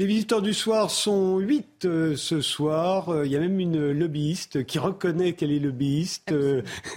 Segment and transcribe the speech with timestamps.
[0.00, 3.10] Les visiteurs du soir sont huit euh, ce soir.
[3.10, 6.32] Euh, il y a même une lobbyiste qui reconnaît qu'elle est lobbyiste.
[6.32, 6.62] Euh,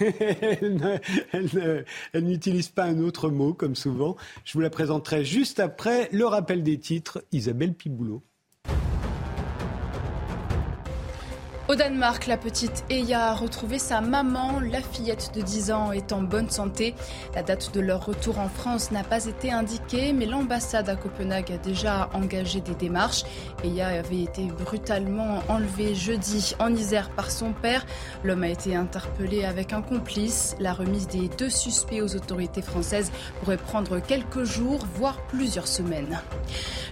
[1.34, 4.16] elle, n'utilise pas un autre mot, comme souvent.
[4.46, 7.22] Je vous la présenterai juste après le rappel des titres.
[7.30, 8.22] Isabelle Piboulot.
[11.74, 14.60] Au Danemark, la petite Eya a retrouvé sa maman.
[14.60, 16.94] La fillette de 10 ans est en bonne santé.
[17.34, 21.50] La date de leur retour en France n'a pas été indiquée, mais l'ambassade à Copenhague
[21.50, 23.24] a déjà engagé des démarches.
[23.64, 27.84] Eya avait été brutalement enlevée jeudi en Isère par son père.
[28.22, 30.54] L'homme a été interpellé avec un complice.
[30.60, 33.10] La remise des deux suspects aux autorités françaises
[33.40, 36.20] pourrait prendre quelques jours, voire plusieurs semaines.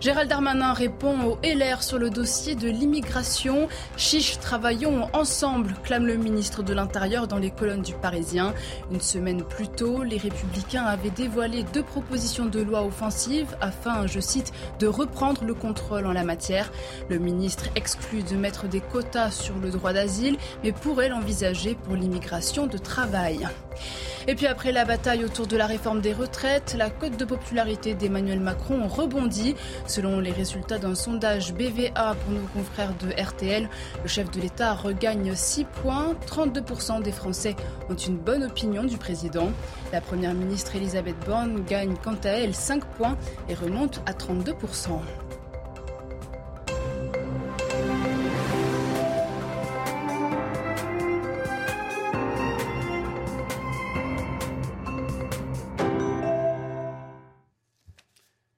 [0.00, 3.68] Gérald Darmanin répond au LR sur le dossier de l'immigration.
[3.96, 4.40] Chiche
[4.72, 8.54] Travaillons ensemble, clame le ministre de l'Intérieur dans les colonnes du Parisien.
[8.90, 14.18] Une semaine plus tôt, les Républicains avaient dévoilé deux propositions de loi offensives afin, je
[14.18, 16.72] cite, de reprendre le contrôle en la matière.
[17.10, 21.94] Le ministre exclut de mettre des quotas sur le droit d'asile, mais pourrait l'envisager pour
[21.94, 23.46] l'immigration de travail.
[24.28, 27.94] Et puis après la bataille autour de la réforme des retraites, la cote de popularité
[27.94, 29.56] d'Emmanuel Macron rebondit.
[29.86, 33.68] Selon les résultats d'un sondage BVA pour nos confrères de RTL,
[34.02, 36.14] le chef de l'État regagne 6 points.
[36.26, 37.56] 32% des Français
[37.90, 39.50] ont une bonne opinion du président.
[39.92, 43.16] La première ministre Elisabeth Borne gagne quant à elle 5 points
[43.48, 45.00] et remonte à 32%.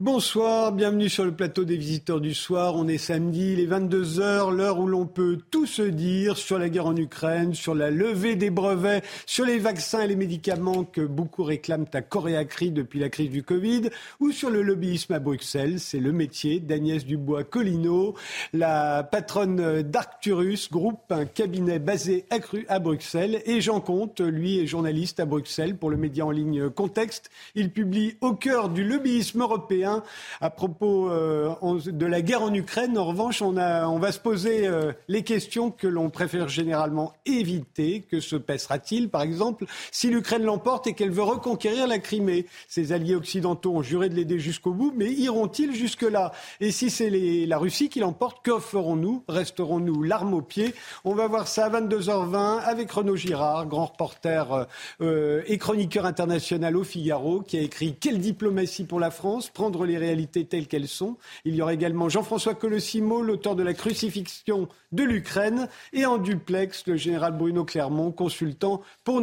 [0.04, 2.74] Bonsoir, bienvenue sur le plateau des visiteurs du soir.
[2.76, 6.88] On est samedi, les 22h, l'heure où l'on peut tout se dire sur la guerre
[6.88, 11.42] en Ukraine, sur la levée des brevets, sur les vaccins et les médicaments que beaucoup
[11.42, 13.88] réclament à Coréacri depuis la crise du Covid,
[14.20, 15.80] ou sur le lobbyisme à Bruxelles.
[15.80, 18.14] C'est le métier d'Agnès Dubois-Colino,
[18.52, 22.26] la patronne d'Arcturus, groupe, un cabinet basé
[22.68, 23.40] à Bruxelles.
[23.46, 27.30] Et Jean Comte, lui, est journaliste à Bruxelles pour le média en ligne Contexte.
[27.54, 29.93] Il publie au cœur du lobbyisme européen
[30.40, 31.54] à propos euh,
[31.86, 32.96] de la guerre en Ukraine.
[32.98, 38.04] En revanche, on, va se poser euh, les questions que l'on préfère généralement éviter.
[38.10, 42.46] Que se passera-t-il, par exemple, si l'Ukraine l'emporte et qu'elle veut reconquérir la Crimée?
[42.68, 46.32] Ses alliés occidentaux ont juré de l'aider jusqu'au bout, mais iront-ils jusque-là?
[46.60, 49.24] Et si c'est la Russie qui l'emporte, que ferons-nous?
[49.28, 50.74] Resterons-nous l'arme au pied?
[51.04, 54.66] On va voir ça à 22h20 avec Renaud Girard, grand reporter
[55.00, 59.50] euh, et chroniqueur international au Figaro, qui a écrit Quelle diplomatie pour la France?
[59.50, 61.16] Prendre les réalités telles qu'elles sont.
[61.44, 66.86] Il y aura également Jean-François Colossimo, l'auteur de la crucifixion de l'Ukraine, et en duplex,
[66.86, 69.20] le général Bruno Clermont, consultant pour,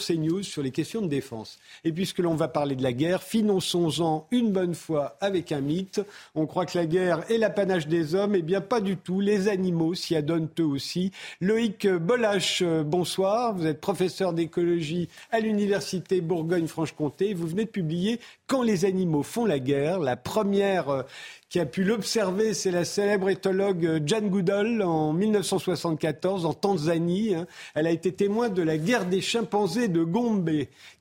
[0.00, 1.58] CNews sur les questions de défense.
[1.84, 6.00] Et puisque l'on va parler de la guerre, finançons-en une bonne fois avec un mythe.
[6.34, 9.20] On croit que la guerre est l'apanage des hommes, et eh bien pas du tout.
[9.20, 11.10] Les animaux s'y adonnent eux aussi.
[11.40, 13.54] Loïc Bolache, bonsoir.
[13.54, 17.34] Vous êtes professeur d'écologie à l'université Bourgogne-Franche-Comté.
[17.34, 21.02] Vous venez de publier Quand les animaux font la guerre la première euh,
[21.50, 27.34] qui a pu l'observer, c'est la célèbre éthologue euh, Jane Goodall en 1974 en Tanzanie.
[27.34, 27.46] Hein.
[27.74, 30.50] Elle a été témoin de la guerre des chimpanzés de Gombe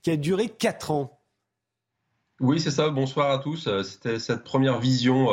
[0.02, 1.22] qui a duré quatre ans.
[2.42, 2.90] Oui, c'est ça.
[2.90, 3.68] Bonsoir à tous.
[3.68, 5.30] Euh, c'était cette première vision,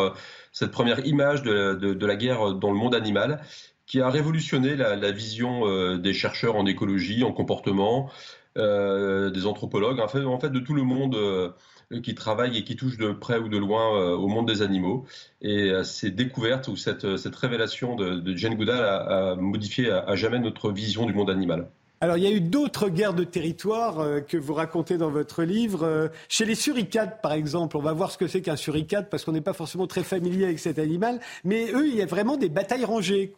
[0.52, 3.42] cette première image de, la guerre dans le monde animal
[3.86, 8.08] qui a révolutionné la, vision des chercheurs en écologie, en comportement,
[8.56, 11.54] des anthropologues, en fait, de tout le monde
[12.00, 15.04] qui travaillent et qui touchent de près ou de loin euh, au monde des animaux.
[15.42, 20.38] Et euh, ces découvertes ou cette, cette révélation de, Jane Goodall a, modifié à, jamais
[20.38, 21.68] notre vision du monde animal.
[22.00, 25.42] Alors, il y a eu d'autres guerres de territoire euh, que vous racontez dans votre
[25.42, 26.10] livre.
[26.28, 29.32] chez les suricates, par exemple, on va voir ce que c'est qu'un suricate parce qu'on
[29.32, 31.20] n'est pas forcément très familier avec cet animal.
[31.44, 33.34] Mais eux, il y a vraiment des batailles rangées.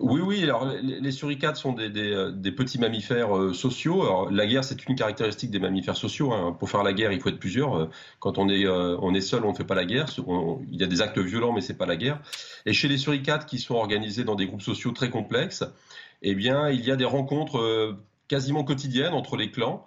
[0.00, 0.42] Oui, oui.
[0.44, 4.28] Alors, les, suricates sont des, petits mammifères euh, sociaux.
[4.30, 6.32] La guerre, c'est une caractéristique des mammifères sociaux.
[6.32, 6.56] Hein.
[6.58, 7.76] Pour faire la guerre, il faut être plusieurs.
[7.76, 7.86] Euh,
[8.20, 10.06] quand on est, euh, seul, on ne fait pas la guerre.
[10.70, 12.20] il y a des actes violents, mais c'est pas la guerre.
[12.64, 15.64] Et chez les suricates, qui sont organisés dans des groupes sociaux très complexes,
[16.22, 17.96] eh bien, il y a des rencontres
[18.28, 19.84] quasiment quotidiennes entre les clans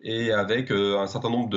[0.00, 1.50] et avec un certain nombre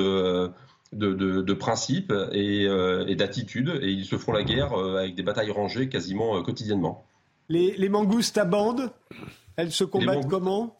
[0.92, 6.42] de principes et d'attitudes, et ils se font la guerre avec des batailles rangées quasiment
[6.42, 7.04] quotidiennement.
[7.48, 8.90] Les, mangoustes à bande,
[9.56, 10.78] elles se combattent comment?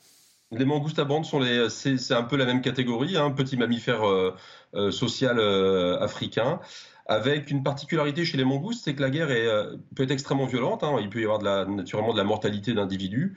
[0.52, 3.56] Les mangoustes à bande sont les, c'est, un peu la même catégorie, un hein, petit
[3.56, 4.34] mammifère euh,
[4.74, 6.60] euh, social euh, africain,
[7.06, 9.48] avec une particularité chez les mangoustes, c'est que la guerre est,
[9.94, 10.82] peut être extrêmement violente.
[10.82, 10.98] Hein.
[11.00, 13.36] il peut y avoir de la, naturellement de la mortalité d'individus.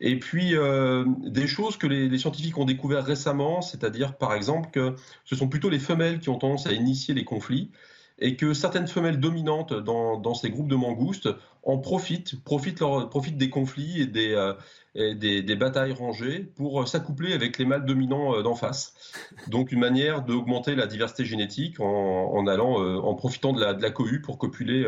[0.00, 0.54] Et puis
[1.20, 5.48] des choses que les, les, scientifiques ont découvert récemment, c'est-à-dire par exemple que ce sont
[5.48, 7.70] plutôt les femelles qui ont tendance à initier les conflits
[8.18, 11.28] et que certaines femelles dominantes dans, ces groupes de mangoustes
[11.62, 14.34] en profitent, profitent, des conflits et des,
[14.96, 18.92] euh, des, batailles rangées pour s'accoupler avec les mâles dominants euh, d'en face.
[19.48, 23.80] Donc une manière d'augmenter la diversité génétique en, allant, euh, en profitant de la, de
[23.80, 24.84] la cohue pour copuler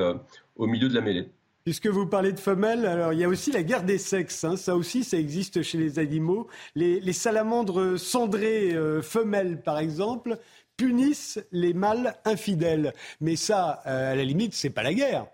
[0.57, 1.31] au milieu de la mêlée.
[1.65, 4.45] Puisque vous parlez de femelles, alors il y a aussi la guerre des sexes.
[4.45, 4.59] Hein.
[4.59, 6.49] ça aussi, ça existe chez les animaux.
[6.75, 10.39] Les, salamandres cendrées femelles, par exemple,
[10.77, 12.93] punissent les mâles infidèles.
[13.21, 15.27] Mais ça, à la limite, c'est pas la guerre.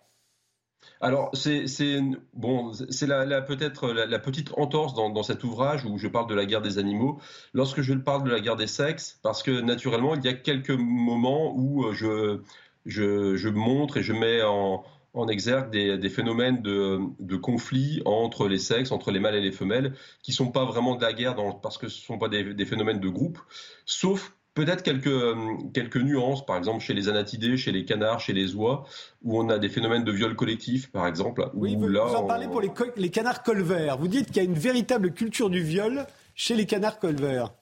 [1.03, 2.01] Alors, c'est
[2.35, 2.73] bon,
[3.03, 6.79] la, peut-être la, petite entorse dans, cet ouvrage où je parle de la guerre des
[6.79, 7.19] animaux.
[7.55, 10.71] Lorsque je parle de la guerre des sexes, parce que naturellement, il y a quelques
[10.71, 12.43] moments où euh,
[12.85, 14.85] je, montre et je mets en,
[15.29, 19.95] exergue des, phénomènes de, de, conflit entre les sexes, entre les mâles et les femelles,
[20.23, 23.01] qui sont pas vraiment de la guerre parce que ce sont pas des, des phénomènes
[23.01, 23.39] de groupe,
[23.87, 28.35] sauf Peut-être quelques, euh, quelques nuances, par exemple chez les anatidés, chez les canards, chez
[28.35, 28.85] les oies,
[29.23, 31.49] où on a des phénomènes de viol collectif, par exemple.
[31.55, 33.97] Oui, vous, en parlez pour les, les canards colverts.
[33.97, 36.05] Vous dites qu'il y a une véritable culture du viol
[36.35, 37.55] chez les canards colverts.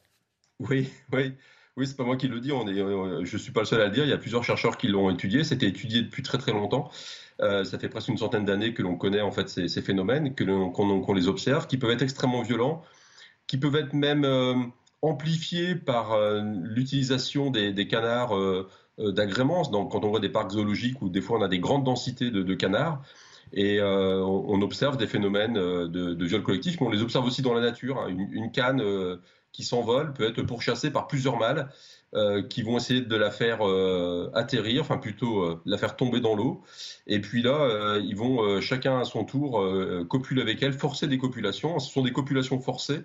[0.59, 1.35] Oui, oui.
[1.77, 2.51] Oui, c'est pas moi qui le dis.
[2.51, 4.03] On est, je suis pas le seul à le dire.
[4.03, 5.45] Il y a plusieurs chercheurs qui l'ont étudié.
[5.45, 6.91] C'était étudié depuis très très longtemps.
[7.41, 10.43] Euh, ça fait presque une centaine d'années que l'on connaît en fait ces, phénomènes, que
[10.43, 12.83] qu'on les observe, qui peuvent être extrêmement violents,
[13.47, 14.55] qui peuvent être même euh,
[15.03, 18.69] amplifié par euh, l'utilisation des, canards euh,
[18.99, 19.63] euh, d'agrément.
[19.65, 22.55] Quand on voit des parcs zoologiques où des fois on a des grandes densités de,
[22.55, 23.03] canards,
[23.55, 27.63] et on, observe des phénomènes de, viol collectif, mais on les observe aussi dans la
[27.63, 27.99] nature.
[27.99, 28.09] Hein.
[28.09, 28.83] Une, canne
[29.53, 31.71] qui s'envole peut être pourchassée par plusieurs mâles
[32.51, 33.61] qui vont essayer de la faire
[34.35, 36.63] atterrir, enfin plutôt la faire tomber dans l'eau.
[37.07, 39.65] Et puis là, ils vont chacun à son tour
[40.11, 41.79] copuler avec elle, forcer des copulations.
[41.79, 43.01] Ce sont des copulations forcées.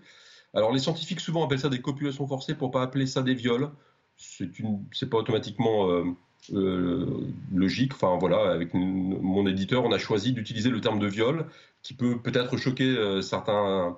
[0.53, 3.69] Alors les scientifiques souvent appellent ça des copulations forcées pour pas appeler ça des viols.
[4.17, 6.03] C'est une, c'est pas automatiquement euh,
[6.53, 7.93] euh, logique.
[7.93, 11.47] Enfin voilà, avec mon éditeur, on a choisi d'utiliser le terme de viol,
[11.81, 13.97] qui peut peut-être choquer euh, certains,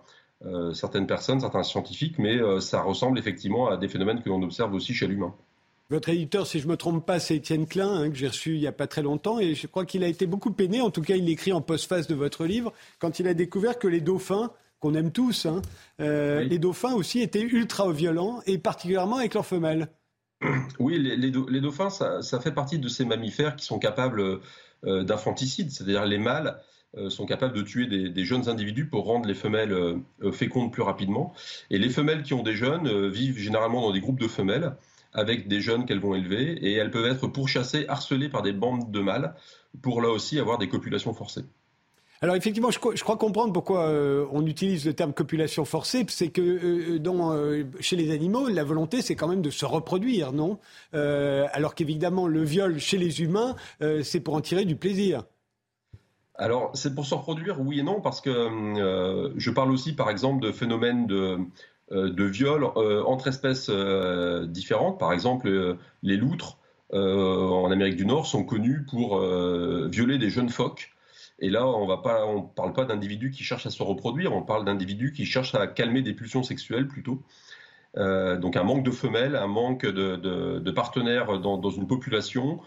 [0.74, 4.94] certaines personnes, certains scientifiques, mais ça ressemble effectivement à des phénomènes que l'on observe aussi
[4.94, 5.34] chez l'humain.
[5.90, 8.56] Votre éditeur, si je ne me trompe pas, c'est Étienne Klein, hein, que j'ai reçu
[8.56, 10.90] il n'y a pas très longtemps, et je crois qu'il a été beaucoup peiné, en
[10.90, 14.02] tout cas il écrit en postface de votre livre, quand il a découvert que les
[14.02, 14.52] dauphins
[14.86, 15.64] qu'on aime tous, hein.
[16.00, 19.88] euh, les dauphins aussi étaient ultra violents et particulièrement avec leurs femelles.
[20.80, 24.40] Oui, les, dauphins, ça, fait partie de ces mammifères qui sont capables
[24.86, 26.60] euh, d'infanticide, c'est-à-dire les mâles
[26.98, 29.76] euh, sont capables de tuer des, jeunes individus pour rendre les femelles
[30.32, 31.34] fécondes plus rapidement.
[31.72, 34.76] Et les femelles qui ont des jeunes vivent généralement dans des groupes de femelles
[35.14, 38.92] avec des jeunes qu'elles vont élever et elles peuvent être pourchassées, harcelées par des bandes
[38.92, 39.34] de mâles
[39.82, 41.46] pour là aussi avoir des copulations forcées.
[42.22, 46.42] Alors effectivement, je, crois comprendre pourquoi euh, on utilise le terme copulation forcée, c'est que
[46.42, 50.58] euh, euh, chez les animaux, la volonté, c'est quand même de se reproduire, non?
[50.94, 53.56] Alors qu'évidemment, le viol chez les humains,
[54.04, 55.24] c'est pour en tirer du plaisir.
[56.38, 60.46] Alors, c'est pour se reproduire, oui et non, parce que je parle aussi, par exemple,
[60.46, 61.38] de phénomènes de,
[61.92, 62.66] de viol
[63.06, 63.70] entre espèces
[64.48, 65.00] différentes.
[65.00, 66.58] Par exemple, les loutres
[66.94, 70.95] en Amérique du Nord sont connus pour violer des jeunes phoques
[71.40, 75.12] et là, on ne parle pas d'individus qui cherchent à se reproduire, on parle d'individus
[75.12, 77.22] qui cherchent à calmer des pulsions sexuelles plutôt.
[77.98, 82.60] Euh, donc un manque de femelles, un manque de, partenaires dans, une population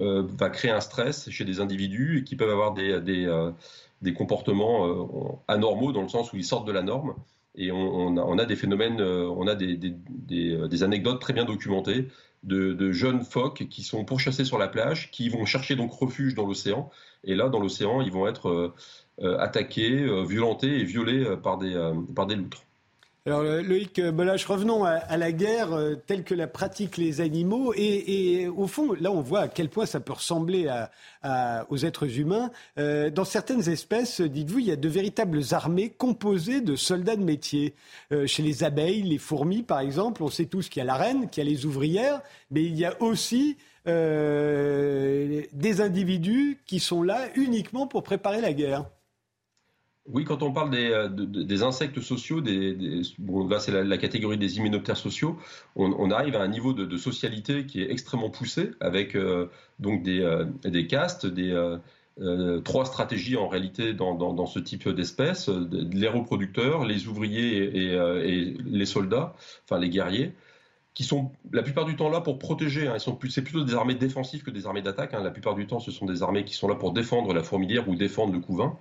[0.00, 2.92] euh, va créer un stress chez des individus qui peuvent avoir des,
[3.26, 3.50] euh,
[4.16, 7.14] comportements anormaux dans le sens où ils sortent de la norme.
[7.54, 12.08] Et on, a, des phénomènes, on a des, anecdotes très bien documentées
[12.42, 16.46] de, jeunes phoques qui sont pourchassés sur la plage, qui vont chercher donc refuge dans
[16.46, 16.90] l'océan.
[17.24, 18.74] Et là, dans l'océan, ils vont être euh,
[19.20, 21.74] euh, attaqués, euh, violentés et violés par des,
[22.14, 22.64] par des loutres.
[23.24, 25.68] Alors Loïc Belage, revenons à, la guerre
[26.08, 27.72] telle que la pratiquent les animaux.
[27.76, 30.68] Et, au fond, là, on voit à quel point ça peut ressembler
[31.68, 32.50] aux êtres humains.
[32.76, 37.74] dans certaines espèces, dites-vous, il y a de véritables armées composées de soldats de métier.
[38.26, 41.30] chez les abeilles, les fourmis, par exemple, on sait tous qu'il y a la reine,
[41.30, 47.28] qu'il y a les ouvrières, mais il y a aussi des individus qui sont là
[47.36, 48.84] uniquement pour préparer la guerre.
[50.12, 54.58] Oui, quand on parle des, euh, insectes sociaux, des, bon, là c'est la, catégorie des
[54.58, 55.38] hyménoptères sociaux,
[55.74, 59.46] on, arrive à un niveau de, socialité qui est extrêmement poussé, avec euh,
[59.78, 61.52] donc des, euh, des, castes, des
[62.62, 68.86] trois stratégies en réalité dans, ce type d'espèces les reproducteurs, les ouvriers et, et, les
[68.86, 70.34] soldats, enfin les guerriers
[70.94, 72.86] qui sont la plupart du temps là pour protéger.
[72.86, 72.96] Hein.
[72.98, 75.14] c'est plutôt des armées défensives que des armées d'attaque.
[75.14, 75.22] Hein.
[75.22, 77.88] La plupart du temps, ce sont des armées qui sont là pour défendre la fourmilière
[77.88, 78.76] ou défendre le couvain.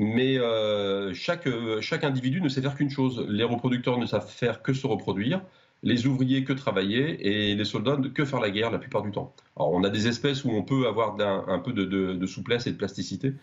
[0.00, 1.48] Mais euh, chaque,
[1.80, 3.26] chaque individu ne sait faire qu'une chose.
[3.28, 5.42] Les reproducteurs ne savent faire que se reproduire.
[5.82, 9.34] les ouvriers que travailler et les soldats que faire la guerre la plupart du temps.
[9.56, 12.76] Alors on a des espèces où on peut avoir un, peu de, souplesse et de
[12.76, 13.34] plasticité,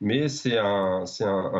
[0.00, 1.04] mais c'est un,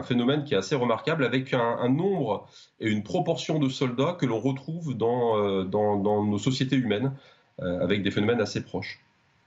[0.02, 2.46] phénomène qui est assez remarquable avec un, nombre
[2.80, 7.12] et une proportion de soldats que l'on retrouve dans, euh, nos sociétés humaines
[7.60, 9.00] euh, avec des phénomènes assez proches.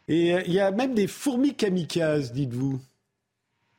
[0.08, 2.82] Et euh, il y a même des fourmis kamikazes, dites-vous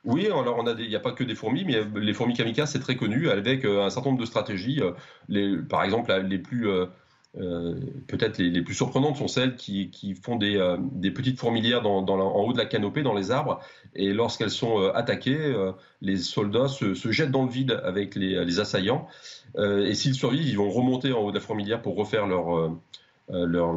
[0.04, 2.96] oui, alors il n'y a pas que des fourmis, mais les fourmis kamikazes, c'est très
[2.96, 4.80] connu, avec un certain nombre de stratégies.
[5.28, 6.68] Les, par exemple, les plus,
[7.38, 7.74] euh,
[8.08, 10.76] peut-être les, plus surprenantes sont celles qui, font des, euh,
[11.14, 13.60] petites fourmilières en haut de la canopée, dans les arbres,
[13.94, 15.54] et lorsqu'elles sont euh, attaquées,
[16.02, 19.08] les soldats se, jettent dans le vide avec les, assaillants,
[19.58, 22.76] et s'ils survivent, ils vont remonter en haut de la fourmilière pour refaire leur,
[23.28, 23.74] leur,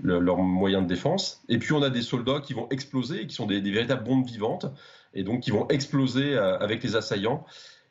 [0.00, 1.42] de défense.
[1.48, 4.66] Et puis on a des soldats qui vont exploser, qui sont des véritables bombes vivantes,
[5.14, 7.44] et donc qui vont exploser avec les assaillants.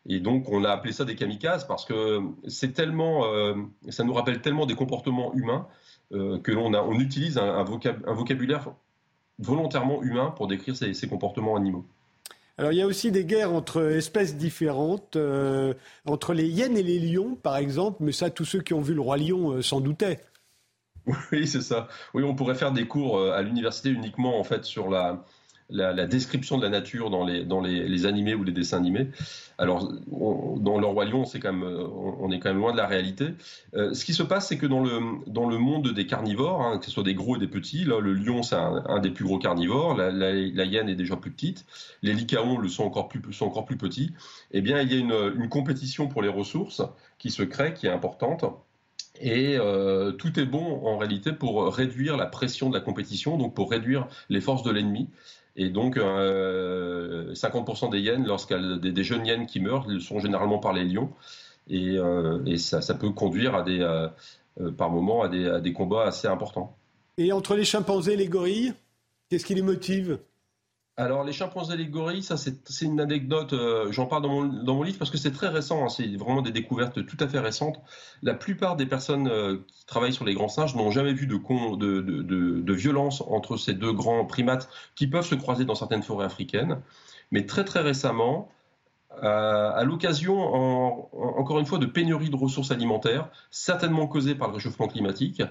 [0.07, 3.55] Et donc, on a appelé ça des kamikazes parce que c'est tellement, euh,
[3.89, 5.67] ça nous rappelle tellement des comportements humains
[6.13, 8.71] euh, que l'on on utilise un, vocabulaire
[9.37, 11.85] volontairement humain pour décrire ces, comportements animaux.
[12.57, 15.73] Alors, il y a aussi des guerres entre espèces différentes, euh,
[16.05, 18.93] entre les hyènes et les lions, par exemple, mais ça, tous ceux qui ont vu
[18.93, 20.21] le roi lion s'en doutaient.
[21.31, 21.87] Oui, c'est ça.
[22.13, 25.23] Oui, on pourrait faire des cours à l'université uniquement en fait sur la,
[25.69, 29.09] la, description de la nature dans les, animés ou les dessins animés.
[29.57, 29.91] Alors,
[30.57, 33.29] dans Le Roi Lion, on, est quand même loin de la réalité.
[33.75, 36.91] Euh, ce qui se passe, c'est que dans le, monde des carnivores, hein, que ce
[36.91, 39.95] soit des gros et des petits, là, le lion, c'est un, des plus gros carnivores,
[39.97, 41.65] la, hyène est déjà plus petite,
[42.01, 44.13] les lycaons le sont encore plus, sont encore plus petits.
[44.51, 46.81] Eh bien, il y a une, une compétition pour les ressources
[47.17, 48.45] qui se crée, qui est importante.
[49.19, 53.53] Et euh, tout est bon en réalité pour réduire la pression de la compétition, donc
[53.53, 55.09] pour réduire les forces de l'ennemi.
[55.57, 60.59] Et donc, 50% euh, des hyènes, lorsqu'il des, des, jeunes hyènes qui meurent, sont généralement
[60.59, 61.09] par les lions.
[61.67, 64.07] Et, euh, ça, peut conduire à des, euh,
[64.77, 66.77] par moments à des combats assez importants.
[67.17, 68.73] Et entre les chimpanzés et les gorilles,
[69.29, 70.19] qu'est-ce qui les motive?
[70.99, 73.53] Alors, les chimpanzés gorilles, ça, c'est une anecdote.
[73.53, 75.85] Euh, j'en parle dans mon, dans mon, livre parce que c'est très récent.
[75.85, 77.79] Hein, c'est vraiment des découvertes tout à fait récentes.
[78.23, 81.37] La plupart des personnes euh, qui travaillent sur les grands singes n'ont jamais vu de,
[81.75, 86.01] de, de, de, violence entre ces deux grands primates qui peuvent se croiser dans certaines
[86.01, 86.81] forêts africaines.
[87.29, 88.49] Mais très, très récemment,
[89.21, 90.39] à l'occasion,
[91.37, 95.41] encore une fois, de pénurie de ressources alimentaires, certainement causées par le réchauffement climatique,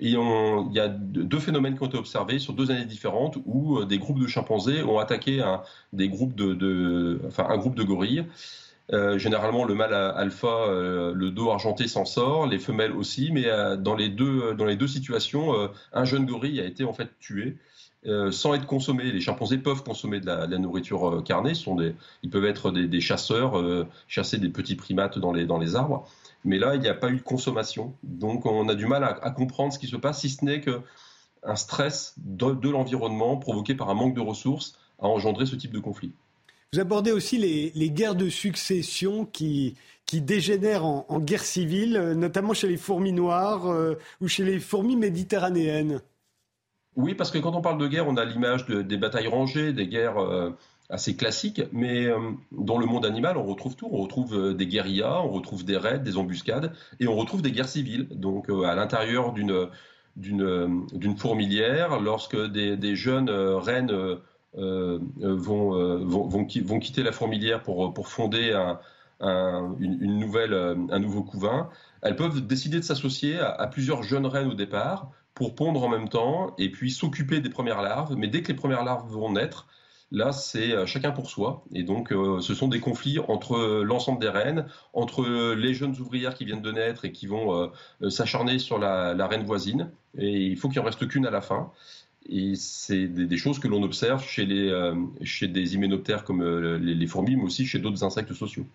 [0.00, 3.86] il y a deux phénomènes qui ont été observés sur deux années différentes où euh,
[3.86, 8.24] des groupes de chimpanzés ont attaqué un, groupe de gorilles.
[8.92, 13.46] Euh, généralement, le mâle alpha, euh, le dos argenté s'en sort, les femelles aussi, mais
[13.78, 17.56] dans, les deux, situations, un jeune gorille a été en fait tué.
[18.32, 19.04] sans être consommé.
[19.04, 21.52] Les chimpanzés peuvent consommer de la, nourriture carnée,
[22.22, 26.06] ils peuvent être des, chasseurs, chasser des petits primates dans les arbres.
[26.44, 27.94] Mais là, il n'y a pas eu de consommation.
[28.02, 31.56] Donc, on a du mal à, comprendre ce qui se passe, si ce n'est qu'un
[31.56, 36.12] stress de, l'environnement provoqué par un manque de ressources a engendré ce type de conflit.
[36.72, 39.74] Vous abordez aussi les, guerres de succession qui,
[40.06, 44.96] qui dégénèrent en, guerre civile, notamment chez les fourmis noires euh, ou chez les fourmis
[44.96, 46.00] méditerranéennes.
[46.96, 49.88] Oui, parce que quand on parle de guerre, on a l'image des batailles rangées, des
[49.88, 50.50] guerres euh,
[50.90, 52.18] assez classique, mais euh,
[52.52, 53.88] dans le monde animal, on retrouve tout.
[53.90, 57.52] On retrouve euh, des guérillas, on retrouve des raids, des embuscades, et on retrouve des
[57.52, 58.08] guerres civiles.
[58.10, 64.18] Donc, euh, à l'intérieur d'une fourmilière, lorsque des, jeunes reines
[64.54, 68.52] vont, quitter la fourmilière pour, fonder
[69.20, 69.74] un,
[70.98, 71.70] nouveau couvain,
[72.02, 76.08] elles peuvent décider de s'associer à, plusieurs jeunes reines au départ pour pondre en même
[76.08, 78.14] temps et puis s'occuper des premières larves.
[78.16, 79.66] Mais dès que les premières larves vont naître,
[80.14, 81.64] Là, c'est euh, chacun pour soi.
[81.72, 85.98] Et donc, euh, ce sont des conflits entre euh, l'ensemble des reines, entre les jeunes
[85.98, 87.70] ouvrières qui viennent de naître et qui vont
[88.08, 89.90] s'acharner sur la, reine voisine.
[90.16, 91.72] Et il faut qu'il en reste qu'une à la fin.
[92.28, 96.44] Et c'est des, choses que l'on observe chez, des hyménoptères comme
[96.76, 98.66] les fourmis, mais aussi chez d'autres insectes sociaux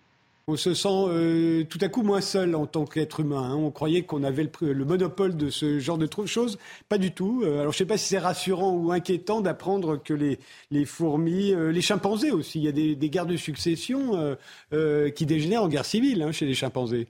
[0.50, 3.50] on se sent euh, tout à coup moins seul en tant qu'être humain.
[3.52, 3.54] Hein.
[3.54, 6.58] On croyait qu'on avait le, monopole de ce genre de choses.
[6.88, 7.42] Pas du tout.
[7.44, 11.52] Euh, alors je ne sais pas si c'est rassurant ou inquiétant d'apprendre que les, fourmis,
[11.52, 14.36] euh, les chimpanzés aussi, il y a des, guerres de succession
[14.70, 17.08] qui dégénèrent en guerre civile hein, chez les chimpanzés.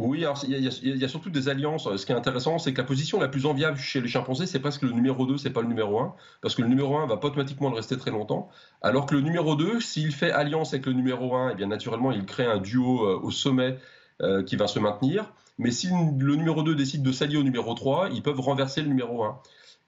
[0.00, 1.96] Oui, il y, a, surtout des alliances.
[1.96, 4.60] Ce qui est intéressant, c'est que la position la plus enviable chez les chimpanzés, c'est
[4.60, 7.16] presque le numéro 2, c'est pas le numéro 1, parce que le numéro 1 va
[7.16, 8.48] pas automatiquement le rester très longtemps,
[8.80, 11.66] alors que le numéro 2, s'il fait alliance avec le numéro 1, et eh bien
[11.66, 13.76] naturellement, il crée un duo euh, au sommet
[14.22, 15.32] euh, qui va se maintenir.
[15.58, 18.88] Mais si le numéro 2 décide de s'allier au numéro 3, ils peuvent renverser le
[18.88, 19.40] numéro 1.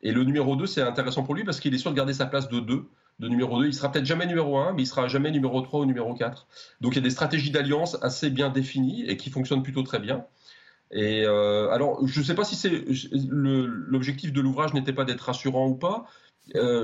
[0.03, 2.27] Et le numéro 2, c'est intéressant pour lui parce qu'il est sûr de garder sa
[2.27, 2.85] place de 2
[3.21, 3.69] de numéro 2.
[3.69, 6.47] Il sera peut-être jamais numéro 1, mais il sera jamais numéro 3 ou numéro 4.
[6.81, 10.01] Donc il y a des stratégies d'alliance assez bien définies et qui fonctionnent plutôt très
[10.01, 10.25] bien.
[10.93, 12.85] Et alors, je ne sais pas si c'est
[13.31, 16.07] l'objectif de l'ouvrage n'était pas d'être rassurant ou pas.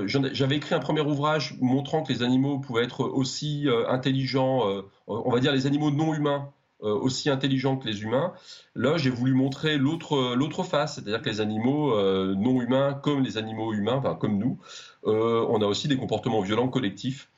[0.05, 4.63] J'avais écrit un premier ouvrage montrant que les animaux pouvaient être aussi intelligents,
[5.07, 8.33] on va dire les animaux non humains euh, aussi intelligents que les humains.
[8.75, 13.23] Là, j'ai voulu montrer l'autre l'autre face, c'est-à-dire que les animaux euh, non humains, comme
[13.23, 14.59] les animaux humains, enfin comme nous,
[15.05, 17.29] euh, on a aussi des comportements violents collectifs.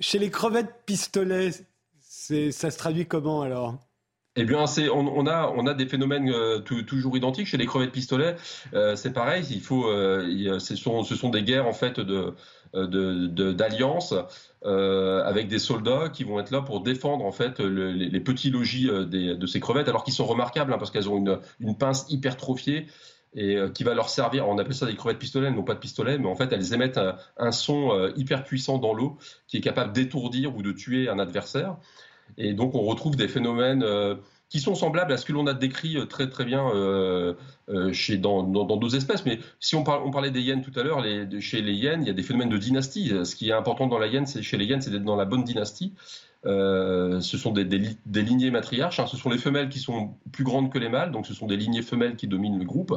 [0.00, 1.50] chez les crevettes pistolets,
[2.00, 3.76] ça se traduit comment alors?
[4.40, 6.32] Eh bien, on, a, on a des phénomènes
[6.62, 8.36] toujours identiques chez les crevettes pistolets.
[8.94, 9.44] c'est pareil.
[9.50, 12.34] Il faut, ce, sont, ce sont des guerres en fait de,
[12.74, 14.14] d'alliance
[14.64, 18.88] euh, avec des soldats qui vont être là pour défendre en fait les, petits logis
[18.90, 22.06] euh, de ces crevettes, alors qu'ils sont remarquables hein, parce qu'elles ont une, une pince
[22.08, 22.88] hypertrophiée
[23.34, 24.48] et euh, qui va leur servir.
[24.48, 26.74] On appelle ça des crevettes pistolets, elles n'ont pas de pistolet, mais en fait elles
[26.74, 26.98] émettent
[27.36, 31.76] un, son hyper puissant dans l'eau qui est capable d'étourdir ou de tuer un adversaire.
[32.36, 33.84] Et donc on retrouve des phénomènes
[34.48, 37.34] qui sont semblables à ce que l'on a décrit euh, très très bien euh,
[37.68, 39.24] euh, chez, dans d'autres espèces.
[39.26, 41.04] Mais si on, on parlait des hyènes tout à l'heure,
[41.40, 43.12] chez les hyènes, il y a des phénomènes de dynastie.
[43.24, 45.26] Ce qui est important dans la hyène, c'est chez les hyènes, c'est d'être dans la
[45.26, 45.94] bonne dynastie.
[46.44, 49.00] ce sont des, des, lignées matriarches.
[49.00, 49.06] Hein.
[49.06, 51.56] Ce sont les femelles qui sont plus grandes que les mâles, donc ce sont des
[51.56, 52.94] lignées femelles qui dominent le groupe.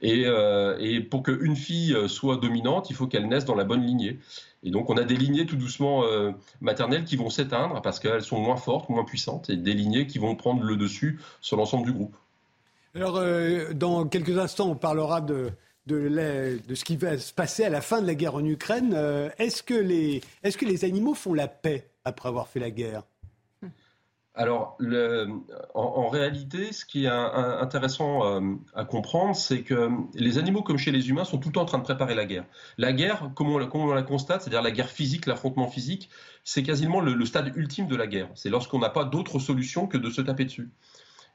[0.00, 0.26] Et,
[0.80, 4.18] et pour qu'une fille soit dominante, il faut qu'elle naisse dans la bonne lignée.
[4.64, 8.22] Et donc on a des lignées tout doucement euh, maternelles qui vont s'éteindre parce qu'elles
[8.22, 11.86] sont moins fortes, moins puissantes, et des lignées qui vont prendre le dessus sur l'ensemble
[11.86, 12.16] du groupe.
[12.94, 15.50] Alors euh, dans quelques instants, on parlera de,
[15.86, 18.92] de, ce qui va se passer à la fin de la guerre en Ukraine.
[18.94, 23.02] Euh, est-ce que, est que les animaux font la paix après avoir fait la guerre?
[24.38, 24.78] Alors,
[25.74, 30.92] en, réalité, ce qui est intéressant euh, à comprendre, c'est que les animaux, comme chez
[30.92, 32.44] les humains, sont tout le temps en train de préparer la guerre.
[32.76, 36.08] La guerre, comme on, la constate, c'est-à-dire la guerre physique, l'affrontement physique,
[36.44, 38.28] c'est quasiment le, stade ultime de la guerre.
[38.36, 40.70] C'est lorsqu'on n'a pas d'autre solution que de se taper dessus.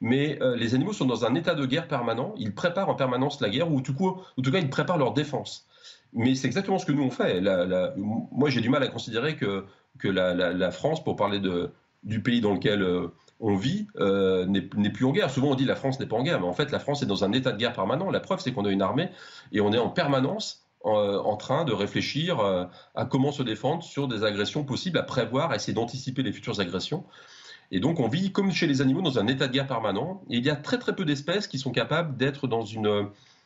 [0.00, 2.32] Mais euh, les animaux sont dans un état de guerre permanent.
[2.38, 5.12] Ils préparent en permanence la guerre, ou tout, coup, en tout cas, ils préparent leur
[5.12, 5.66] défense.
[6.14, 7.42] Mais c'est exactement ce que nous on fait.
[7.98, 9.66] moi, j'ai du mal à considérer que
[10.04, 11.70] la France, pour parler de,
[12.04, 13.08] du pays dans lequel euh,
[13.40, 15.30] on vit euh, n'est plus en guerre.
[15.30, 17.06] Souvent on dit la France n'est pas en guerre, mais en fait la France est
[17.06, 18.10] dans un état de guerre permanent.
[18.10, 19.10] La preuve c'est qu'on a une armée
[19.52, 22.40] et on est en permanence en, euh, train de réfléchir
[22.94, 26.60] à comment se défendre sur des agressions possibles, à prévoir, à essayer d'anticiper les futures
[26.60, 27.04] agressions.
[27.70, 30.22] Et donc on vit comme chez les animaux dans un état de guerre permanent.
[30.30, 32.64] Et il y a très très peu d'espèces qui sont capables d'être dans,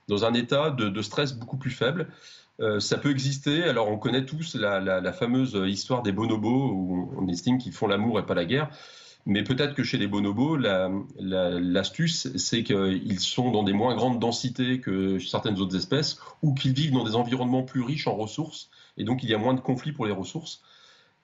[0.09, 2.09] dans un état de, stress beaucoup plus faible.
[2.79, 3.65] Ça peut exister.
[3.65, 8.19] Alors, on connaît tous la, fameuse histoire des bonobos où on estime qu'ils font l'amour
[8.19, 8.71] et pas la guerre.
[9.27, 14.81] Mais peut-être que chez les bonobos, l'astuce, c'est qu'ils sont dans des moins grandes densités
[14.81, 18.71] que certaines autres espèces ou qu'ils vivent dans des environnements plus riches en ressources.
[18.97, 20.63] Et donc, il y a moins de conflits pour les ressources.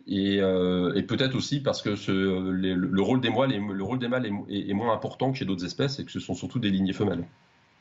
[0.06, 5.46] Et, euh, peut-être aussi parce que le rôle des mâles est, moins important que chez
[5.46, 7.24] d'autres espèces et que ce sont surtout des lignées femelles.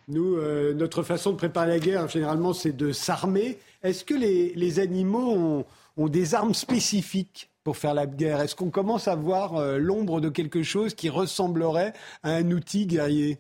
[0.08, 3.58] Nous, euh, notre façon de préparer la guerre, généralement, c'est de s'armer.
[3.84, 5.66] Est-ce que les, animaux
[5.98, 8.42] ont, des armes spécifiques pour faire la guerre?
[8.42, 12.86] Est-ce qu'on commence à voir euh, l'ombre de quelque chose qui ressemblerait à un outil
[12.86, 13.40] guerrier?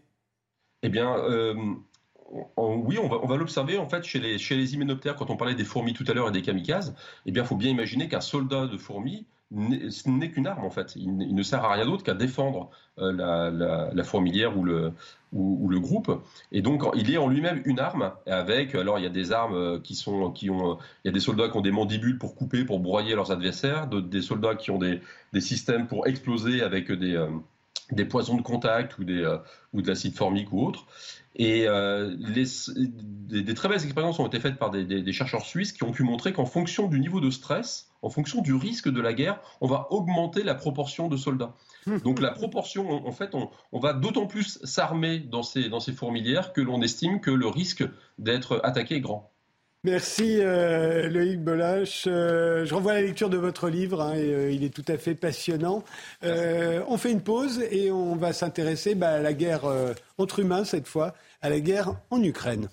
[0.84, 1.54] Eh bien, euh,
[2.58, 5.16] oui, on va, l'observer en fait chez les, chez hyménoptères.
[5.16, 6.96] Quand on parlait des fourmis tout à l'heure et des kamikazes,
[7.26, 9.26] eh bien, il faut bien imaginer qu'un soldat de fourmis
[9.90, 10.96] ce n'est qu'une arme en fait.
[10.96, 14.94] Il, ne sert à rien d'autre qu'à défendre la, la, fourmilière ou le,
[15.34, 16.12] ou, le groupe.
[16.52, 18.12] Et donc, il est en lui-même une arme.
[18.28, 20.52] Avec, alors, il y a des armes euh, qui sont, ont, il
[21.06, 24.22] y a des soldats qui ont des mandibules pour couper, pour broyer leurs adversaires, des
[24.22, 25.02] soldats qui ont des,
[25.40, 29.38] systèmes pour exploser avec des, euh, poisons de contact euh,
[29.74, 30.86] ou de l'acide formique ou autre.
[31.36, 31.68] Et
[32.20, 35.92] les, des, très belles expériences ont été faites par des, des chercheurs suisses qui ont
[35.92, 39.40] pu montrer qu'en fonction du niveau de stress, en fonction du risque de la guerre,
[39.62, 41.56] on va augmenter la proportion de soldats.
[42.04, 46.54] Donc la proportion, en fait, on, va d'autant plus s'armer dans ces, dans ces fourmilières
[46.54, 47.84] que l'on estime que le risque
[48.20, 49.33] d'être attaqué est grand.
[49.86, 52.06] Merci euh, Loïc Bolache.
[52.08, 55.14] Euh, je renvoie la lecture de votre livre, hein, euh, il est tout à fait
[55.14, 55.84] passionnant.
[56.22, 59.64] on fait une pause et on va s'intéresser bah, à la guerre
[60.18, 62.70] entre humains cette fois, à la guerre en Ukraine.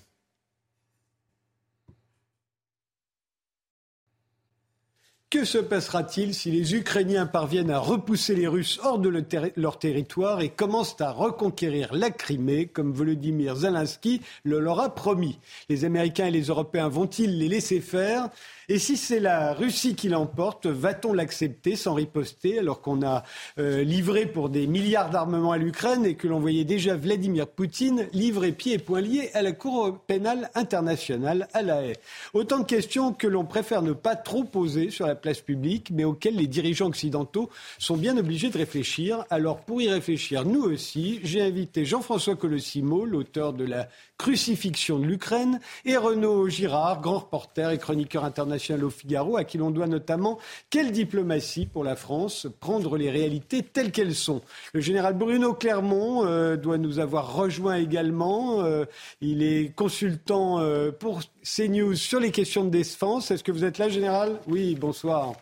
[5.31, 9.07] Que se passera-t-il si les Ukrainiens parviennent à repousser les Russes hors de
[9.55, 15.39] leur territoire et commencent à reconquérir la Crimée, comme Volodymyr Zelensky le leur a promis?
[15.69, 18.27] Les Américains et les Européens vont-ils les laisser faire?
[18.67, 23.23] Et si c'est la Russie qui l'emporte, va-t-on l'accepter sans riposter alors qu'on a
[23.57, 28.07] euh, livré pour des milliards d'armements à l'Ukraine et que l'on voyait déjà Vladimir Poutine
[28.13, 31.95] livrer pieds et poings liés à la Cour pénale internationale à La Haye?
[32.33, 36.03] Autant de questions que l'on préfère ne pas trop poser sur la place publique, mais
[36.03, 39.25] auquel les dirigeants occidentaux sont bien obligés de réfléchir.
[39.29, 45.05] Alors pour y réfléchir, nous aussi, j'ai invité Jean-François Colossimo, l'auteur de la crucifixion de
[45.05, 49.87] l'Ukraine, et Renaud Girard, grand reporter et chroniqueur international au Figaro, à qui l'on doit
[49.87, 50.37] notamment
[50.69, 54.41] quelle diplomatie pour la France prendre les réalités telles qu'elles sont?
[54.73, 58.63] Le général Bruno Clermont euh, doit nous avoir rejoint également.
[58.63, 58.85] Euh,
[59.21, 63.31] il est consultant euh, pour CNews sur les questions de défense.
[63.31, 64.39] Est-ce que vous êtes là, général?
[64.47, 65.33] Oui, bonsoir.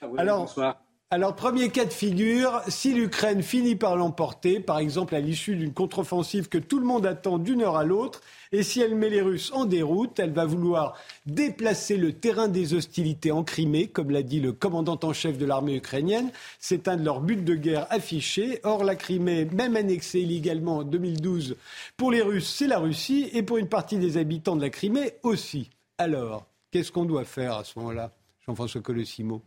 [0.00, 0.76] Ah Alors, bonsoir.
[1.10, 5.72] Alors, premier cas de figure, si l'Ukraine finit par l'emporter, par exemple à l'issue d'une
[5.72, 8.20] contre-offensive que tout le monde attend d'une heure à l'autre,
[8.52, 12.74] et si elle met les Russes en déroute, elle va vouloir déplacer le terrain des
[12.74, 16.30] hostilités en Crimée, comme l'a dit le commandant en chef de l'armée ukrainienne.
[16.58, 18.60] C'est un de leurs buts de guerre affichés.
[18.62, 21.56] Or, la Crimée, même annexée illégalement en 2012,
[21.96, 25.14] pour les Russes, c'est la Russie, et pour une partie des habitants de la Crimée
[25.22, 25.70] aussi.
[25.96, 28.12] Alors, qu'est-ce qu'on doit faire à ce moment-là
[28.46, 29.42] Jean-François Colossimo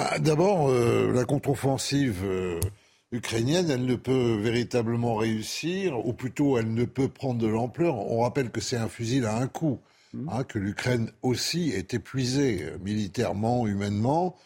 [0.00, 2.60] ah, d'abord, euh, la contre-offensive euh,
[3.10, 7.96] ukrainienne, elle ne peut véritablement réussir, ou plutôt elle ne peut prendre de l'ampleur.
[7.96, 9.80] On rappelle que c'est un fusil à un coup,
[10.14, 10.28] mmh.
[10.30, 14.36] hein, que l'Ukraine aussi est épuisée euh, militairement, humainement.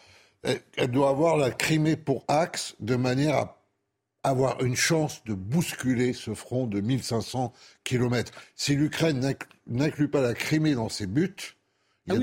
[0.43, 3.59] Elle, doit avoir la Crimée pour axe de manière à
[4.25, 7.53] avoir une chance de bousculer ce front de 1500
[7.85, 8.33] kilomètres.
[8.57, 9.37] Si l'Ukraine
[9.67, 11.57] n'inclut pas la Crimée dans ses buts,
[12.09, 12.15] ah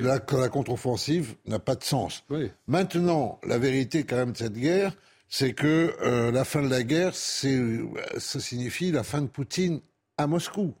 [0.00, 2.24] la, contre-offensive n'a pas de sens.
[2.66, 4.96] Maintenant, la vérité quand même de cette guerre,
[5.28, 9.80] c'est que euh, la fin de la guerre, ça signifie la fin de Poutine
[10.16, 10.74] à Moscou.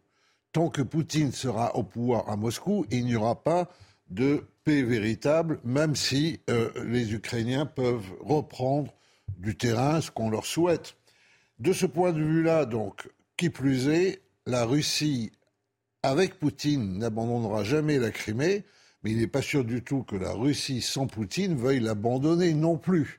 [0.52, 3.68] Tant que Poutine sera au pouvoir à Moscou, il n'y aura pas
[4.10, 8.92] de paix véritable, même si euh, les Ukrainiens peuvent reprendre
[9.36, 10.96] du terrain, ce qu'on leur souhaite.
[11.58, 15.30] De ce point de vue-là, donc, qui plus est, la Russie
[16.02, 18.64] avec Poutine, n'abandonnera jamais la Crimée,
[19.02, 22.76] mais il n'est pas sûr du tout que la Russie sans Poutine veuille l'abandonner non
[22.76, 23.18] plus.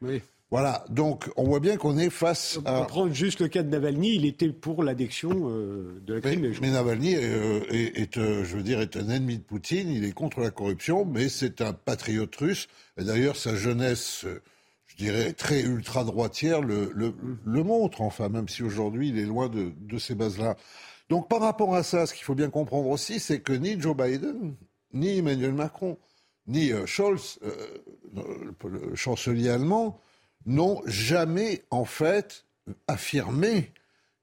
[0.51, 2.81] Voilà, donc on voit bien qu'on est face à...
[2.81, 6.53] On prendre juste le cas de Navalny, il était pour l'addiction euh, de la Crimée.
[6.59, 10.11] Mais, Navalny euh, est, euh, je veux dire, est un ennemi de Poutine, il est
[10.11, 12.67] contre la corruption, mais c'est un patriote russe.
[12.97, 14.25] Et d'ailleurs, sa jeunesse,
[14.87, 19.71] je dirais, très ultra-droitière le, le, montre, enfin, même si aujourd'hui il est loin de,
[19.79, 20.55] de ces bases-là.
[21.10, 23.98] Donc par rapport à ça, ce qu'il faut bien comprendre aussi, c'est que ni Joe
[23.98, 24.56] Biden,
[24.93, 25.98] ni Emmanuel Macron,
[26.48, 27.52] ni euh, Scholz, euh,
[28.63, 30.00] le, chancelier allemand,
[30.45, 32.45] n'ont jamais en fait
[32.88, 33.72] affirmé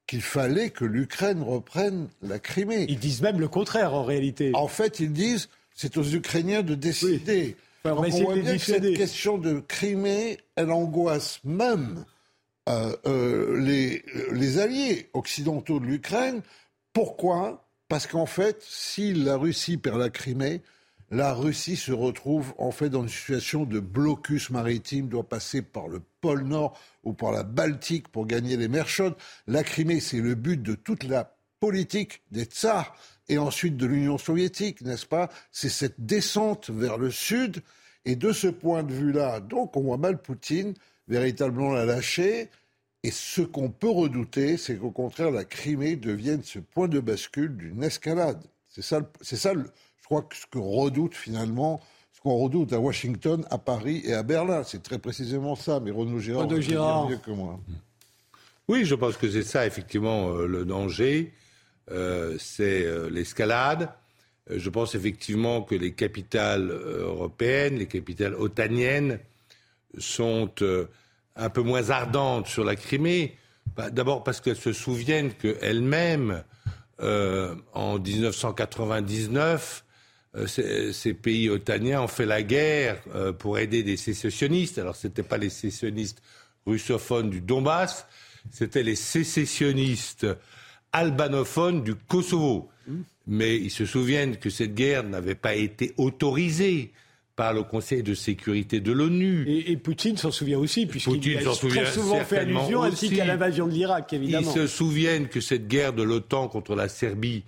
[0.07, 2.87] qu'il fallait que l'Ukraine reprenne la Crimée.
[2.88, 4.53] Ils disent même le contraire en réalité.
[4.55, 7.57] En fait, ils disent c'est aux Ukrainiens de décider.
[7.85, 12.05] on, voit bien que cette question de Crimée, elle angoisse même
[12.68, 16.42] euh, les, les alliés occidentaux de l'Ukraine
[16.96, 17.68] pourquoi?
[17.88, 20.62] Parce qu'en fait, si la Russie perd la Crimée,
[21.11, 25.88] la Russie se retrouve en fait dans une situation de blocus maritime, doit passer par
[25.88, 29.14] le pôle Nord ou par la Baltique pour gagner les mers chaudes.
[29.46, 32.96] La Crimée, c'est le but de toute la politique des tsars
[33.28, 35.28] et ensuite de l'Union soviétique, n'est-ce pas?
[35.52, 37.62] C'est cette descente vers le sud.
[38.06, 40.72] Et de ce point de vue-là, donc on voit mal Poutine
[41.09, 42.48] véritablement la lâcher.
[43.06, 47.56] Et ce qu'on peut redouter, c'est qu'au contraire, la Crimée devienne ce point de bascule
[47.56, 48.42] d'une escalade.
[48.68, 51.80] C'est ça, c'est ça, je crois, que ce que redoute finalement,
[52.12, 54.64] ce qu'on redoute à Washington, à Paris et à Berlin.
[54.64, 55.78] C'est très précisément ça.
[55.78, 57.60] Mais Renaud Girard, Renaud mieux que moi.
[58.66, 61.32] Oui, je pense que c'est ça, effectivement, euh, le danger.
[61.92, 63.88] Euh, c'est euh, l'escalade.
[64.50, 69.20] je pense effectivement que les capitales européennes, les capitales otaniennes
[69.96, 70.50] sont
[71.37, 73.37] un peu moins ardente sur la Crimée.
[73.77, 76.42] Bah, d'abord parce qu'elles se souviennent qu'elles-mêmes,
[77.01, 79.85] euh, en 1999,
[80.37, 84.79] euh, ces, pays otaniens ont fait la guerre euh, pour aider des sécessionnistes.
[84.79, 86.22] Alors ce n'étaient pas les sécessionnistes
[86.66, 88.07] russophones du Donbass,
[88.51, 90.27] c'était les sécessionnistes
[90.92, 92.68] albanophones du Kosovo.
[92.87, 92.94] Mmh.
[93.29, 96.92] Mais ils se souviennent que cette guerre n'avait pas été autorisée
[97.37, 99.44] par le Conseil de sécurité de l'ONU.
[99.46, 103.72] Et, Poutine s'en souvient aussi, puisqu'il a très souvent fait allusion, ainsi qu'à l'invasion de
[103.72, 104.51] l'Irak, évidemment.
[104.51, 107.44] Ils se souviennent que cette guerre de l'OTAN contre la Serbie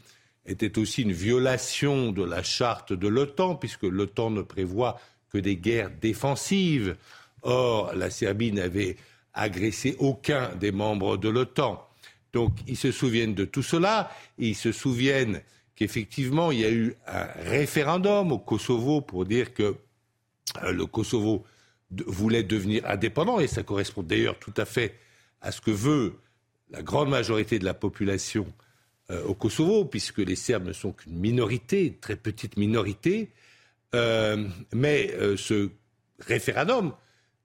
[0.46, 5.00] était aussi une violation de la charte de l'OTAN, puisque l'OTAN ne prévoit
[5.32, 6.96] que des guerres défensives.
[7.42, 8.96] Or, la Serbie n'avait
[9.32, 11.82] agressé aucun des membres de l'OTAN.
[12.34, 15.40] Donc, ils se souviennent de tout cela, et ils se souviennent
[15.78, 19.76] qu'effectivement, il y a eu un référendum au Kosovo pour dire que
[20.64, 21.44] euh, le Kosovo
[22.06, 24.98] voulait devenir indépendant, et ça correspond d'ailleurs tout à fait
[25.40, 26.16] à ce que veut
[26.70, 28.44] la grande majorité de la population
[29.12, 33.30] euh, au Kosovo, puisque les Serbes ne sont qu'une minorité, une très petite minorité.
[33.94, 35.70] Euh, mais ce
[36.18, 36.92] référendum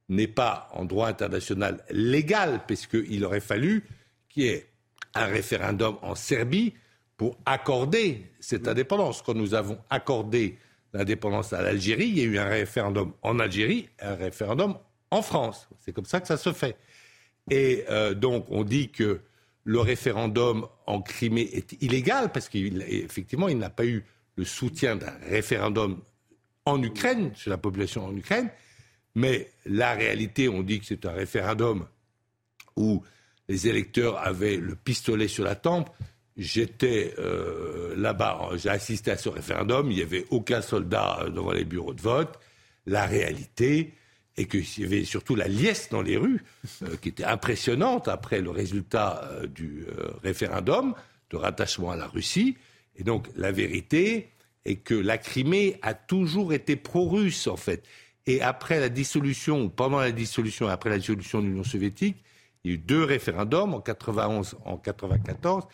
[0.10, 3.84] n'est pas en droit international légal, puisqu'il aurait fallu
[4.28, 4.68] qu'il y ait
[5.14, 6.74] un référendum en Serbie
[7.18, 9.22] pour accorder cette indépendance.
[9.22, 10.58] Quand nous avons accordé
[10.94, 14.78] l'indépendance à l'Algérie, il y a eu un référendum en Algérie, un référendum
[15.12, 15.68] en France.
[15.80, 16.78] C'est comme ça que ça se fait.
[17.50, 19.22] Et euh, donc, on dit que
[19.64, 24.04] le référendum en Crimée est illégal parce qu'effectivement, il n'a pas eu
[24.36, 26.02] le soutien d'un référendum
[26.66, 28.50] en Ukraine, chez la population en Ukraine.
[29.16, 31.86] Mais la réalité, on dit que c'est un référendum
[32.76, 33.04] où
[33.48, 35.90] les électeurs avaient le pistolet sur la tempe.
[36.36, 41.64] J'étais euh, là-bas, j'ai assisté à ce référendum, il n'y avait aucun soldat devant les
[41.64, 42.40] bureaux de vote.
[42.88, 43.94] La réalité
[44.38, 46.44] est qu'il y avait surtout la liesse dans les rues,
[46.82, 49.86] euh, qui était impressionnante après le résultat euh, du
[50.24, 50.96] référendum
[51.30, 52.58] de rattachement à la Russie.
[52.96, 54.32] Et donc la vérité
[54.66, 57.84] est que la Crimée a toujours été pro-russe, en fait.
[58.26, 62.18] Et après la dissolution, ou pendant la dissolution, après la dissolution de l'Union soviétique,
[62.64, 65.66] il y a eu deux référendums, en 91, en 94,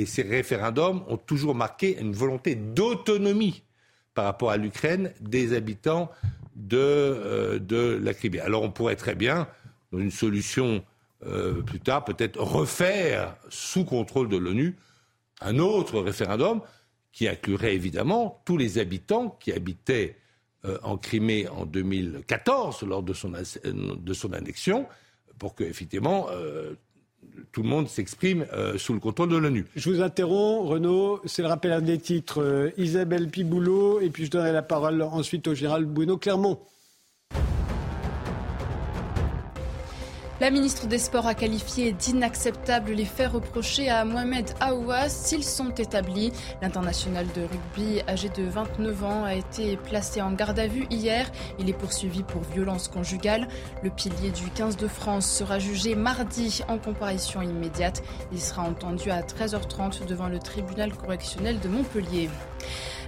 [0.00, 3.62] et ces référendums ont toujours marqué une volonté d'autonomie
[4.14, 6.10] par rapport à l'Ukraine des habitants
[6.56, 8.40] de, euh, la Crimée.
[8.40, 9.46] Alors on pourrait très bien,
[9.92, 10.82] dans une solution
[11.26, 14.76] euh, plus tard, peut-être refaire sous contrôle de l'ONU
[15.42, 16.62] un autre référendum
[17.12, 20.16] qui inclurait évidemment tous les habitants qui habitaient
[20.64, 23.32] euh, en Crimée en 2014 lors de son,
[23.64, 24.86] de son annexion
[25.38, 26.74] pour que effectivement euh,
[27.52, 29.66] tout le monde s'exprime euh, sous le contrôle de l'ONU.
[29.76, 31.20] Je vous interromps, Renaud.
[31.24, 32.72] C'est le rappel des titres.
[32.76, 36.58] Isabelle Piboulot, et puis je donnerai la parole ensuite au général Bruno Clermont.
[40.40, 45.68] La ministre des Sports a qualifié d'inacceptable les faits reprochés à Mohamed Aouaz s'ils sont
[45.68, 46.32] établis.
[46.62, 51.30] L'international de rugby âgé de 29 ans a été placé en garde à vue hier.
[51.58, 53.48] Il est poursuivi pour violence conjugale.
[53.82, 58.02] Le pilier du 15 de France sera jugé mardi en comparution immédiate.
[58.32, 62.30] Il sera entendu à 13h30 devant le tribunal correctionnel de Montpellier.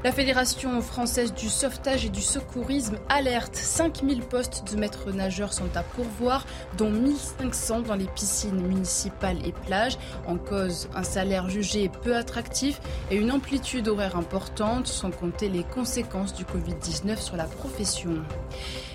[0.05, 5.77] La Fédération française du sauvetage et du secourisme alerte 5000 postes de maîtres nageurs sont
[5.77, 6.45] à pourvoir,
[6.77, 9.99] dont 1500 dans les piscines municipales et plages.
[10.27, 12.81] En cause, un salaire jugé peu attractif
[13.13, 18.25] et une amplitude horaire importante, sans compter les conséquences du Covid-19 sur la profession.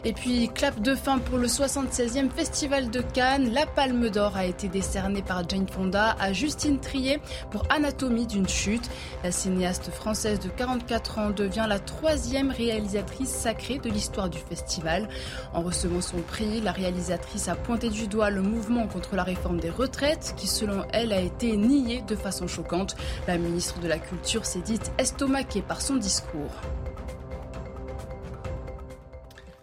[0.07, 3.51] Et puis, clap de fin pour le 76e Festival de Cannes.
[3.51, 7.19] La Palme d'Or a été décernée par Jane Fonda à Justine Trier
[7.51, 8.89] pour Anatomie d'une chute.
[9.25, 15.09] La cinéaste française de 44 ans devient la troisième réalisatrice sacrée de l'histoire du festival.
[15.53, 19.59] En recevant son prix, la réalisatrice a pointé du doigt le mouvement contre la réforme
[19.59, 22.95] des retraites qui, selon elle, a été nié de façon choquante.
[23.27, 26.61] La ministre de la Culture s'est dite estomaquée par son discours.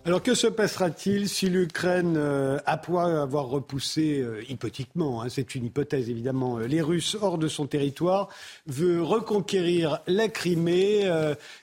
[0.07, 5.65] Alors que se passera-t-il si l'Ukraine, euh, après avoir repoussé, euh, hypothétiquement, hein, c'est une
[5.65, 8.29] hypothèse évidemment, euh, les Russes hors de son territoire,
[8.67, 11.11] veut reconquérir la Crimée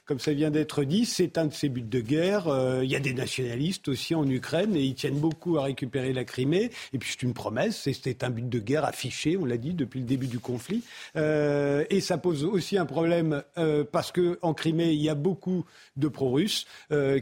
[0.05, 2.47] Comme ça vient d'être dit, c'est un de ses buts de guerre.
[2.81, 6.23] Il y a des nationalistes aussi en Ukraine et ils tiennent beaucoup à récupérer la
[6.23, 6.71] Crimée.
[6.93, 9.99] Et puis c'est une promesse, c'est un but de guerre affiché, on l'a dit, depuis
[9.99, 10.83] le début du conflit.
[11.15, 13.43] et ça pose aussi un problème
[13.91, 15.65] parce qu'en Crimée, il y a beaucoup
[15.97, 16.65] de pro-russes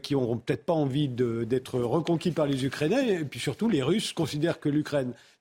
[0.02, 3.02] qui n'auront peut-être pas envie d'être reconquis par les Ukrainiens.
[3.02, 4.70] Et puis surtout, les Russes considèrent que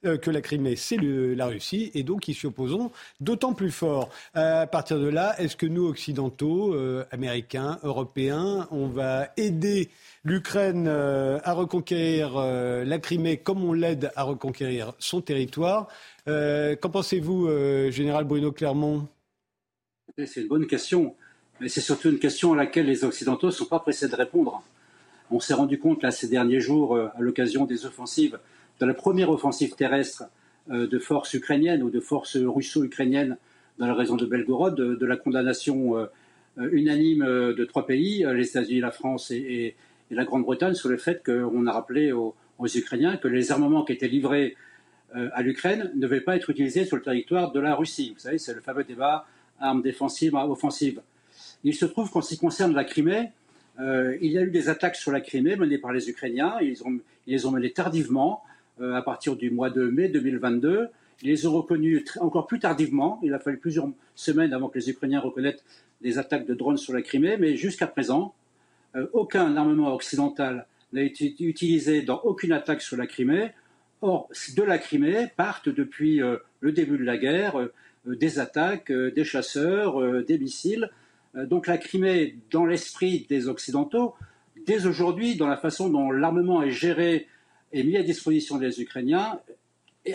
[0.04, 4.10] euh, la Crimée, c'est la Russie, et donc ils s'y opposeront d'autant plus fort.
[4.34, 9.90] À partir de là, est-ce que nous, occidentaux, euh, américains, européens, on va aider
[10.24, 15.88] l'Ukraine euh, à reconquérir la Crimée comme on l'aide à reconquérir son territoire
[16.26, 17.48] Qu'en pensez-vous,
[17.90, 19.08] général Bruno Clermont?
[20.26, 21.14] C'est une bonne question,
[21.60, 24.62] mais c'est surtout une question à laquelle les Occidentaux ne sont pas pressés de répondre.
[25.30, 28.38] On s'est rendu compte là ces derniers jours, euh, à l'occasion des offensives,
[28.80, 30.24] de la première offensive terrestre
[30.70, 33.36] euh, de forces ukrainiennes ou de forces russo-ukrainiennes
[33.78, 36.06] dans la région de Belgorod, de, la condamnation euh,
[36.72, 39.76] unanime de trois pays, les États-Unis, la France et,
[40.10, 44.08] la Grande-Bretagne, sur le fait qu'on a rappelé aux, Ukrainiens que les armements qui étaient
[44.08, 44.56] livrés
[45.12, 48.14] à l'Ukraine ne devaient pas être utilisés sur le territoire de la Russie.
[48.14, 49.26] Vous savez, c'est le fameux débat
[49.60, 51.00] armes défensives, offensives.
[51.62, 53.30] Il se trouve qu'en ce qui concerne la Crimée,
[53.80, 56.56] euh, il y a eu des attaques sur la Crimée menées par les Ukrainiens.
[56.60, 58.42] Ils, ont, les ont menées tardivement,
[58.80, 60.88] euh, à partir du mois de mai 2022.
[61.22, 63.20] Ils les ont reconnues encore plus tardivement.
[63.22, 65.64] Il a fallu plusieurs semaines avant que les Ukrainiens reconnaissent
[66.00, 67.36] des attaques de drones sur la Crimée.
[67.38, 68.34] Mais jusqu'à présent,
[68.96, 73.50] euh, aucun armement occidental n'a été utilisé dans aucune attaque sur la Crimée.
[74.00, 76.20] Or, de la Crimée partent depuis
[76.60, 77.68] le début de la guerre
[78.06, 80.88] des attaques, des chasseurs, des missiles.
[81.36, 84.14] Euh, donc la Crimée, dans l'esprit des Occidentaux,
[84.66, 87.26] dès aujourd'hui, dans la façon dont l'armement est géré
[87.72, 89.40] et mis à disposition des Ukrainiens,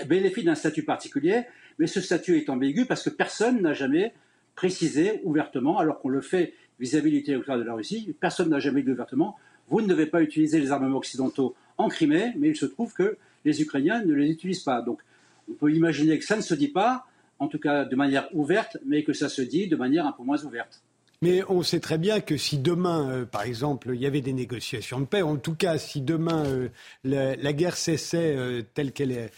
[0.07, 1.43] bénéficie d'un statut particulier,
[1.79, 4.13] mais ce statut est ambigu parce que personne n'a jamais
[4.55, 8.81] précisé ouvertement, alors qu'on le fait vis-à-vis du territoire de la Russie, personne n'a jamais
[8.81, 9.35] dit ouvertement,
[9.69, 13.17] vous ne devez pas utiliser les armements occidentaux en Crimée, mais il se trouve que
[13.45, 14.81] les Ukrainiens ne les utilisent pas.
[14.81, 15.01] Donc
[15.49, 17.05] on peut imaginer que ça ne se dit pas,
[17.39, 20.23] en tout cas de manière ouverte, mais que ça se dit de manière un peu
[20.23, 20.81] moins ouverte.
[21.23, 24.33] Mais on sait très bien que si demain, euh, par exemple, il y avait des
[24.33, 26.67] négociations de paix, en tout cas, si demain euh,
[27.05, 29.29] la, guerre cessait euh, telle qu'elle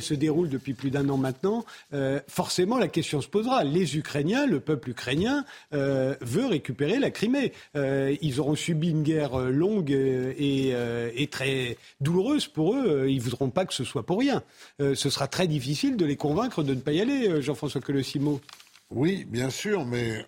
[0.00, 1.66] se déroule depuis plus d'un an maintenant,
[2.28, 3.62] forcément la question se posera.
[3.62, 7.52] Les Ukrainiens, le peuple ukrainien, veut récupérer la Crimée.
[7.74, 13.06] ils auront subi une guerre longue et, très douloureuse pour eux.
[13.08, 14.42] Ils voudront pas que ce soit pour rien.
[14.78, 18.40] ce sera très difficile de les convaincre de ne pas y aller, Jean-François Colosimo.
[18.90, 20.24] Oui, bien sûr, mais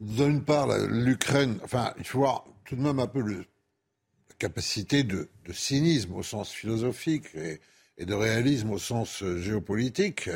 [0.00, 3.42] d'une part, l'Ukraine, enfin, il faut voir tout de même un peu la
[4.38, 10.28] capacité de, cynisme au sens philosophique et, de réalisme au sens euh, géopolitique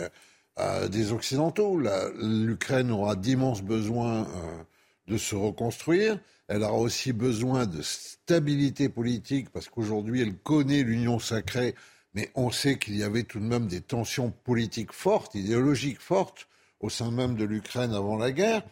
[0.59, 1.79] euh, des Occidentaux.
[1.79, 4.63] L'Ukraine aura d'immenses besoins euh,
[5.07, 6.19] de se reconstruire.
[6.49, 11.75] Elle aura aussi besoin de stabilité politique parce qu'aujourd'hui, elle connaît l'union sacrée,
[12.15, 16.49] mais on sait qu'il y avait tout de même des tensions politiques fortes, idéologiques fortes
[16.81, 18.63] au sein même de l'Ukraine avant la guerre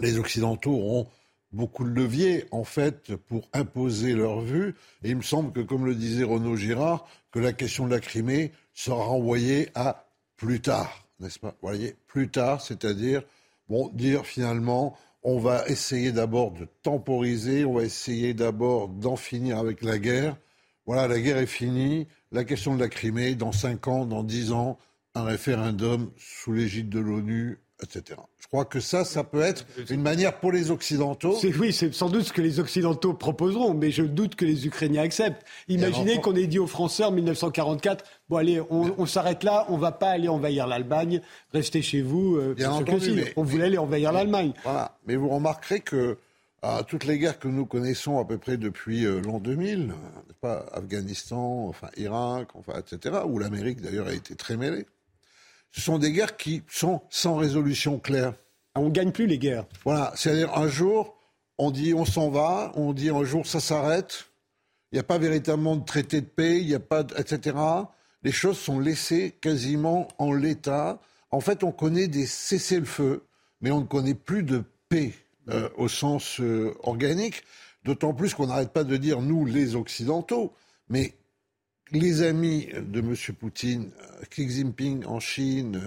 [0.00, 1.06] les Occidentaux auront
[1.52, 4.74] beaucoup de leviers, en fait, pour imposer leur vue.
[5.02, 8.00] Et il me semble que, comme le disait Renaud Girard, que la question de la
[8.00, 10.06] Crimée sera renvoyée à
[10.36, 11.50] plus tard, n'est-ce pas?
[11.50, 13.22] Vous voyez, plus tard, c'est-à-dire,
[13.68, 19.58] bon, dire finalement, on va essayer d'abord de temporiser, on va essayer d'abord d'en finir
[19.58, 20.36] avec la guerre.
[20.86, 22.06] Voilà, la guerre est finie.
[22.30, 24.78] La question de la Crimée, dans cinq ans, dans dix ans,
[25.14, 28.20] un référendum sous l'égide de l'ONU etc.
[28.38, 31.38] Je crois que ça, ça peut être une manière pour les Occidentaux.
[31.58, 35.02] Oui, c'est sans doute ce que les Occidentaux proposeront, mais je doute que les Ukrainiens
[35.02, 35.44] acceptent.
[35.68, 39.92] Imaginez qu'on ait dit aux Français en 1944, bon allez, on, s'arrête là, on va
[39.92, 41.20] pas aller envahir l'Allemagne,
[41.52, 42.36] restez chez vous.
[42.36, 44.52] Euh, Bien entendu, on voulait aller envahir l'Allemagne.
[44.64, 46.18] Voilà, mais vous remarquerez que
[46.62, 49.92] à toutes les guerres que nous connaissons à peu près depuis euh, l'an 2000,
[50.40, 54.86] pas Afghanistan, enfin Irak, enfin etc., où l'Amérique d'ailleurs a été très mêlée
[55.72, 58.34] ce sont des guerres qui sont sans résolution claire.
[58.74, 59.64] On ne gagne plus les guerres.
[59.84, 61.16] Voilà, c'est-à-dire un jour,
[61.58, 64.28] on dit on s'en va, on dit un jour ça s'arrête,
[64.92, 67.56] il n'y a pas véritablement de traité de paix, il n'y a pas, etc.
[68.22, 71.00] Les choses sont laissées quasiment en l'état.
[71.30, 73.24] En fait, on connaît des cessez-le-feu,
[73.60, 75.12] mais on ne connaît plus de paix
[75.50, 77.42] euh, au sens euh, organique.
[77.84, 80.52] D'autant plus qu'on n'arrête pas de dire nous, les Occidentaux,
[80.88, 81.14] mais
[81.92, 83.14] les amis de M.
[83.38, 85.80] Poutine, euh, Xi Jinping en Chine,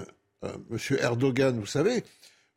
[0.43, 0.97] euh, M.
[0.99, 2.03] Erdogan, vous savez,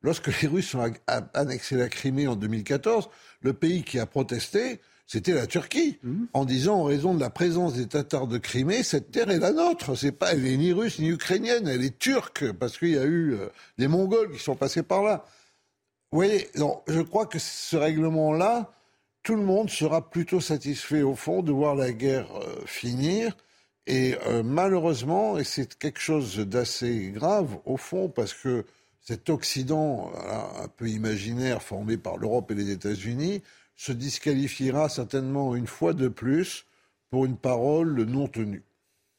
[0.02, 0.92] lorsque les Russes ont
[1.34, 3.08] annexé la Crimée en 2014,
[3.42, 6.24] le pays qui a protesté, c'était la Turquie, mmh.
[6.32, 9.52] en disant en raison de la présence des Tatars de Crimée, cette terre est la
[9.52, 9.94] nôtre.
[9.96, 13.04] C'est pas, elle est ni russe ni ukrainienne, elle est turque parce qu'il y a
[13.04, 15.26] eu euh, des Mongols qui sont passés par là.
[16.10, 18.72] Vous voyez, je crois que ce règlement-là,
[19.24, 23.36] tout le monde sera plutôt satisfait au fond de voir la guerre euh, finir.
[23.86, 28.64] Et euh, malheureusement, et c'est quelque chose d'assez grave au fond, parce que
[29.00, 30.12] cet Occident
[30.62, 33.42] un peu imaginaire formé par l'Europe et les États-Unis
[33.76, 36.64] se disqualifiera certainement une fois de plus
[37.10, 38.62] pour une parole non tenue.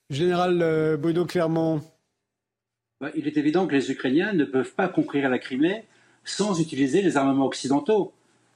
[0.10, 1.82] Général euh, Bruno Clermont.
[3.02, 5.86] Bah, il est évident que les Ukrainiens ne peuvent pas conquérir la Crimée
[6.24, 8.13] sans utiliser les armements occidentaux.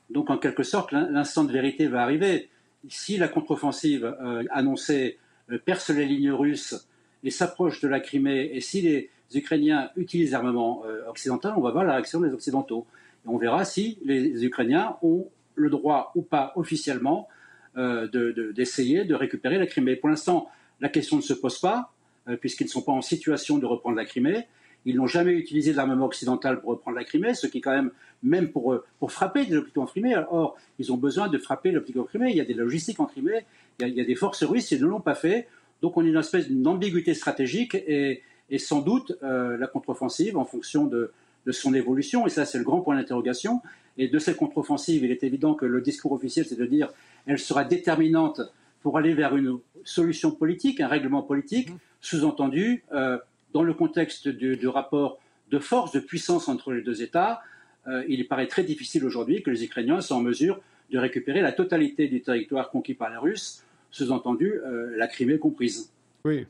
[0.09, 2.49] Donc en quelque sorte, l'instant de vérité va arriver.
[2.87, 5.17] Si la contre-offensive euh, annoncée
[5.51, 6.87] euh, perce les lignes russes
[7.23, 11.71] et s'approche de la Crimée, et si les Ukrainiens utilisent l'armement euh, occidental, on va
[11.71, 12.87] voir la réaction des Occidentaux.
[13.25, 17.27] Et on verra si les Ukrainiens ont le droit ou pas officiellement
[17.75, 19.95] d'essayer de, récupérer la Crimée.
[19.95, 20.49] Pour l'instant,
[20.81, 21.93] la question ne se pose pas,
[22.41, 24.47] puisqu'ils ne sont pas en situation de reprendre la Crimée.
[24.85, 27.91] Ils n'ont jamais utilisé de l'armement occidental pour reprendre la Crimée, ce qui, quand même,
[28.23, 31.71] même pour, euh, pour frapper des hôpitaux en Crimée, or, ils ont besoin de frapper
[31.71, 32.31] l'hôpital en Crimée.
[32.31, 33.45] Il y a des logistiques en Crimée,
[33.79, 35.47] il y a, des forces russes, ils ne l'ont pas fait.
[35.81, 38.21] Donc, on est dans une espèce d'ambiguïté stratégique et,
[38.57, 41.11] sans doute euh, la contre-offensive en fonction de,
[41.51, 42.27] son évolution.
[42.27, 43.61] Et ça, c'est le grand point d'interrogation.
[43.97, 46.89] Et de cette contre-offensive, il est évident que le discours officiel, c'est de dire
[47.25, 48.41] elle sera déterminante
[48.83, 51.69] pour aller vers une solution politique, un règlement politique,
[52.01, 53.17] sous-entendu, euh,
[53.53, 57.41] dans le contexte du, rapport de force, de puissance entre les deux États,
[57.87, 60.59] euh, il paraît très difficile aujourd'hui que les Ukrainiens soient en mesure
[60.91, 65.91] de récupérer la totalité du territoire conquis par les Russes, sous-entendu euh, la Crimée comprise.
[66.25, 66.45] Oui.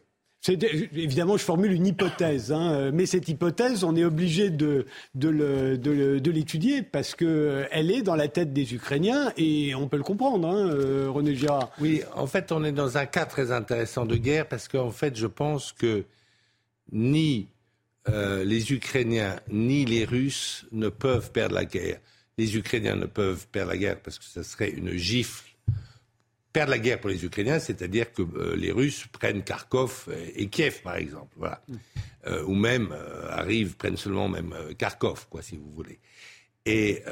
[0.47, 6.81] Évidemment, je formule une hypothèse, hein, mais cette hypothèse, on est obligé de, de l'étudier
[6.81, 11.35] parce qu'elle est dans la tête des Ukrainiens et on peut le comprendre, hein, René
[11.35, 11.71] Girard.
[11.81, 15.17] Oui, en fait, on est dans un cas très intéressant de guerre parce qu'en fait,
[15.17, 16.05] je pense que
[16.93, 17.47] ni
[18.09, 21.99] euh, les Ukrainiens ni les Russes ne peuvent perdre la guerre.
[22.37, 25.45] Les Ukrainiens ne peuvent perdre la guerre parce que ce serait une gifle
[26.51, 30.81] perdre la guerre pour les Ukrainiens, c'est-à-dire que euh, les Russes prennent Kharkov et, Kiev,
[30.81, 31.37] par exemple.
[32.25, 32.93] Euh, ou même
[33.29, 35.99] arrivent, prennent seulement même Kharkov, quoi, si vous voulez,
[36.65, 37.03] et,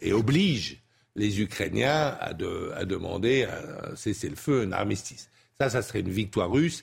[0.00, 0.80] et obligent
[1.16, 5.28] les Ukrainiens à, à demander un cessez-le-feu, un armistice.
[5.58, 6.82] Ça, ça serait une victoire russe.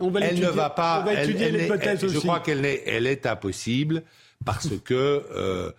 [0.00, 1.00] On va elle ne va pas.
[1.00, 2.14] On va étudier l'hypothèse aussi.
[2.14, 4.04] Je crois qu'elle est, elle est impossible
[4.44, 5.74] parce que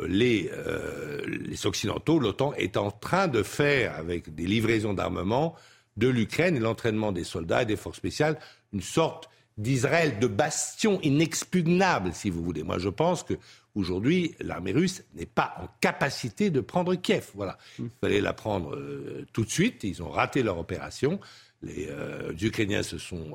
[0.00, 5.54] les, euh, les Occidentaux, l'OTAN, est en train de faire, avec des livraisons d'armement,
[5.96, 8.38] de l'Ukraine et l'entraînement des soldats et des forces spéciales,
[8.72, 12.62] une sorte d'Israël de bastion inexpugnable, si vous voulez.
[12.62, 13.34] Moi, je pense que
[13.74, 17.30] aujourd'hui, l'armée russe n'est pas en capacité de prendre Kiev.
[17.34, 17.56] Voilà.
[17.78, 19.82] Il fallait la prendre euh, tout de suite.
[19.84, 21.20] Ils ont raté leur opération.
[21.66, 23.34] Les euh, Ukrainiens se sont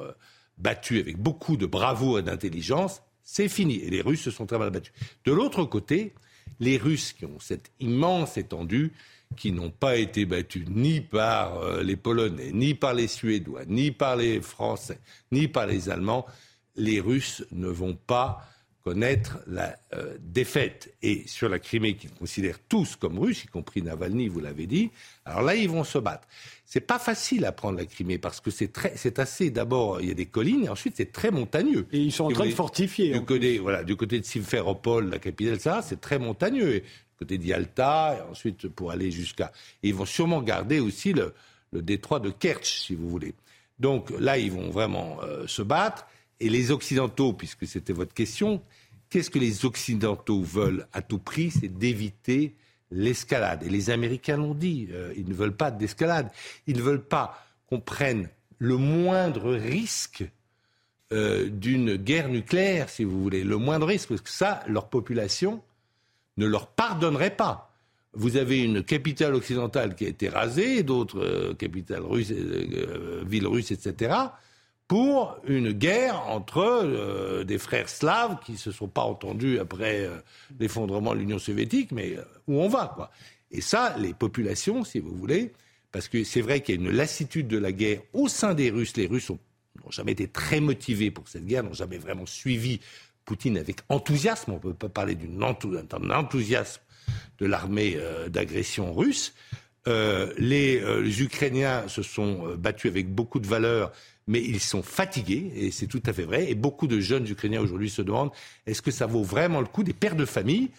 [0.58, 3.02] battus avec beaucoup de bravoure et d'intelligence.
[3.24, 3.76] C'est fini.
[3.76, 4.94] Et les Russes se sont très mal battus.
[5.26, 6.14] De l'autre côté,
[6.60, 8.92] les Russes qui ont cette immense étendue,
[9.36, 13.92] qui n'ont pas été battus ni par euh, les Polonais, ni par les Suédois, ni
[13.92, 15.00] par les Français,
[15.32, 16.26] ni par les Allemands,
[16.76, 18.48] les Russes ne vont pas
[18.84, 20.94] connaître la euh, défaite.
[21.02, 24.92] Et sur la Crimée, qu'ils considèrent tous comme russes, y compris Navalny, vous l'avez dit,
[25.26, 26.28] alors là, ils vont se battre.
[26.74, 29.50] C'est pas facile à prendre la Crimée parce que c'est très, c'est assez.
[29.50, 31.86] D'abord, il y a des collines et ensuite c'est très montagneux.
[31.92, 33.12] Et ils sont en train de fortifier.
[33.12, 36.76] Du côté, voilà, du côté de Simferopol, la capitale, ça, c'est très montagneux.
[36.76, 36.88] Et du
[37.20, 39.52] côté d'Yalta, et ensuite pour aller jusqu'à.
[39.84, 41.34] Ils vont sûrement garder aussi le,
[41.74, 43.36] le détroit de Kerch, si vous voulez.
[43.78, 46.08] Donc là, ils vont vraiment euh, se battre.
[46.40, 48.62] Et les Occidentaux, puisque c'était votre question,
[49.10, 52.56] qu'est-ce que les Occidentaux veulent à tout prix C'est d'éviter
[52.92, 53.64] l'escalade.
[53.64, 56.30] Et les Américains l'ont dit, euh, ils ne veulent pas d'escalade.
[56.68, 58.30] Ils ne veulent pas qu'on prenne
[58.60, 60.24] le moindre risque
[61.14, 63.44] euh, d'une guerre nucléaire, si vous voulez.
[63.44, 65.62] Le moindre risque, parce que ça, leur population
[66.38, 67.74] ne leur pardonnerait pas.
[68.14, 73.72] Vous avez une capitale occidentale qui a été rasée, d'autres euh, capitales russes, villes russes,
[73.72, 74.32] etc
[74.92, 80.02] pour une guerre entre euh, des frères slaves qui ne se sont pas entendus après
[80.02, 80.18] euh,
[80.60, 83.10] l'effondrement de l'Union soviétique, mais euh, où on va, quoi.
[83.52, 85.54] Et ça, les populations, si vous voulez,
[85.94, 88.70] parce que c'est vrai qu'il y a une lassitude de la guerre au sein des
[88.70, 88.98] Russes.
[88.98, 92.82] Les Russes n'ont jamais été très motivés pour cette guerre, n'ont jamais vraiment suivi
[93.24, 94.52] Poutine avec enthousiasme.
[94.52, 96.82] On ne peut pas parler d'un enthousiasme
[97.40, 99.34] de l'armée d'agression russe.
[99.86, 103.94] les, les, Ukrainiens se sont battus avec beaucoup de valeur
[104.28, 106.50] mais ils sont fatigués, et c'est tout à fait vrai.
[106.50, 108.32] Et beaucoup de jeunes Ukrainiens aujourd'hui se demandent
[108.66, 110.70] est-ce que ça vaut vraiment le coup des pères de famille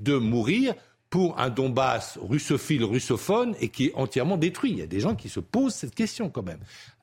[0.00, 0.74] de mourir
[1.10, 4.72] pour un Donbass russophile, russophone, et qui est entièrement détruit?
[4.72, 6.60] Il y a des gens qui se posent cette question quand même.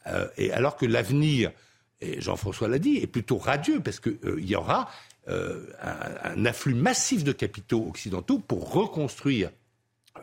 [0.08, 1.52] Euh, et alors que l'avenir,
[2.02, 4.89] Jean-François l'a dit, est plutôt radieux, parce qu'il euh, y aura
[5.28, 5.66] euh,
[6.24, 9.50] un, afflux massif de capitaux occidentaux pour reconstruire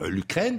[0.01, 0.59] l'Ukraine.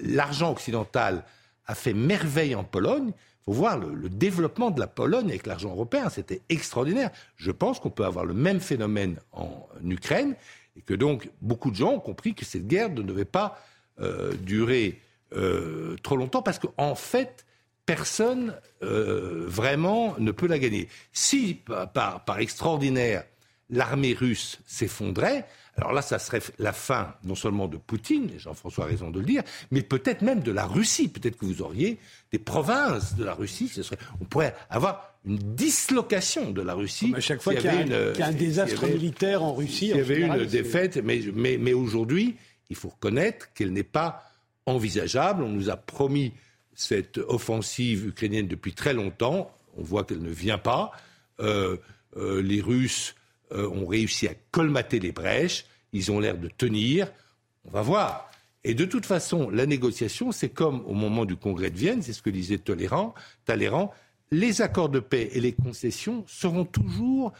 [0.00, 1.24] L'argent occidental
[1.66, 3.12] a fait merveille en Pologne.
[3.42, 7.10] Il faut voir le, développement de la Pologne avec l'argent européen, c'était extraordinaire.
[7.36, 10.36] Je pense qu'on peut avoir le même phénomène en Ukraine
[10.76, 13.60] et que donc beaucoup de gens ont compris que cette guerre ne devait pas
[14.00, 15.00] euh, durer
[15.34, 17.44] euh, trop longtemps parce qu'en fait,
[17.84, 20.88] personne euh, vraiment ne peut la gagner.
[21.12, 23.24] Si par, par extraordinaire
[23.70, 25.46] l'armée russe s'effondrait,
[25.76, 29.20] alors là, ça serait la fin non seulement de Poutine, et Jean-François a raison de
[29.20, 31.08] le dire, mais peut-être même de la Russie.
[31.08, 31.98] Peut-être que vous auriez
[32.30, 33.68] des provinces de la Russie.
[33.68, 37.14] Ce serait, on pourrait avoir une dislocation de la Russie.
[37.16, 39.88] à chaque fois qu'il y, a un désastre militaire en Russie.
[39.88, 42.36] Il y avait une défaite, mais, mais, mais aujourd'hui,
[42.68, 44.30] il faut reconnaître qu'elle n'est pas
[44.66, 45.42] envisageable.
[45.42, 46.32] On nous a promis
[46.74, 49.50] cette offensive ukrainienne depuis très longtemps.
[49.78, 50.92] On voit qu'elle ne vient pas.
[51.40, 51.78] Euh,
[52.18, 53.14] euh, les Russes
[53.52, 57.10] euh, ont réussi à colmater les brèches, ils ont l'air de tenir.
[57.64, 58.30] On va voir.
[58.64, 62.12] Et de toute façon, la négociation, c'est comme au moment du congrès de Vienne, c'est
[62.12, 63.92] ce que disait Talleyrand, Talleyrand
[64.32, 67.32] les accords de paix et les concessions seront toujours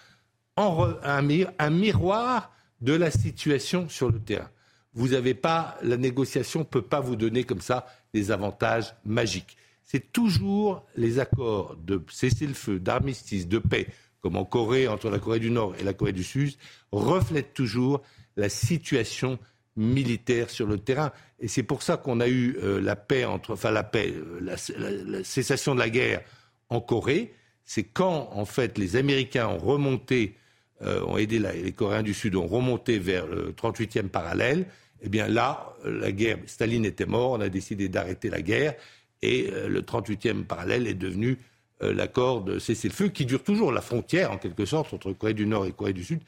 [0.56, 1.22] un,
[1.70, 4.50] miroir de la situation sur le terrain.
[4.92, 9.56] Vous n'avez pas, la négociation ne peut pas vous donner comme ça des avantages magiques.
[9.82, 13.88] C'est toujours les accords de cessez-le-feu, d'armistice, de paix,
[14.22, 16.54] comme en Corée, entre la Corée du Nord et la Corée du Sud,
[16.92, 18.02] reflète toujours
[18.36, 19.38] la situation
[19.76, 21.12] militaire sur le terrain.
[21.40, 24.38] Et c'est pour ça qu'on a eu euh, la paix entre, enfin la paix, euh,
[24.40, 26.22] la, cessation de la guerre
[26.68, 27.34] en Corée.
[27.64, 30.36] c'est quand, en fait, les Américains ont remonté,
[30.80, 34.66] ont aidé les Coréens du Sud, ont remonté vers le 38e parallèle,
[35.02, 38.74] eh bien là, la guerre, Staline était mort, on a décidé d'arrêter la guerre,
[39.20, 41.38] et le 38e parallèle est devenu
[41.83, 45.66] l'accord de cessez-le-feu, qui dure toujours, la frontière, en quelque sorte, entre Corée du Nord
[45.66, 46.20] et Corée du Sud,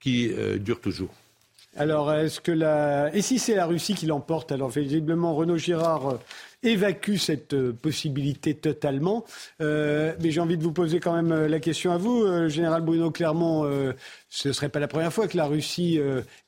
[0.00, 1.10] qui dure toujours.
[1.74, 3.14] Alors, est-ce que la...
[3.14, 6.18] Et si c'est la Russie qui l'emporte Alors, visiblement, Renaud Girard euh,
[6.62, 9.24] évacue cette euh, possibilité totalement.
[9.62, 13.10] Euh, mais j'ai envie de vous poser quand même la question à vous, Général Bruno
[13.10, 13.64] Clermont.
[14.28, 15.98] ce ne serait pas la première fois que la Russie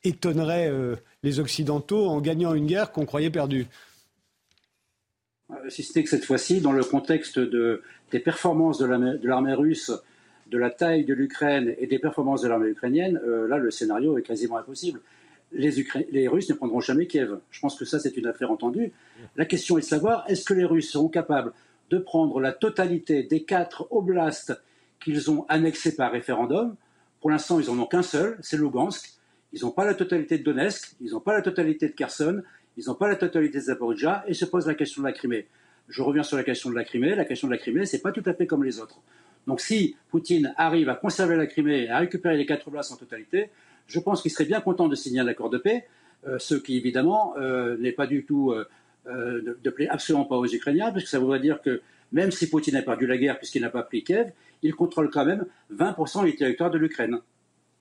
[0.03, 0.71] étonnerait
[1.23, 3.67] les Occidentaux en gagnant une guerre qu'on croyait perdue.
[5.69, 7.81] Si c'était que cette fois-ci, dans le contexte de,
[8.11, 9.91] des performances de l'armée russe,
[10.47, 14.21] de la taille de l'Ukraine et des performances de l'armée ukrainienne, là, le scénario est
[14.21, 14.99] quasiment impossible
[15.55, 17.39] les, Russes ne prendront jamais Kiev.
[17.51, 18.91] Je pense que ça, c'est une affaire entendue.
[19.35, 21.53] La question est de savoir, est-ce que les Russes seront capables
[21.89, 24.59] de prendre la totalité des quatre oblasts
[24.99, 26.75] qu'ils ont annexés par référendum?
[27.21, 29.13] Pour l'instant, ils n'en ont qu'un seul, c'est Lugansk.
[29.53, 32.41] Ils n'ont pas la totalité de Donetsk, ils n'ont pas la totalité de Kherson,
[32.77, 35.47] ils n'ont pas la totalité de Zaporizhzhia, et se pose la question de la Crimée.
[35.89, 37.15] Je reviens sur la question de la Crimée.
[37.15, 38.99] La question de la Crimée, c'est pas tout à fait comme les autres.
[39.47, 42.95] Donc si Poutine arrive à conserver la Crimée et à récupérer les quatre oblasts en
[42.95, 43.49] totalité,
[43.87, 45.85] je pense qu'il serait bien content de signer un accord de paix,
[46.27, 48.67] euh, ce qui évidemment euh, n'est pas du tout euh,
[49.05, 52.49] de, de plaît absolument pas aux Ukrainiens, parce que ça voudrait dire que même si
[52.49, 54.31] Poutine a perdu la guerre puisqu'il n'a pas pris Kiev,
[54.63, 57.19] il contrôle quand même 20% du territoire de l'Ukraine.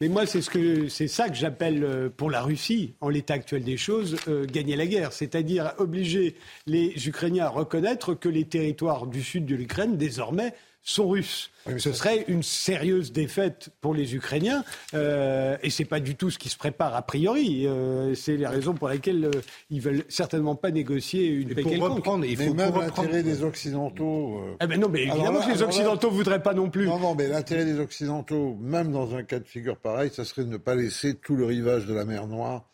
[0.05, 3.79] Mais moi, c'est ce c'est ça que j'appelle pour la Russie, en l'état actuel des
[3.79, 4.19] choses,
[4.53, 6.35] gagner la guerre, c'est-à-dire obliger
[6.67, 10.53] les Ukrainiens à reconnaître que les territoires du sud de l'Ukraine désormais
[10.85, 11.51] sont russes.
[11.79, 16.39] ce serait une sérieuse défaite pour les Ukrainiens, euh, et c'est pas du tout ce
[16.39, 17.67] qui se prépare a priori.
[17.67, 21.95] Euh, c'est les raisons pour lesquelles euh, ils veulent certainement pas négocier une paix quelconque.
[21.95, 24.41] Reprendre, il faut mais même l'intérêt des Occidentaux.
[24.41, 26.85] Euh, eh ben non, mais évidemment que les Occidentaux ne voudraient pas non plus.
[26.85, 30.45] Non, non, mais l'intérêt des Occidentaux, même dans un cas de figure pareil, ça serait
[30.45, 32.69] de ne pas laisser tout le rivage de la mer Noire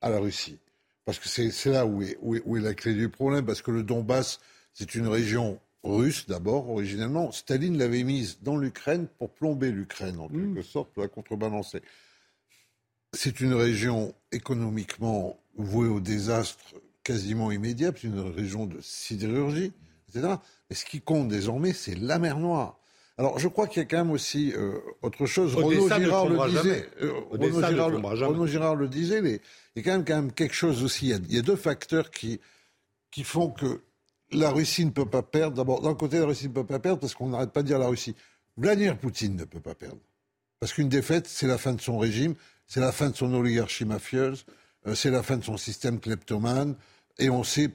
[0.00, 0.58] à la Russie,
[1.04, 3.84] parce que c'est là où est, où est la clé du problème, parce que le
[3.84, 4.40] Donbass,
[4.72, 7.30] c'est une région russe d'abord, originellement.
[7.30, 10.62] Staline l'avait mise dans l'Ukraine pour plomber l'Ukraine, en quelque hmm.
[10.62, 11.82] sorte, pour la contrebalancer.
[13.12, 16.74] C'est une région économiquement vouée au désastre
[17.04, 19.72] quasiment immédiat, c'est une région de sidérurgie,
[20.08, 20.34] etc.
[20.68, 22.78] Mais ce qui compte désormais, c'est la mer Noire.
[23.16, 25.54] Alors, je crois qu'il y a quand même aussi euh, autre chose.
[25.54, 29.20] Renaud Girard, le disait, euh, Renaud, Girard, le disait.
[29.20, 29.40] Mais
[29.76, 31.06] il y a quand même, quand même quelque chose aussi.
[31.06, 32.40] Il y a, il y a deux facteurs qui,
[33.12, 33.82] qui font que
[34.34, 35.56] la Russie ne peut pas perdre.
[35.56, 37.78] D'abord, d'un côté, la Russie ne peut pas perdre parce qu'on n'arrête pas de dire
[37.78, 38.14] la Russie.
[38.56, 40.00] Vladimir Poutine ne peut pas perdre.
[40.60, 42.34] Parce qu'une défaite, c'est la fin de son régime,
[42.66, 44.46] c'est la fin de son oligarchie mafieuse,
[44.86, 46.76] euh, c'est la fin de son système kleptomane.
[47.18, 47.70] Et on sait,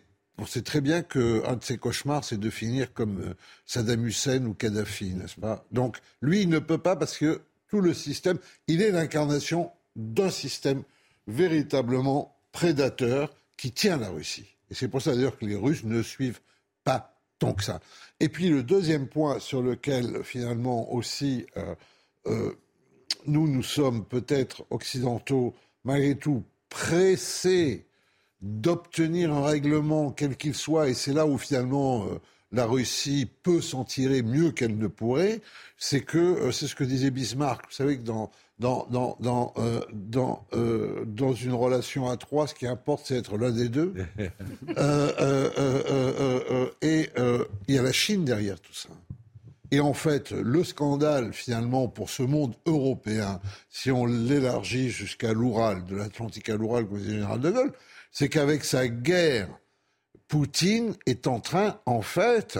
[0.64, 3.34] très bien qu'un de ses cauchemars, c'est de finir comme euh,
[3.66, 5.66] Saddam Hussein ou Kadhafi, n'est-ce pas?
[5.72, 10.30] Donc, lui, il ne peut pas parce que tout le système, il est l'incarnation d'un
[10.30, 10.84] système
[11.28, 14.56] véritablement prédateur qui tient la Russie.
[14.72, 16.40] Et c'est pour ça d'ailleurs que les Russes ne suivent
[17.40, 17.80] que ça.
[18.20, 21.76] Et puis le deuxième point sur lequel finalement aussi euh,
[22.28, 22.52] euh,
[23.26, 27.86] nous, nous sommes peut-être occidentaux, malgré tout, pressés
[28.42, 32.20] d'obtenir un règlement quel qu'il soit, et c'est là où finalement euh,
[32.52, 35.42] la Russie peut s'en tirer mieux qu'elle ne pourrait,
[35.78, 39.82] c'est que, c'est ce que disait Bismarck, vous savez que dans dans, dans, dans, euh,
[39.94, 43.94] dans, euh, dans une relation à trois, ce qui importe, c'est être l'un des deux.
[44.78, 47.10] Euh, et
[47.68, 48.90] il y a la Chine derrière tout ça.
[49.72, 53.40] Et en fait, le scandale, finalement, pour ce monde européen,
[53.70, 57.74] si on l'élargit jusqu'à l'Oural, de l'Atlantique à l'Oural, comme disait le général de Gaulle,
[58.12, 59.50] c'est qu'avec sa guerre,
[60.30, 62.60] Poutine est en train, en fait,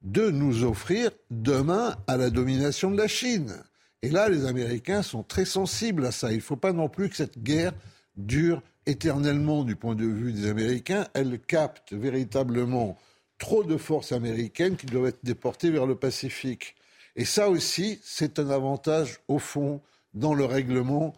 [0.00, 3.56] de nous offrir demain à la domination de la Chine.
[4.02, 6.30] Et là, les Américains sont très sensibles à ça.
[6.30, 7.72] Il ne faut pas non plus que cette guerre
[8.16, 11.08] dure éternellement du point de vue des Américains.
[11.12, 12.96] Elle capte véritablement
[13.38, 16.76] trop de forces américaines qui doivent être déportées vers le Pacifique.
[17.16, 19.80] Et ça aussi, c'est un avantage au fond
[20.14, 21.12] dans le règlement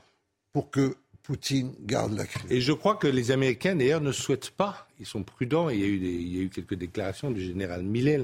[0.54, 2.50] pour que Poutine garde la crise.
[2.50, 4.88] Et je crois que les Américains, d'ailleurs, ne souhaitent pas.
[4.98, 5.70] Ils sont prudents.
[5.70, 8.20] Il y a eu, quelques déclarations du général Millet,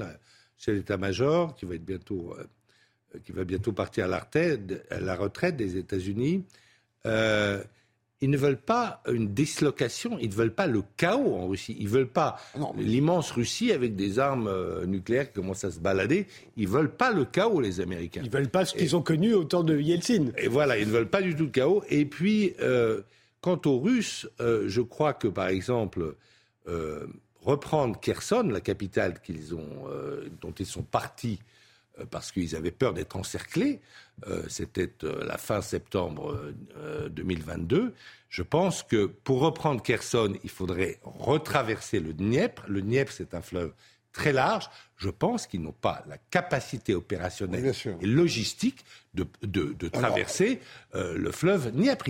[0.57, 2.43] chef d'état-major, qui va être bientôt euh,
[3.23, 6.45] qui va bientôt partir à la retraite, à la retraite des États-Unis,
[7.05, 7.63] euh,
[8.21, 11.85] ils ne veulent pas une dislocation, ils ne veulent pas le chaos en Russie, ils
[11.85, 12.37] ne veulent pas
[12.77, 16.95] l'immense Russie avec des armes euh, nucléaires qui commencent à se balader, ils ne veulent
[16.95, 18.21] pas le chaos, les Américains.
[18.23, 20.27] Ils ne veulent pas ce qu'ils ont connu au temps de Yeltsin.
[20.37, 21.83] Et voilà, ils ne veulent pas du tout le chaos.
[21.89, 22.55] Et puis,
[23.41, 26.15] quant aux Russes, je crois que, par exemple,
[27.41, 29.87] reprendre Kherson, la capitale qu'ils ont,
[30.41, 31.39] dont ils sont partis
[32.11, 33.81] parce qu'ils avaient peur d'être encerclés.
[34.47, 36.53] C'était la fin septembre
[37.09, 37.93] 2022.
[38.29, 42.63] Je pense que pour reprendre Kherson, il faudrait retraverser le Dniepr.
[42.67, 43.73] Le Dniepr, c'est un fleuve
[44.11, 48.83] très large, je pense qu'ils n'ont pas la capacité opérationnelle et logistique
[49.13, 50.59] de, de, traverser
[50.95, 52.05] euh, le fleuve Dniepr.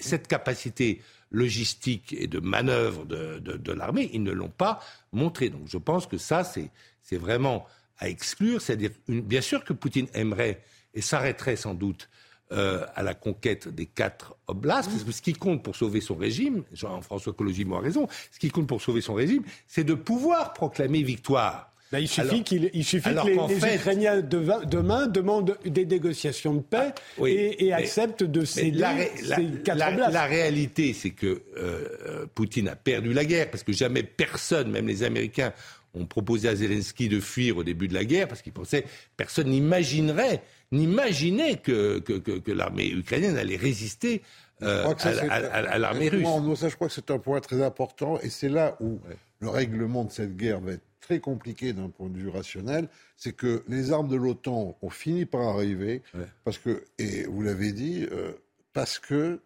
[0.00, 4.80] cette capacité logistique et de manœuvre de, de l'armée, ils ne l'ont pas
[5.12, 5.48] montré.
[5.48, 7.66] Donc je pense que ça, c'est vraiment
[8.02, 8.60] à exclure.
[8.60, 10.60] C'est-à-dire, bien sûr que Poutine aimerait
[10.92, 12.08] et s'arrêterait sans doute
[12.50, 16.16] euh, à la conquête des quatre oblasts, parce que ce qui compte pour sauver son
[16.16, 20.52] régime, Jean-François Colosimo a raison, ce qui compte pour sauver son régime, c'est de pouvoir
[20.52, 21.72] proclamer victoire.
[21.92, 26.92] Ben, il suffit, qu'il, il suffit que les, Ukrainiens demain demandent des négociations de paix
[27.20, 32.68] ah, et, acceptent de céder la, ces quatre la, la, réalité, c'est que euh, Poutine
[32.68, 35.52] a perdu la guerre, parce que jamais personne, même les Américains,
[35.94, 38.84] ont proposé à Zelensky de fuir au début de la guerre, parce qu'ils pensaient,
[39.16, 44.22] personne n'imaginerait n'imaginait que, que, l'armée ukrainienne allait résister
[44.62, 44.94] euh,
[45.28, 46.26] à, l'armée russe.
[46.56, 48.98] ça, je crois que c'est un point très important, et c'est là où
[49.40, 53.32] le règlement de cette guerre va être très compliqué d'un point de vue rationnel, c'est
[53.32, 56.02] que les armes de l'OTAN ont fini par arriver,
[56.44, 58.32] parce que, et vous l'avez dit, euh,
[58.72, 59.40] parce que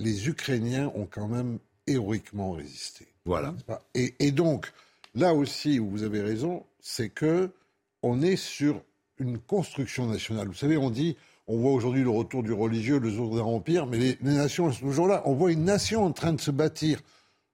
[0.00, 3.06] les Ukrainiens ont quand même héroïquement résisté.
[3.24, 3.54] Voilà.
[3.94, 4.72] Et, et donc,
[5.14, 7.50] là aussi où vous avez raison, c'est que
[8.02, 8.82] on est sur
[9.18, 10.48] une construction nationale.
[10.48, 13.86] Vous savez, on dit, on voit aujourd'hui le retour du religieux, le jour d'un empire,
[13.86, 15.22] mais les, nations sont toujours là.
[15.26, 17.00] On voit une nation en train de se bâtir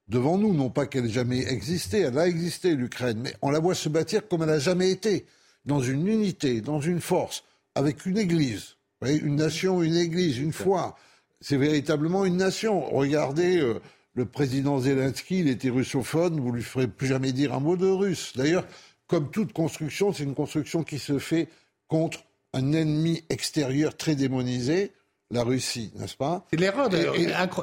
[0.08, 3.60] devant nous, non pas qu'elle ait jamais existé, elle a existé, l'Ukraine, mais on la
[3.60, 5.26] voit se bâtir comme elle n'a jamais été,
[5.66, 7.44] dans une unité, dans une force,
[7.74, 8.76] avec une église.
[9.00, 10.96] Vous voyez, une nation, une église, une foi.
[11.40, 12.84] C'est véritablement une nation.
[12.90, 13.80] Regardez euh,
[14.14, 17.86] le président Zelensky, il était russophone, vous lui ferez plus jamais dire un mot de
[17.86, 18.32] russe.
[18.36, 18.66] D'ailleurs,
[19.06, 21.48] comme toute construction, c'est une construction qui se fait
[21.88, 24.92] contre un ennemi extérieur très démonisé,
[25.32, 26.44] la Russie, n'est-ce pas?
[26.50, 26.90] C'est l'erreur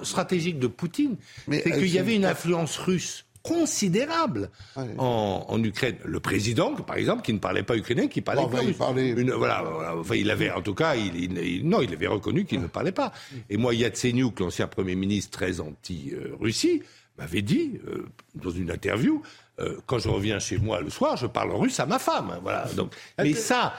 [0.03, 1.17] stratégique de Poutine,
[1.51, 4.49] c'est qu'il y avait une influence russe considérable
[4.97, 5.97] en, Ukraine.
[6.03, 8.75] Le président, par exemple, qui ne parlait pas ukrainien, qui parlait russe.
[8.97, 9.63] Il, voilà,
[9.97, 13.11] enfin, il avait, en tout cas, il, non, il avait reconnu qu'il ne parlait pas.
[13.49, 16.83] Et moi, Yatsenyuk, l'ancien Premier ministre très anti-Russie,
[17.17, 19.21] m'avait dit, euh, dans une interview,
[19.59, 22.37] euh, quand je reviens chez moi le soir, je parle russe à ma femme.
[22.43, 22.65] Voilà.
[22.75, 23.73] Donc, mais ça,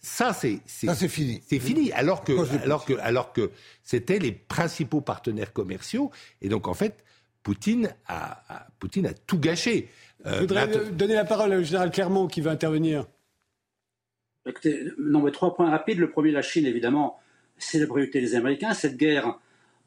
[0.00, 1.42] ça c'est c'est fini.
[1.48, 1.90] C'est fini.
[1.92, 3.50] Alors que alors que alors que
[3.82, 7.04] c'était les principaux partenaires commerciaux et donc en fait
[7.44, 9.88] Poutine a, Poutine a tout gâché.
[10.26, 13.06] Euh, je voudrais donner la parole au général Clermont qui va intervenir.
[14.46, 15.98] Écoutez, non, mais trois points rapides.
[15.98, 17.20] Le premier, la Chine, évidemment,
[17.58, 18.72] c'est la priorité des Américains.
[18.72, 19.38] Cette guerre,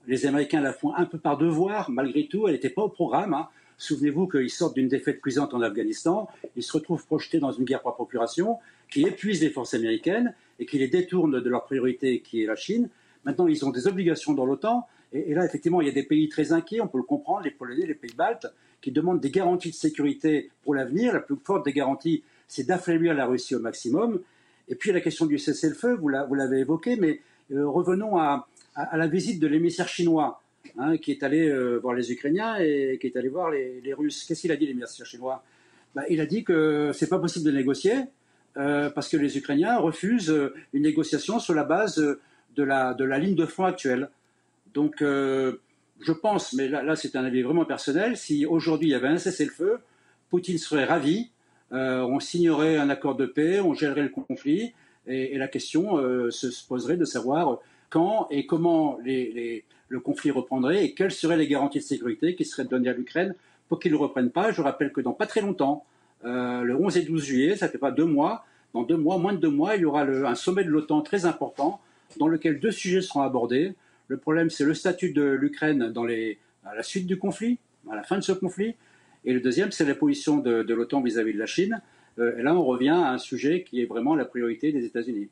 [0.07, 2.47] les Américains la font un peu par devoir, malgré tout.
[2.47, 3.33] Elle n'était pas au programme.
[3.33, 3.49] Hein.
[3.79, 7.83] Souvenez-vous qu'ils sortent d'une défaite cuisante en Afghanistan, ils se retrouvent projetés dans une guerre
[7.83, 8.57] par procuration
[8.89, 12.55] qui épuise les forces américaines et qui les détourne de leur priorité qui est la
[12.55, 12.89] Chine.
[13.23, 14.87] Maintenant, ils ont des obligations dans l'OTAN.
[15.13, 17.51] Et, là, effectivement, il y a des pays très inquiets, on peut le comprendre, les
[17.51, 18.47] Polonais, les pays baltes,
[18.81, 21.13] qui demandent des garanties de sécurité pour l'avenir.
[21.13, 24.21] La plus forte des garanties, c'est d'affaiblir la Russie au maximum.
[24.67, 27.21] Et puis la question du cessez-le-feu, vous l'avez évoqué, mais
[27.53, 30.41] euh, revenons à, la visite de l'émissaire chinois.
[30.77, 34.25] Hein, qui est allé euh, voir les Ukrainiens et qui est allé voir les, Russes.
[34.25, 35.41] Qu'est-ce qu'il a dit, l'émissaire chinois?
[35.95, 37.93] Bah, Il a dit que c'est pas possible de négocier
[38.57, 41.95] euh, parce que les Ukrainiens refusent une négociation sur la base
[42.55, 44.09] de la, de la ligne de front actuelle.
[44.77, 45.53] Donc, euh,
[46.01, 49.17] je pense, mais là, c'est un avis vraiment personnel, si aujourd'hui il y avait un
[49.17, 49.79] cessez-le-feu,
[50.29, 51.31] Poutine serait ravi,
[51.71, 54.73] on signerait un accord de paix, on gérerait le conflit,
[55.07, 55.97] et, la question
[56.29, 57.57] se, poserait de savoir
[57.89, 62.65] quand et comment le conflit reprendrait et quelles seraient les garanties de sécurité qui seraient
[62.65, 63.33] données à l'Ukraine
[63.69, 64.51] pour qu'il ne reprenne pas.
[64.51, 65.85] Je rappelle que dans pas très longtemps,
[66.23, 69.17] euh, le 11 et 12 juillet, ça ne fait pas deux mois, dans deux mois,
[69.17, 71.81] moins de deux mois, il y aura un sommet de l'OTAN très important
[72.19, 73.73] dans lequel deux sujets seront abordés.
[74.07, 75.93] Le problème, c'est le statut de l'Ukraine
[76.65, 77.59] à la suite du conflit,
[77.91, 78.75] à la fin de ce conflit.
[79.25, 81.81] Et le deuxième, c'est la position de, l'OTAN vis-à-vis de la Chine.
[82.19, 85.29] Euh, et là, on revient à un sujet qui est vraiment la priorité des États-Unis.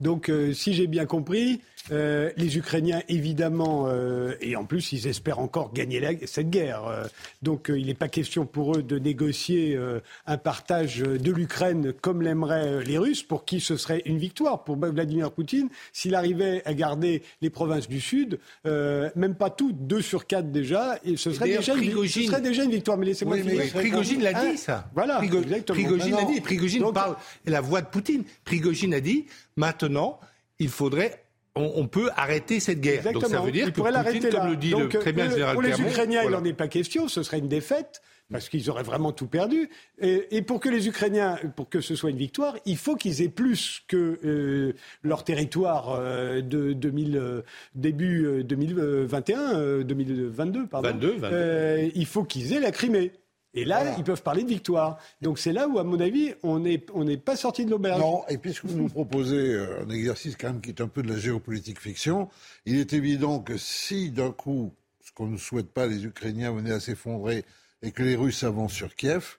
[0.00, 1.60] Donc, euh, si j'ai bien compris,
[1.92, 7.08] euh, les Ukrainiens, évidemment, euh, et en plus, ils espèrent encore gagner cette guerre.
[7.42, 9.78] Donc, il n'est pas question pour eux de négocier
[10.26, 14.64] un partage de l'Ukraine comme l'aimeraient les Russes, pour qui ce serait une victoire.
[14.64, 20.02] Pour Vladimir Poutine, s'il arrivait à garder les provinces du Sud, même pas toutes, deux
[20.02, 22.98] sur quatre déjà, et ce, serait déjà, une, ce serait déjà une victoire.
[22.98, 23.36] Mais laissez-moi
[23.74, 24.90] Prigogine l'a dit, ça.
[24.94, 26.40] Voilà, Prigogine l'a dit.
[26.40, 27.16] Prigogine parle,
[27.46, 28.24] la voix de Poutine.
[28.44, 29.26] Prigogine a dit,
[29.56, 30.20] maintenant,
[30.58, 31.24] il faudrait
[31.56, 32.98] on, peut arrêter cette guerre.
[32.98, 33.22] Exactement.
[33.22, 35.62] Donc ça veut dire que Poutine, comme le dit Donc, très bien le général Pour
[35.62, 38.02] les Ukrainiens, il n'en est pas question, ce serait une défaite.
[38.32, 39.70] parce qu'ils auraient vraiment tout perdu.
[40.00, 43.28] Et, pour que les Ukrainiens, pour que ce soit une victoire, il faut qu'ils aient
[43.28, 47.42] plus que euh, leur territoire euh, de 2000, euh,
[47.74, 50.88] début 2021, 2022, pardon.
[50.88, 53.12] 22, il faut qu'ils aient la Crimée.
[53.54, 54.98] Et là, ils peuvent parler de victoire.
[55.22, 58.00] Donc c'est là où, à mon avis, on n'est on pas sorti de l'auberge.
[58.00, 61.08] Non, et puisque vous nous proposez un exercice quand même qui est un peu de
[61.08, 62.28] la géopolitique fiction,
[62.66, 66.72] il est évident que si d'un coup, ce qu'on ne souhaite pas, les Ukrainiens venaient
[66.72, 67.44] à s'effondrer
[67.82, 69.36] et que les Russes avancent sur Kiev,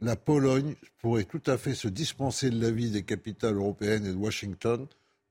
[0.00, 4.16] la Pologne pourrait tout à fait se dispenser de l'avis des capitales européennes et de
[4.16, 4.86] Washington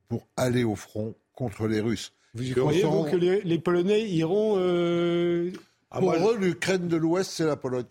[0.07, 2.13] pour aller au front contre les Russes.
[2.33, 5.51] Vous y croyez que les, Polonais iront euh...
[5.91, 7.85] Pour eux, l'Ukraine de l'Ouest, c'est la Pologne.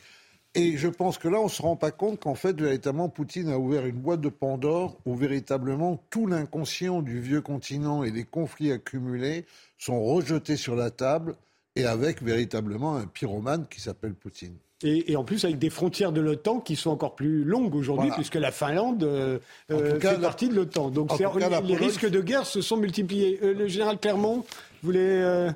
[0.55, 3.49] Et je pense que là, on ne se rend pas compte qu'en fait, véritablement, Poutine
[3.49, 8.25] a ouvert une boîte de Pandore où véritablement tout l'inconscient du vieux continent et les
[8.25, 9.47] conflits accumulés
[9.79, 11.37] sont rejetés sur la table
[11.75, 14.55] et avec véritablement un pyromane qui s'appelle Poutine.
[14.85, 18.35] Et, en plus avec des frontières de l'OTAN qui sont encore plus longues aujourd'hui, puisque
[18.35, 19.39] la Finlande euh,
[19.71, 20.91] euh, fait partie de l'OTAN.
[20.91, 23.39] Donc les, risques de guerre se sont multipliés.
[23.43, 24.45] Euh, le général Clermont
[24.83, 25.49] voulait...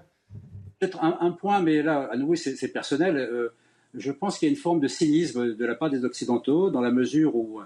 [0.79, 3.51] Peut-être un, point, mais là, à nouveau, c'est personnel.
[3.97, 6.81] Je pense qu'il y a une forme de cynisme de la part des Occidentaux, dans
[6.81, 7.61] la mesure où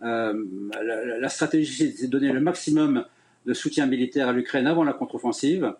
[0.00, 0.32] la,
[1.18, 3.04] la, stratégie, c'est de donner le maximum
[3.46, 5.74] de soutien militaire à l'Ukraine avant la contre-offensive.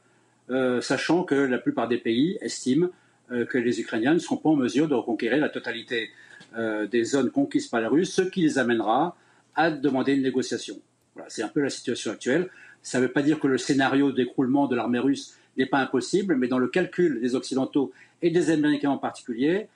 [0.50, 2.88] Euh, sachant que la plupart des pays estiment
[3.30, 6.10] euh, que les Ukrainiens ne seront pas en mesure de reconquérir la totalité
[6.56, 9.16] euh, des zones conquises par les Russes, ce qui les amènera
[9.54, 10.76] à demander une négociation.
[11.14, 12.48] Voilà, c'est un peu la situation actuelle.
[12.82, 16.34] Ça ne veut pas dire que le scénario d'écroulement de l'armée russe n'est pas impossible,
[16.34, 19.68] mais dans le calcul des Occidentaux et des Américains en particulier,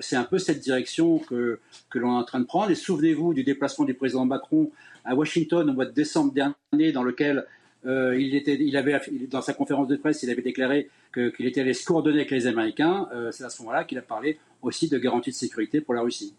[0.00, 1.60] c'est un peu cette direction que,
[1.90, 2.70] que l'on est en train de prendre.
[2.70, 4.70] Et souvenez-vous du déplacement du président Macron
[5.04, 7.46] à Washington au mois de décembre dernier, dans lequel
[7.86, 9.00] euh, il, était, il avait,
[9.30, 12.46] dans sa conférence de presse, il avait déclaré qu'il était allé se coordonner avec les
[12.46, 13.08] Américains.
[13.14, 16.02] Euh, c'est à ce moment-là qu'il a parlé aussi de garantie de sécurité pour la
[16.02, 16.34] Russie.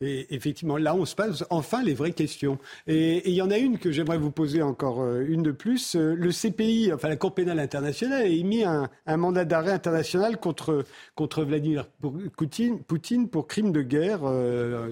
[0.00, 2.58] Et effectivement, là, on se pose enfin les vraies questions.
[2.86, 5.94] Et il y en a une que j'aimerais vous poser encore euh, une de plus.
[5.96, 10.84] Le CPI, enfin la Cour pénale internationale, a émis un, mandat d'arrêt international contre,
[11.14, 11.88] contre Vladimir
[12.36, 14.20] Poutine, Poutine pour crime de guerre.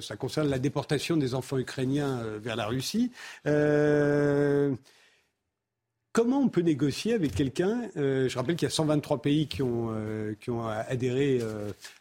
[0.01, 3.11] ça concerne la déportation des enfants ukrainiens vers la Russie.
[6.15, 9.63] Comment on peut négocier avec quelqu'un euh, Je rappelle qu'il y a 123 pays qui
[9.63, 11.41] ont, euh, qui ont adhéré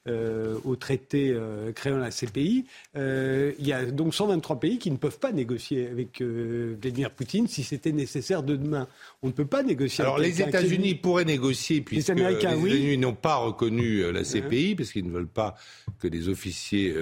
[0.08, 1.36] euh, au traité
[1.74, 2.66] créant la CPI.
[2.96, 7.64] il y a donc 123 pays qui ne peuvent pas négocier avec Vladimir Poutine si
[7.64, 8.88] c'était nécessaire de demain.
[9.24, 10.04] On ne peut pas négocier.
[10.04, 14.76] Alors les États-Unis pourraient négocier puisque les, Américains, les États-Unis n'ont pas reconnu la CPI
[14.76, 15.56] parce qu'ils ne veulent pas
[15.98, 16.96] que les officiers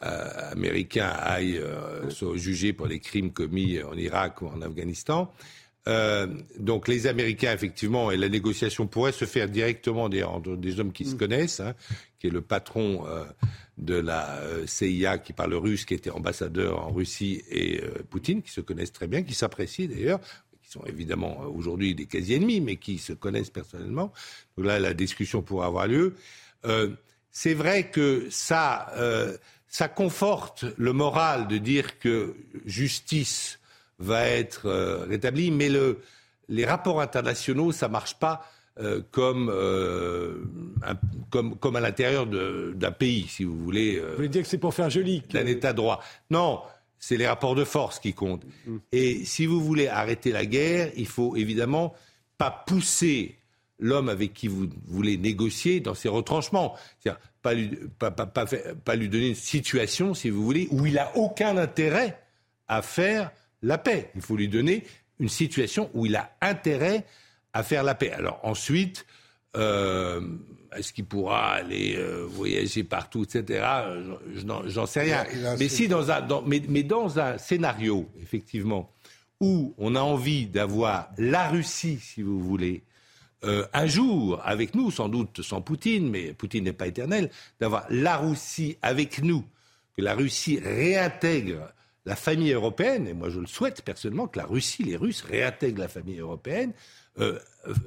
[0.00, 1.62] américains aillent
[2.08, 5.32] soient jugés pour les crimes commis en Irak ou en Afghanistan.
[5.88, 6.26] Euh,
[6.58, 10.92] donc les Américains, effectivement, et la négociation pourrait se faire directement des, entre des hommes
[10.92, 11.18] qui se mm.
[11.18, 11.74] connaissent, hein,
[12.18, 13.24] qui est le patron euh,
[13.78, 18.50] de la euh, CIA qui parle russe, qui était ambassadeur en Russie, et Poutine, qui
[18.50, 20.20] se connaissent très bien, qui s'apprécient d'ailleurs,
[20.62, 24.12] qui sont évidemment aujourd'hui des quasi-ennemis, mais qui se connaissent personnellement.
[24.56, 26.14] Donc là, la discussion pourrait avoir lieu.
[27.30, 28.92] C'est vrai que ça,
[29.66, 33.59] ça conforte le moral de dire que justice
[34.00, 36.00] va être euh, rétabli, mais le,
[36.48, 40.42] les rapports internationaux, ça marche pas euh, comme, euh,
[41.28, 44.00] comme, comme à l'intérieur d'un pays, si vous voulez.
[44.00, 46.02] vous voulez dire que c'est pour faire joli D'un État droit.
[46.30, 46.62] Non,
[46.98, 48.44] c'est les rapports de force qui comptent.
[48.66, 48.76] Mm.
[48.92, 51.94] Et si vous voulez arrêter la guerre, il faut évidemment
[52.38, 53.36] pas pousser
[53.78, 56.74] l'homme avec qui vous voulez négocier dans ses retranchements.
[56.98, 60.86] C'est-à-dire pas lui, pas, pas, pas, pas lui donner une situation, si vous voulez, où
[60.86, 62.18] il a aucun intérêt
[62.68, 63.30] à faire
[63.62, 64.10] la paix.
[64.14, 64.84] Il faut lui donner
[65.18, 67.04] une situation où il a intérêt
[67.52, 68.10] à faire la paix.
[68.10, 69.06] Alors ensuite,
[69.56, 70.20] euh,
[70.76, 73.64] est-ce qu'il pourra aller euh, voyager partout, etc.
[74.66, 75.24] J'en sais rien.
[75.58, 78.90] mais si dans un, mais, dans un scénario, effectivement,
[79.40, 82.82] où on a envie d'avoir la Russie, si vous voulez,
[83.42, 87.86] euh, un jour avec nous, sans doute sans Poutine, mais Poutine n'est pas éternel, d'avoir
[87.88, 89.44] la Russie avec nous,
[89.96, 91.72] que la Russie réintègre
[92.06, 95.80] la famille européenne, et moi je le souhaite personnellement, que la Russie, les Russes réintègrent
[95.80, 96.72] la famille européenne
[97.18, 97.38] euh,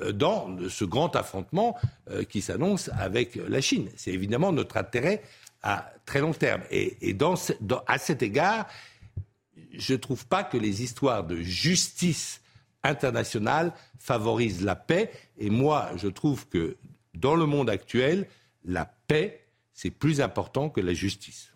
[0.01, 1.78] euh, dans ce grand affrontement
[2.09, 3.89] euh, qui s'annonce avec la Chine.
[3.95, 5.24] C'est évidemment notre intérêt
[5.64, 6.61] à très long terme.
[6.70, 7.16] Et,
[7.88, 8.68] à cet égard,
[9.72, 12.41] je ne trouve pas que les histoires de justice
[12.84, 15.09] internationale favorisent la paix.
[15.38, 16.76] Et moi, je trouve que
[17.16, 18.28] dans le monde actuel,
[18.66, 21.53] la paix, c'est plus important que la justice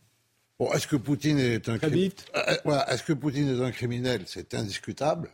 [0.59, 4.23] est-ce que Poutine est un criminel euh, euh, Est-ce que Poutine est un criminel?
[4.25, 5.29] C'est indiscutable.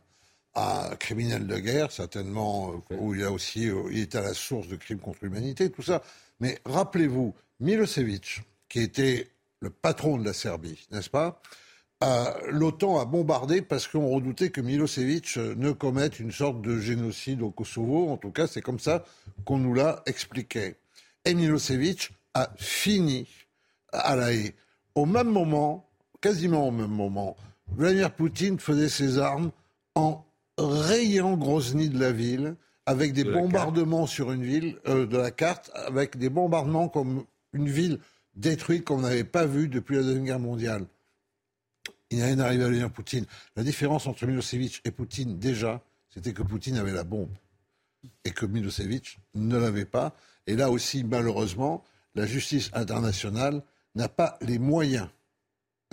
[0.55, 4.67] Un criminel de guerre, certainement, euh, où il a aussi, il est à la source
[4.67, 6.03] de crimes contre l'humanité, tout ça.
[6.39, 9.29] Mais rappelez-vous, Milosevic, qui était
[9.61, 11.41] le patron de la Serbie, n'est-ce pas?
[12.49, 17.49] L'OTAN a bombardé parce qu'on redoutait que Milosevic ne commette une sorte de génocide au
[17.49, 18.09] Kosovo.
[18.09, 19.05] En tout cas, c'est comme ça
[19.45, 20.75] qu'on nous l'a expliqué.
[21.23, 23.25] Et Milosevic a fini
[23.93, 24.53] à la haie.
[24.95, 25.89] Au même moment,
[26.21, 27.35] quasiment au même moment,
[27.75, 29.51] Vladimir Poutine faisait ses armes
[29.95, 30.25] en
[30.57, 35.71] rayant Grozny de la ville, avec des bombardements sur une ville, euh, de la carte,
[35.73, 37.99] avec des bombardements comme une ville
[38.35, 40.85] détruite qu'on n'avait pas vue depuis la Deuxième Guerre mondiale.
[42.09, 43.25] Il n'y a rien arrivé à Vladimir Poutine.
[43.55, 47.31] La différence entre Milosevic et Poutine, déjà, c'était que Poutine avait la bombe
[48.25, 50.15] et que Milosevic ne l'avait pas.
[50.45, 51.83] Et là aussi, malheureusement,
[52.15, 53.63] la justice internationale
[53.95, 55.07] n'a pas les moyens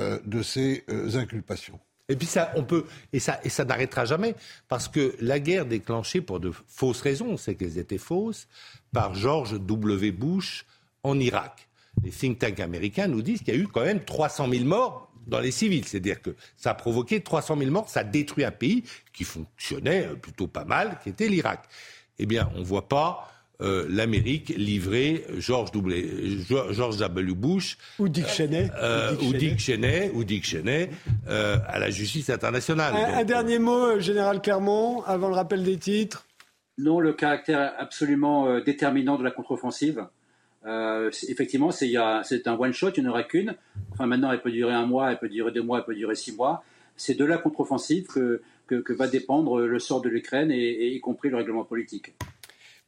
[0.01, 1.79] euh, de ces euh, inculpations.
[2.09, 4.35] Et puis ça, on peut, et ça, et ça n'arrêtera jamais,
[4.69, 8.49] parce que la guerre déclenchée pour de fausses raisons, on sait qu'elles étaient fausses,
[8.93, 10.11] par George W.
[10.11, 10.67] Bush
[11.05, 11.69] en Irak.
[12.03, 15.13] Les think tanks américains nous disent qu'il y a eu quand même 300 000 morts
[15.27, 15.87] dans les civils.
[15.87, 20.09] C'est-à-dire que ça a provoqué 300 000 morts, ça a détruit un pays qui fonctionnait
[20.17, 21.63] plutôt pas mal, qui était l'Irak.
[22.19, 23.31] Eh bien, on ne voit pas
[23.63, 26.39] euh, l'Amérique livrer George W.
[26.71, 27.35] George w.
[27.35, 30.89] Bush ou Dick Cheney euh, ou Dick Cheney ou Dick Cheney
[31.29, 32.95] euh, à la justice internationale.
[32.97, 36.25] Un, dernier mot, général Clermont, avant le rappel des titres.
[36.79, 40.07] Non, le caractère absolument déterminant de la contre-offensive.
[41.29, 43.57] effectivement, c'est un one shot, il n'y en aura qu'une.
[43.93, 46.15] Enfin, maintenant, elle peut durer un mois, elle peut durer deux mois, elle peut durer
[46.15, 46.65] six mois.
[46.97, 51.29] C'est de la contre-offensive que, que, va dépendre le sort de l'Ukraine, et y compris
[51.29, 52.15] le règlement politique.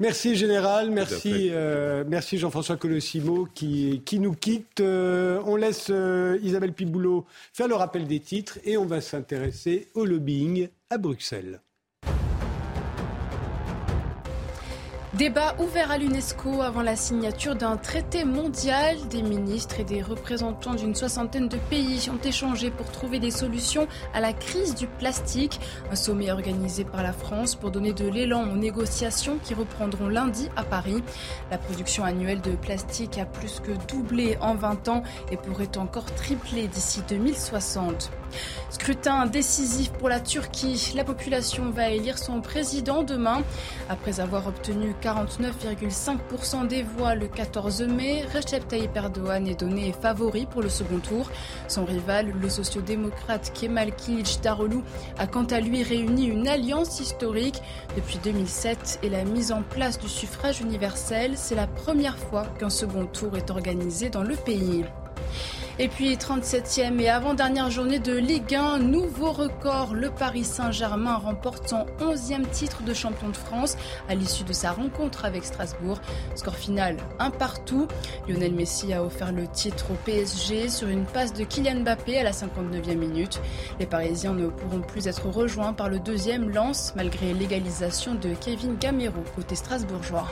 [0.03, 4.80] Merci Général, merci, euh, merci Jean-François Colossimo qui, qui nous quitte.
[4.80, 9.86] Euh, on laisse euh, Isabelle Piboulot faire le rappel des titres et on va s'intéresser
[9.94, 11.61] au lobbying à Bruxelles.
[15.22, 18.96] Débat ouvert à l'UNESCO avant la signature d'un traité mondial.
[19.08, 23.86] Des ministres et des représentants d'une soixantaine de pays ont échangé pour trouver des solutions
[24.14, 25.60] à la crise du plastique.
[25.92, 30.48] Un sommet organisé par la France pour donner de l'élan aux négociations qui reprendront lundi
[30.56, 31.04] à Paris.
[31.52, 36.12] La production annuelle de plastique a plus que doublé en 20 ans et pourrait encore
[36.16, 38.10] tripler d'ici 2060.
[38.70, 40.93] Scrutin décisif pour la Turquie.
[40.95, 43.43] La population va élire son président demain.
[43.89, 50.47] Après avoir obtenu 49,5% des voix le 14 mai, Recep Tayyip Erdogan est donné favori
[50.47, 51.30] pour le second tour.
[51.68, 54.80] Son rival, le sociodémocrate Kemal Kılıç Darolu,
[55.18, 57.62] a quant à lui réuni une alliance historique.
[57.97, 62.70] Depuis 2007 et la mise en place du suffrage universel, c'est la première fois qu'un
[62.70, 64.85] second tour est organisé dans le pays.
[65.78, 69.94] Et puis 37e et avant-dernière journée de Ligue 1, nouveau record.
[69.94, 74.72] Le Paris Saint-Germain remporte son 11e titre de champion de France à l'issue de sa
[74.72, 75.98] rencontre avec Strasbourg.
[76.34, 77.88] Score final un partout.
[78.28, 82.22] Lionel Messi a offert le titre au PSG sur une passe de Kylian Mbappé à
[82.22, 83.40] la 59e minute.
[83.80, 88.76] Les Parisiens ne pourront plus être rejoints par le deuxième lance malgré l'égalisation de Kevin
[88.76, 90.28] Gamero côté strasbourgeois.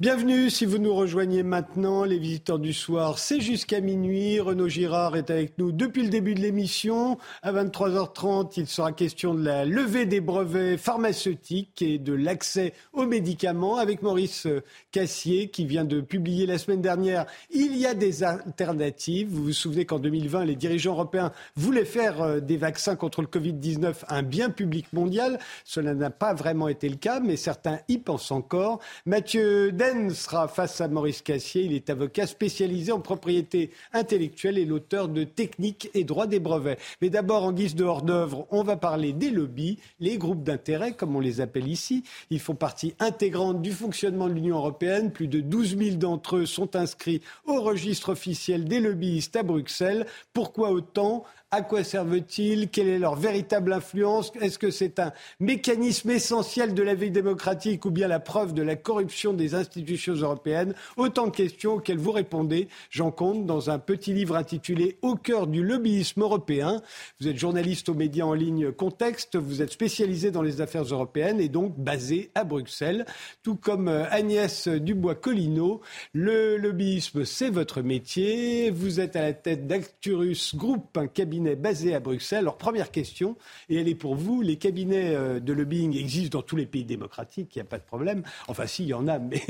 [0.00, 4.38] Bienvenue si vous nous rejoignez maintenant, les visiteurs du soir, c'est jusqu'à minuit.
[4.38, 7.18] Renaud Girard est avec nous depuis le début de l'émission.
[7.42, 13.06] À 23h30, il sera question de la levée des brevets pharmaceutiques et de l'accès aux
[13.06, 14.46] médicaments avec Maurice
[14.92, 19.26] Cassier qui vient de publier la semaine dernière Il y a des alternatives.
[19.28, 23.26] Vous vous souvenez qu'en 2020, les dirigeants européens voulaient faire euh, des vaccins contre le
[23.26, 25.40] Covid-19 un bien public mondial.
[25.64, 28.78] Cela n'a pas vraiment été le cas, mais certains y pensent encore.
[29.04, 29.72] Mathieu
[30.14, 31.62] sera face à Maurice Cassier.
[31.62, 36.78] Il est avocat spécialisé en propriété intellectuelle et l'auteur de Techniques et droits des brevets.
[37.00, 41.16] Mais d'abord, en guise de hors-d'œuvre, on va parler des lobbies, les groupes d'intérêt, comme
[41.16, 42.04] on les appelle ici.
[42.30, 45.10] Ils font partie intégrante du fonctionnement de l'Union européenne.
[45.10, 50.06] Plus de 12 000 d'entre eux sont inscrits au registre officiel des lobbyistes à Bruxelles.
[50.32, 52.68] Pourquoi autant à quoi servent-ils?
[52.68, 54.32] Quelle est leur véritable influence?
[54.38, 58.60] Est-ce que c'est un mécanisme essentiel de la vie démocratique ou bien la preuve de
[58.60, 60.74] la corruption des institutions européennes?
[60.98, 65.46] Autant de questions auxquelles vous répondez, j'en compte, dans un petit livre intitulé Au cœur
[65.46, 66.82] du lobbyisme européen.
[67.18, 71.40] Vous êtes journaliste aux médias en ligne Contexte, vous êtes spécialisé dans les affaires européennes
[71.40, 73.06] et donc basé à Bruxelles,
[73.42, 75.80] tout comme euh, Agnès Dubois-Collineau.
[76.12, 78.70] Le lobbyisme, c'est votre métier.
[78.70, 82.40] Vous êtes à la tête d'Acturus Group, un cabinet basé à Bruxelles.
[82.40, 83.36] Alors, première question,
[83.68, 84.42] et elle est pour vous.
[84.42, 87.78] Les cabinets euh, de lobbying existent dans tous les pays démocratiques, il n'y a pas
[87.78, 88.22] de problème.
[88.48, 89.42] Enfin, si, il y en a, mais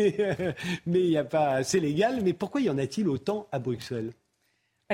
[0.86, 1.62] mais il a pas.
[1.64, 2.20] C'est légal.
[2.22, 4.12] Mais pourquoi y en a-t-il autant à Bruxelles?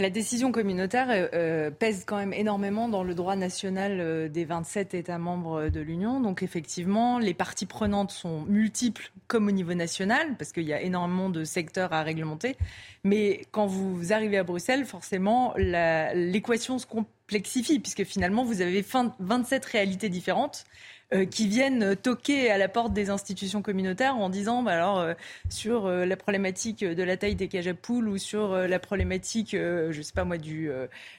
[0.00, 4.44] La décision communautaire euh, euh, pèse quand même énormément dans le droit national euh, des
[4.44, 6.18] 27 États membres de l'Union.
[6.18, 10.82] Donc effectivement, les parties prenantes sont multiples comme au niveau national, parce qu'il y a
[10.82, 12.56] énormément de secteurs à réglementer.
[13.04, 18.84] Mais quand vous arrivez à Bruxelles, forcément, l'équation se complexifie, puisque finalement, vous avez
[19.20, 20.64] 27 réalités différentes
[21.30, 25.14] qui viennent toquer à la porte des institutions communautaires en disant bah alors euh,
[25.48, 29.50] sur euh, la problématique de la taille des cages à poules ou sur la problématique
[29.52, 30.70] je sais pas moi du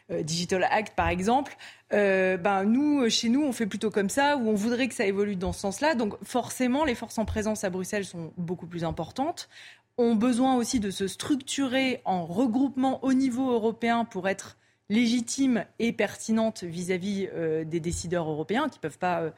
[0.10, 1.56] Digital Act par exemple
[1.92, 5.36] ben nous chez nous on fait plutôt comme ça ou on voudrait que ça évolue
[5.36, 5.96] dans ce sens-là.
[5.96, 9.50] Donc forcément les forces en présence à Bruxelles sont beaucoup plus importantes
[9.98, 14.58] ont besoin aussi de se structurer en regroupement au niveau européen pour être
[14.90, 17.30] légitimes et pertinentes vis-à-vis
[17.66, 19.32] des décideurs européens qui ne peuvent pas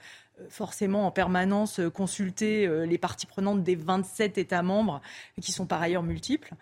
[0.50, 5.02] forcément en permanence euh, consulter euh, les parties prenantes des 27 États membres,
[5.42, 6.54] qui sont par ailleurs multiples.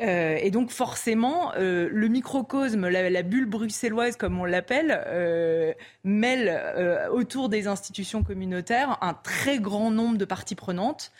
[0.00, 7.68] Euh, et donc forcément, le microcosme, la, bulle bruxelloise comme on l'appelle, mêle autour des
[7.68, 11.12] institutions communautaires un très grand nombre de parties prenantes,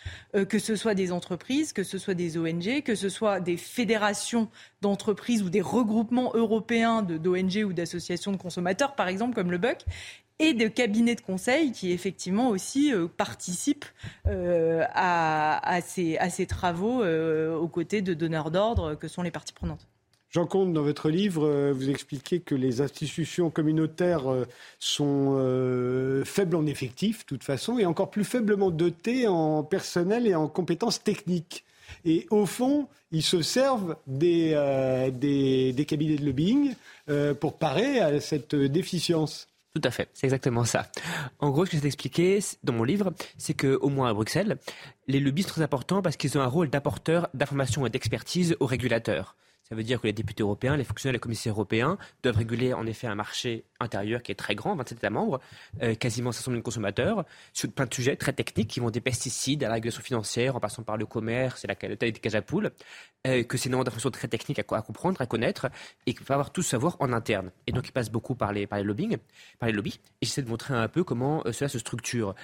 [0.49, 4.49] que ce soit des entreprises, que ce soit des ONG, que ce soit des fédérations
[4.81, 9.85] d'entreprises ou des regroupements européens d'ONG ou d'associations de consommateurs, par exemple, comme le BUC
[10.39, 13.85] et de cabinets de conseil qui effectivement aussi euh, participent
[14.27, 19.87] euh, à, ces, travaux euh, aux côtés de donneurs d'ordre que sont les parties prenantes.
[20.29, 24.25] Jean Comte, dans votre livre, vous expliquez que les institutions communautaires
[24.79, 25.37] sont
[26.25, 30.49] faibles en effectifs, de toute façon, et encore plus faiblement dotées en personnel et en
[30.49, 31.63] compétences techniques.
[32.03, 34.51] Et au fond, ils se servent des
[35.87, 36.73] cabinets de lobbying
[37.39, 39.47] pour parer à cette déficience.
[39.75, 40.89] Tout à fait, c'est exactement ça.
[41.39, 44.57] En gros, ce que j'ai expliqué dans mon livre, c'est que au moins à Bruxelles,
[45.09, 48.67] les lobbies sont très importants parce qu'ils ont un rôle d'apporteur d'informations et d'expertise aux
[48.67, 49.35] régulateurs.
[49.67, 52.85] Ça veut dire que les députés européens, les fonctionnaires, les commissaires européens doivent réguler en
[52.85, 55.39] effet un marché intérieur qui est très grand, 27 États membres,
[55.81, 59.01] euh, quasiment 500 millions de consommateurs, sur plein de sujets très techniques qui vont des
[59.01, 62.35] pesticides à la régulation financière, en passant par le commerce et la taille des cages
[62.35, 65.67] euh, que c'est une d'informations très techniques à, comprendre, à connaître,
[66.05, 67.49] et qu'il faut avoir tout savoir en interne.
[67.65, 69.17] Et donc, il passe beaucoup par les, par les lobbying,
[69.57, 69.99] par les lobbies.
[70.21, 72.35] Et j'essaie de montrer un peu comment euh, cela se structure.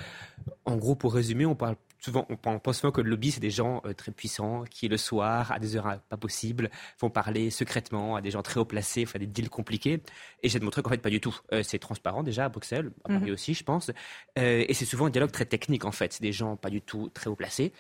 [0.65, 3.52] En gros, pour résumer, on parle souvent, on pense souvent que le lobby, c'est des
[3.52, 8.16] gens euh, très puissants qui, le soir, à des heures pas possibles, vont parler secrètement
[8.16, 10.02] à des gens très haut placés, faire des deals compliqués.
[10.43, 11.39] Et j'ai de montrer qu'en fait, pas du tout.
[11.54, 13.34] Euh, c'est transparent déjà à Bruxelles, à Paris mhm.
[13.34, 13.91] aussi, je pense.
[14.39, 16.12] Euh, et c'est souvent un dialogue très technique, en fait.
[16.14, 17.72] C'est des gens pas du tout très haut placés.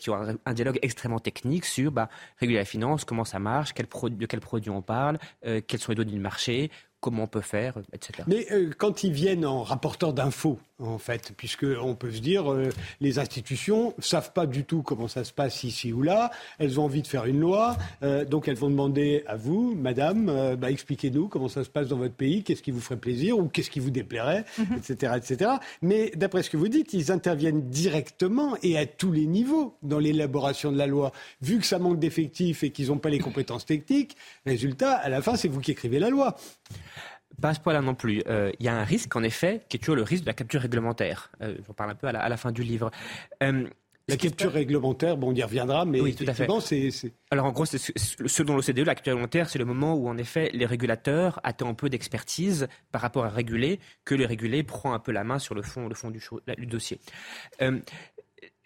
[0.00, 2.08] qui ont un, dialogue extrêmement technique sur bah,
[2.38, 5.96] réguler la finance, comment ça marche, quel de quels produits on parle, quelles sont les
[5.96, 8.24] données du marché, comment on peut faire, etc.
[8.26, 8.46] Mais
[8.78, 12.70] quand ils viennent en rapporteur d'infos, en fait, puisque on peut se dire euh,
[13.00, 16.30] les institutions savent pas du tout comment ça se passe ici ou là.
[16.58, 20.28] Elles ont envie de faire une loi, euh, donc elles vont demander à vous, Madame,
[20.28, 23.38] euh, bah, expliquez-nous comment ça se passe dans votre pays, qu'est-ce qui vous ferait plaisir
[23.38, 24.44] ou qu'est-ce qui vous déplairait,
[24.76, 25.18] etc., mhm.
[25.18, 25.50] etc.
[25.82, 29.98] Mais d'après ce que vous dites, ils interviennent directement et à tous les niveaux dans
[29.98, 31.12] l'élaboration de la loi.
[31.42, 35.20] Vu que ça manque d'effectifs et qu'ils n'ont pas les compétences techniques, résultat, à la
[35.20, 36.36] fin, c'est vous qui écrivez la loi.
[37.40, 38.22] Pas à ce point-là non plus.
[38.28, 40.34] Euh, il y a un risque, en effet, qui est toujours le risque de la
[40.34, 41.30] capture réglementaire.
[41.42, 42.90] Euh, J'en parle un peu à la, fin du livre.
[43.42, 43.66] Euh,
[44.10, 46.48] la capture réglementaire, bon, on y reviendra, mais oui, tout à fait.
[46.60, 47.12] c'est.
[47.30, 50.66] Alors en gros, selon l'OCDE, la capture réglementaire, c'est le moment où en effet les
[50.66, 55.12] régulateurs attendent un peu d'expertise par rapport à réguler, que le régulé prend un peu
[55.12, 56.20] la main sur le fond, le fond du,
[56.58, 56.98] du dossier.
[57.62, 57.78] Euh,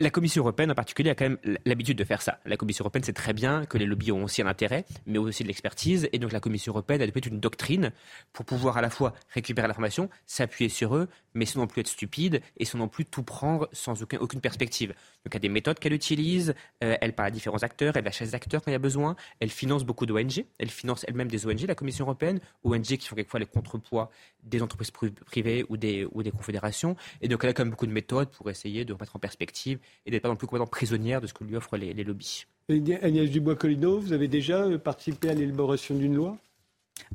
[0.00, 2.40] la Commission européenne en particulier a quand même l'habitude de faire ça.
[2.44, 5.44] La Commission européenne sait très bien que les lobbies ont aussi un intérêt, mais aussi
[5.44, 7.92] de l'expertise, et donc la Commission européenne a développé une doctrine
[8.32, 11.88] pour pouvoir à la fois récupérer l'information, s'appuyer sur eux, mais sans non plus être
[11.88, 14.88] stupide et sans non plus tout prendre sans aucune perspective.
[14.88, 18.06] Donc il y a des méthodes qu'elle utilise, euh, elle parle à différents acteurs, elle
[18.08, 21.28] achète des acteurs quand il y a besoin, elle finance beaucoup d'ONG, elle finance elle-même
[21.28, 24.10] des ONG, la Commission européenne, ONG qui font quelquefois les contrepoids
[24.42, 27.86] des entreprises privées ou des, ou des confédérations, et donc elle a quand même beaucoup
[27.86, 31.20] de méthodes pour essayer de remettre en perspective et d'être pas non plus complètement prisonnière
[31.20, 32.44] de ce que lui offrent les, les lobbies.
[32.68, 36.38] Agnès Dubois-Colino, vous avez déjà euh, participé à l'élaboration d'une loi?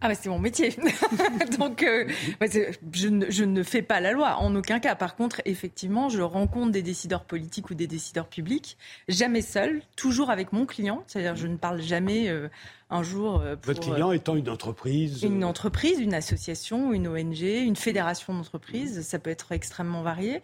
[0.01, 0.75] Ah bah c'est mon métier.
[1.59, 2.05] Donc euh,
[2.39, 2.47] bah,
[2.93, 4.95] je, ne, je, ne, fais pas la loi en aucun cas.
[4.95, 8.77] Par contre, effectivement, je rencontre des décideurs politiques ou des décideurs publics,
[9.07, 11.03] jamais seul, toujours avec mon client.
[11.07, 12.49] C'est-à-dire je ne parle jamais euh,
[12.89, 17.75] un jour pour, Votre client étant une entreprise Une entreprise, une association, une ONG, une
[17.75, 20.41] fédération d'entreprises, ça peut être extrêmement varié.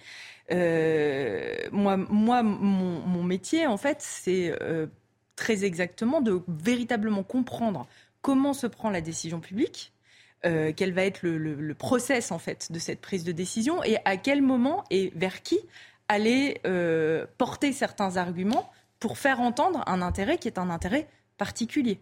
[0.51, 4.88] Euh, moi, moi mon, mon, métier, en fait, c'est euh,
[5.36, 7.88] très exactement de véritablement comprendre
[8.26, 9.93] comment se prend la décision publique,
[10.47, 14.17] euh, quel va être le, process en fait de cette prise de décision et à
[14.17, 15.59] quel moment et vers qui
[16.07, 21.07] aller euh, porter certains arguments pour faire entendre un intérêt qui est un intérêt
[21.38, 21.99] particulier.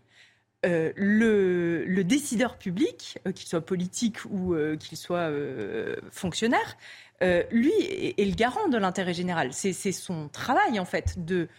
[0.65, 5.29] euh, le, décideur public, qu'il soit politique ou qu'il soit
[6.09, 6.77] fonctionnaire,
[7.51, 9.51] lui est, le garant de l'intérêt général.
[9.51, 11.49] C'est son travail, en fait, de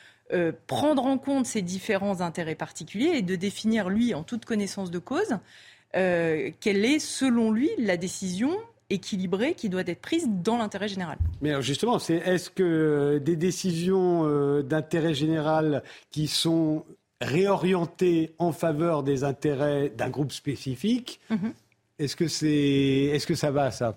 [0.66, 4.98] prendre en compte ces différents intérêts particuliers et de définir, lui, en toute connaissance de
[4.98, 5.38] cause,
[5.92, 8.56] quelle est, selon lui, la décision
[8.90, 11.18] équilibrée qui doit être prise dans l'intérêt général.
[11.40, 16.84] Mais alors justement, c'est est-ce que des décisions d'intérêt général qui sont
[17.24, 21.20] réorienter en faveur des intérêts d'un groupe spécifique.
[21.30, 21.52] Mhm.
[21.98, 22.48] Est-ce que c'est,
[23.12, 23.94] est-ce que ça va ça?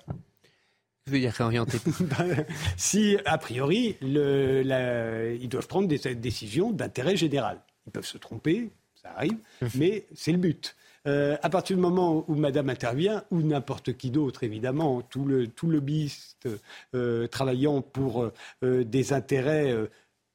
[1.07, 1.79] Je veux dire réorienter.
[2.01, 2.45] Ben,
[2.75, 7.61] si a priori, le, ils doivent prendre des décisions d'intérêt général.
[7.87, 8.69] Ils peuvent se tromper,
[9.01, 9.69] ça arrive, mhm.
[9.75, 10.75] mais c'est le but.
[11.07, 15.47] Euh, à partir du moment où Madame intervient, ou n'importe qui d'autre, évidemment, tout le
[15.47, 16.49] tout lobbyiste
[16.93, 18.29] euh, travaillant pour
[18.63, 19.73] euh, des intérêts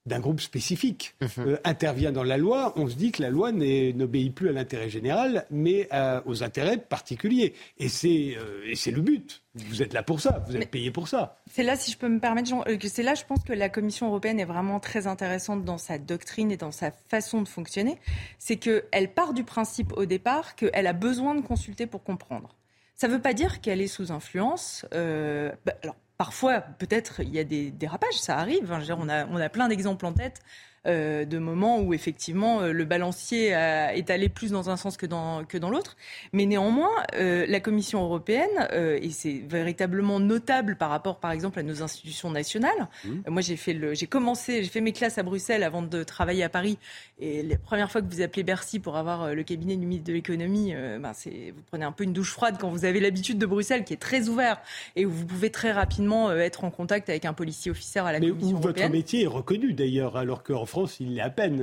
[0.05, 1.29] d'un groupe spécifique mhm.
[1.39, 4.91] euh, intervient dans la loi, on se dit que la loi n'obéit plus à l'intérêt
[4.91, 7.55] général, mais euh, aux intérêts particuliers.
[7.79, 9.43] Et c'est euh, le but.
[9.55, 11.37] Vous êtes là pour ça, vous êtes payé pour ça.
[11.51, 12.51] C'est là, si je peux me permettre,
[12.89, 16.51] c'est là, je pense que la Commission européenne est vraiment très intéressante dans sa doctrine
[16.51, 17.99] et dans sa façon de fonctionner.
[18.39, 22.57] C'est qu'elle part du principe au départ qu'elle a besoin de consulter pour comprendre.
[22.97, 24.87] Ça ne veut pas dire qu'elle est sous influence.
[24.91, 28.71] Bah, alors, parfois, peut-être, il y a des dérapages, ça arrive.
[28.71, 30.41] on, a, on a plein d'exemples en tête
[30.85, 35.07] euh, de moments où effectivement euh, le balancier est allé plus dans un sens que
[35.07, 35.97] dans, que dans l'autre.
[36.33, 41.63] Mais néanmoins, euh, la Commission européenne, et c'est véritablement notable par rapport par exemple à
[41.63, 43.11] nos institutions nationales, mmh.
[43.29, 46.43] moi j'ai fait le, j'ai commencé, j'ai fait mes classes à Bruxelles avant de travailler
[46.43, 46.79] à Paris.
[47.21, 50.15] Et la première fois que vous appelez Bercy pour avoir le cabinet du ministre de
[50.15, 53.47] l'économie, ben c'est, vous prenez un peu une douche froide quand vous avez l'habitude de
[53.47, 54.61] Bruxelles qui est très ouvert
[54.97, 58.19] et où vous pouvez très rapidement être en contact avec un policier officier à la
[58.19, 58.61] Commission européenne.
[58.63, 60.65] Mais où votre métier est reconnu d'ailleurs, alors qu'en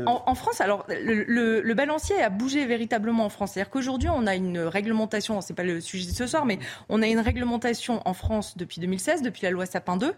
[0.08, 3.52] En, France, alors, le, balancier a bougé véritablement en France.
[3.54, 7.02] C'est-à-dire qu'aujourd'hui, on a une réglementation, c'est pas le sujet de ce soir, mais on
[7.02, 10.14] a une réglementation en France depuis 2016, depuis la loi Sapin 2,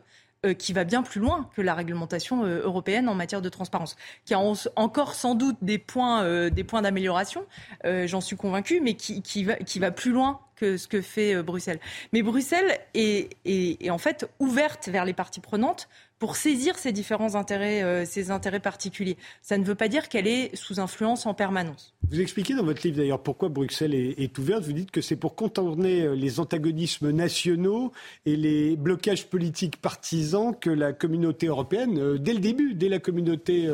[0.46, 3.96] euh, qui va bien plus loin que la réglementation euh, européenne en matière de transparence,
[4.26, 4.40] qui a
[4.76, 7.46] encore sans doute des points, euh, d'amélioration,
[7.84, 11.80] j'en suis convaincue, mais qui va plus loin ce que fait Bruxelles.
[12.14, 15.88] Mais Bruxelles est, en fait ouverte vers les parties prenantes
[16.22, 19.18] pour saisir ces différents intérêts, euh, intérêts particuliers.
[19.42, 21.96] Ça ne veut pas dire qu'elle est sous influence en permanence.
[22.12, 24.64] Vous expliquez dans votre livre d'ailleurs pourquoi Bruxelles est, ouverte.
[24.64, 27.92] Vous dites que c'est pour contourner euh, les antagonismes nationaux
[28.28, 33.00] et les blocages politiques partisans que la communauté européenne, euh, dès le début, dès la
[33.00, 33.68] communauté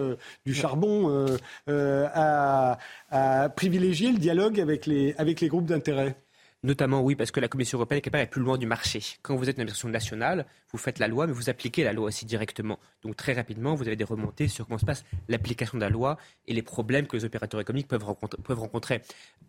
[0.45, 1.27] du charbon,
[1.67, 2.77] a,
[3.09, 6.15] a, privilégié le dialogue avec les, avec les groupes d'intérêt.
[6.63, 9.03] Notamment, oui, parce que la Commission européenne est capable d'être plus loin du marché.
[9.21, 12.07] Quand vous êtes une administration nationale, vous faites la loi, mais vous appliquez la loi
[12.07, 12.79] aussi directement.
[13.03, 16.17] Donc très rapidement, vous avez des remontées sur comment se passe l'application de la loi
[16.47, 18.41] et les problèmes que les opérateurs économiques peuvent rencontrer.
[18.41, 19.01] Peuvent rencontrer.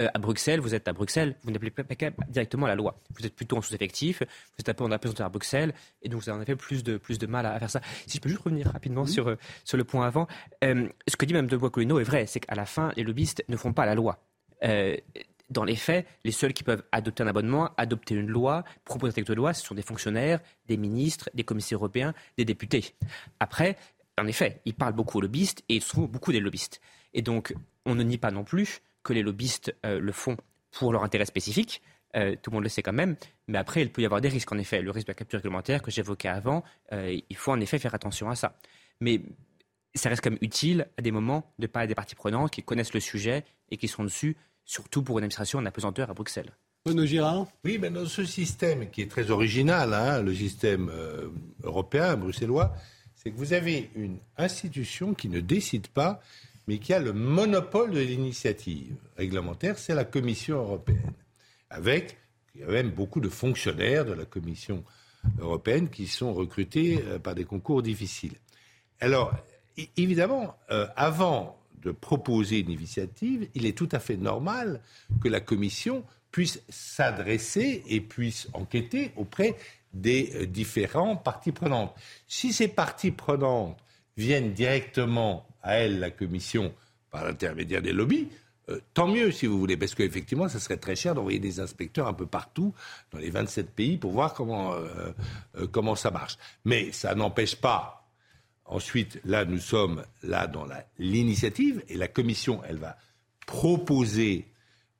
[0.03, 3.01] Euh, à Bruxelles, vous êtes à Bruxelles, vous n'appliquez pas directement la loi.
[3.19, 6.21] Vous êtes plutôt en sous-effectif, vous êtes un peu en apesanteur à Bruxelles, et donc
[6.21, 7.81] vous avez en effet plus de, plus de mal à, faire ça.
[8.07, 10.27] Si je peux juste revenir rapidement sur, euh, sur le point avant,
[10.63, 13.45] euh, ce que dit Mme de Bois-Colino est vrai, c'est qu'à la fin, les lobbyistes
[13.49, 14.19] ne font pas la loi
[15.51, 19.15] dans les faits, les seuls qui peuvent adopter un abonnement, adopter une loi, proposer un
[19.15, 22.95] texte de loi, ce sont des fonctionnaires, des ministres, des commissaires européens, des députés.
[23.41, 23.77] Après,
[24.19, 26.81] en effet, ils parlent beaucoup aux lobbyistes et ils sont beaucoup des lobbyistes.
[27.15, 27.55] Et donc,
[27.87, 30.37] on ne nie pas non plus que les lobbyistes euh, le font
[30.73, 31.83] pour leur intérêt spécifique.
[32.17, 33.17] Euh, tout le monde le sait quand même.
[33.47, 34.83] Mais après, il peut y avoir des risques, en effet.
[34.83, 37.95] Le risque de la capture réglementaire que j'évoquais avant, euh, il faut en effet faire
[37.95, 38.57] attention à ça.
[39.01, 39.23] Mais
[39.95, 43.01] ça reste même utile à des moments de parler des parties prenantes qui connaissent le
[43.01, 44.37] sujet et qui sont dessus
[44.69, 46.53] surtout pour une administration en apesanteur à Bruxelles.
[46.85, 51.29] Renaud Girard Oui, mais dans ce système qui est très original, hein, le système euh,
[51.65, 52.75] européen, bruxellois,
[53.17, 56.21] c'est que vous avez une institution qui ne décide pas,
[56.67, 61.15] mais qui a le monopole de l'initiative réglementaire, c'est la Commission européenne,
[61.71, 62.19] avec
[62.55, 64.85] il y a même beaucoup de fonctionnaires de la Commission
[65.41, 68.35] européenne qui sont recrutés euh, par des concours difficiles.
[69.01, 69.33] Alors,
[69.97, 74.81] évidemment, euh, avant de proposer une initiative, il est tout à fait normal
[75.23, 79.57] que la Commission puisse s'adresser et puisse enquêter auprès
[79.95, 81.95] des euh, différents parties prenantes.
[82.27, 83.79] Si ces parties prenantes
[84.17, 86.75] viennent directement à elle, la Commission,
[87.11, 88.29] par l'intermédiaire des lobbies,
[88.69, 92.07] euh, tant mieux si vous voulez, parce qu'effectivement, ça serait très cher d'envoyer des inspecteurs
[92.07, 92.75] un peu partout
[93.13, 95.13] dans les 27 pays pour voir comment, euh,
[95.73, 96.37] comment ça marche.
[96.65, 98.08] Mais ça n'empêche pas
[98.69, 100.67] Ensuite, là, nous sommes là dans
[100.99, 102.97] l'initiative et la Commission, elle va
[103.47, 104.47] proposer,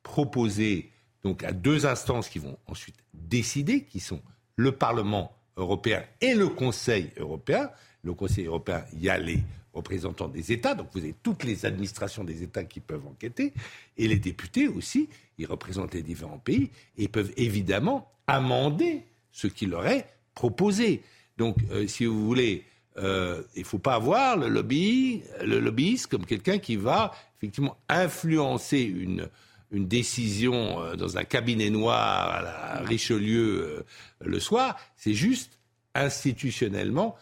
[0.01, 0.91] proposer
[1.23, 4.21] donc à deux instances qui vont ensuite décider, qui sont
[4.55, 7.69] le Parlement européen et le Conseil européen.
[8.03, 9.39] Le Conseil européen, il y a les
[9.73, 13.53] représentants des États, donc vous avez toutes les administrations des États qui peuvent enquêter,
[13.97, 19.67] et les députés aussi, ils représentent les différents pays, et peuvent évidemment amender ce qui
[19.67, 21.03] leur est proposé.
[21.37, 22.65] Donc, euh, si vous voulez,
[22.97, 27.77] euh, il ne faut pas avoir le, lobby, le lobbyiste comme quelqu'un qui va effectivement
[27.87, 29.29] influencer une,
[29.71, 33.85] une décision euh, dans un cabinet noir à la Richelieu
[34.21, 34.77] le soir.
[34.97, 35.57] C'est juste
[35.95, 37.15] institutionnellement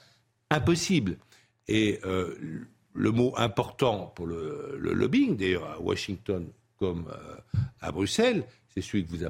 [0.50, 1.18] impossible.
[1.68, 7.08] Et le mot important pour le, lobbying, d'ailleurs à Washington comme
[7.82, 9.26] à Bruxelles, c'est celui que vous,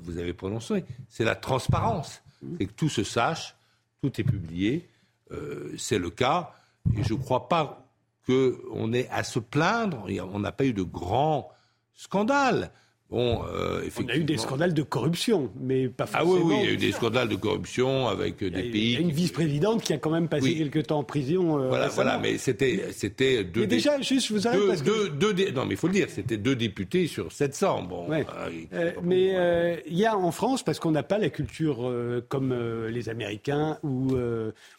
[0.00, 2.22] vous avez prononcé, c'est la transparence.
[2.58, 3.54] C'est que tout se sache,
[4.02, 4.88] tout est publié.
[5.32, 6.52] Euh, c'est le cas.
[6.96, 7.86] Et je ne crois pas
[8.26, 10.06] qu'on ait à se plaindre.
[10.32, 11.50] On n'a pas eu de grands
[11.94, 12.70] scandales.
[13.08, 16.32] Bon, euh, On a eu des scandales de corruption, mais pas forcément.
[16.34, 18.70] Ah oui, oui, il y a eu des scandales de corruption avec des pays.
[18.72, 21.60] Il y a une vice-présidente qui a quand même passé quelques temps en prison.
[21.62, 23.60] Euh, voilà, voilà, mais c'était, c'était deux.
[23.60, 25.08] Mais déjà, juste, je vous arrête deux, parce que...
[25.08, 27.84] deux, non, mais il faut le dire, c'était deux députés sur 700.
[27.84, 28.08] Bon.
[28.10, 31.88] Euh, mais il y a en France, parce qu'on n'a pas la culture
[32.28, 32.54] comme
[32.88, 34.16] les Américains ou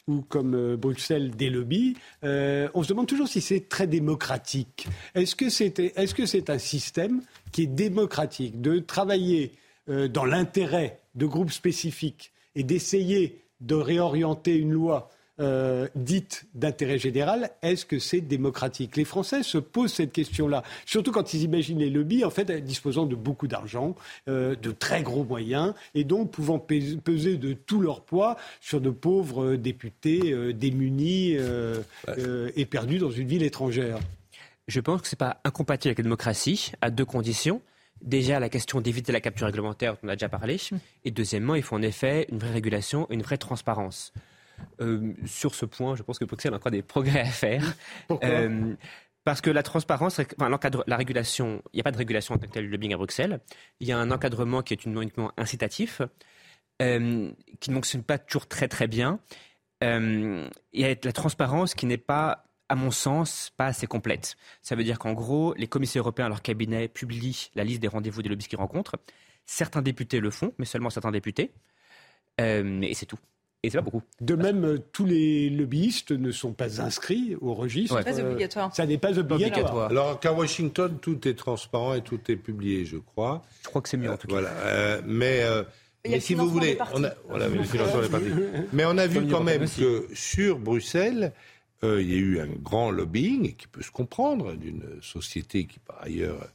[0.08, 4.88] ou comme Bruxelles des lobbies, on se demande toujours si c'est très démocratique.
[5.16, 7.22] Est-ce que c'était, est-ce que c'est un système
[7.52, 9.52] qui est démocratique, de travailler
[9.90, 15.10] euh, dans l'intérêt de groupes spécifiques et d'essayer de réorienter une loi
[15.40, 18.98] euh, dite d'intérêt général, est-ce que c'est démocratique?
[18.98, 23.06] Les Français se posent cette question-là, surtout quand ils imaginent les lobbies, en fait, disposant
[23.06, 23.96] de beaucoup d'argent,
[24.28, 28.90] euh, de très gros moyens, et donc pouvant peser de tout leur poids sur de
[28.90, 31.38] pauvres députés démunis
[32.56, 34.00] et perdus dans une ville étrangère.
[34.68, 37.62] Je pense que ce n'est pas incompatible avec la démocratie, à deux conditions.
[38.02, 40.58] Déjà, la question d'éviter la capture réglementaire, dont on a déjà parlé.
[41.06, 44.14] Et deuxièmement, il faut en effet une vraie régulation et une vraie transparence.
[44.82, 47.64] Euh, sur ce point, je pense que Bruxelles a encore des progrès à faire.
[48.24, 48.76] Euh,
[49.24, 50.58] parce que la transparence, enfin,
[50.88, 53.42] la régulation, il n'y a pas de régulation en tant que tel lobbying à Bruxelles.
[53.82, 56.02] Il y a un encadrement qui est uniquement incitatif,
[56.82, 57.30] euh,
[57.60, 59.20] qui ne fonctionne pas toujours très très bien.
[59.82, 64.36] il y a la transparence qui n'est pas à mon sens, pas assez complète.
[64.62, 68.22] Ça veut dire qu'en gros, les commissaires européens, leur cabinet, publient la liste des rendez-vous
[68.22, 68.98] des lobbies qu'ils rencontrent.
[69.46, 71.52] Certains députés le font, mais seulement certains députés.
[72.42, 73.18] Euh, et c'est tout.
[73.64, 74.04] Et c'est pas beaucoup.
[74.22, 77.96] De même, euh, tous les lobbyistes ne sont pas inscrits au registre.
[77.96, 78.04] Ouais.
[78.04, 78.76] Pas obligatoire.
[78.76, 79.90] Ça n'est pas obligatoire.
[79.90, 83.42] Alors qu'à Washington, tout est transparent et tout est publié, je crois.
[83.64, 84.34] Je crois que c'est mieux en tout cas.
[84.34, 84.50] Voilà.
[84.50, 85.42] Euh, mais,
[86.08, 88.32] mais si vous voulez, on a, voilà, le financement des partis.
[88.74, 91.34] Mais on a vu quand même que sur Bruxelles,
[91.84, 95.80] euh, il y a eu un grand lobbying qui peut se comprendre d'une société qui
[95.80, 96.48] par ailleurs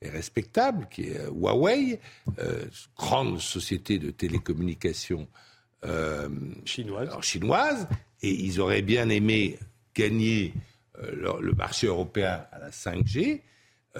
[0.00, 1.98] est respectable, qui est euh, Huawei,
[2.38, 2.64] euh,
[2.96, 5.26] grande société de télécommunications
[6.64, 7.08] chinoise.
[7.22, 7.88] chinoise,
[8.22, 9.58] et ils auraient bien aimé
[9.94, 10.52] gagner
[11.00, 13.42] le, marché européen à la 5G.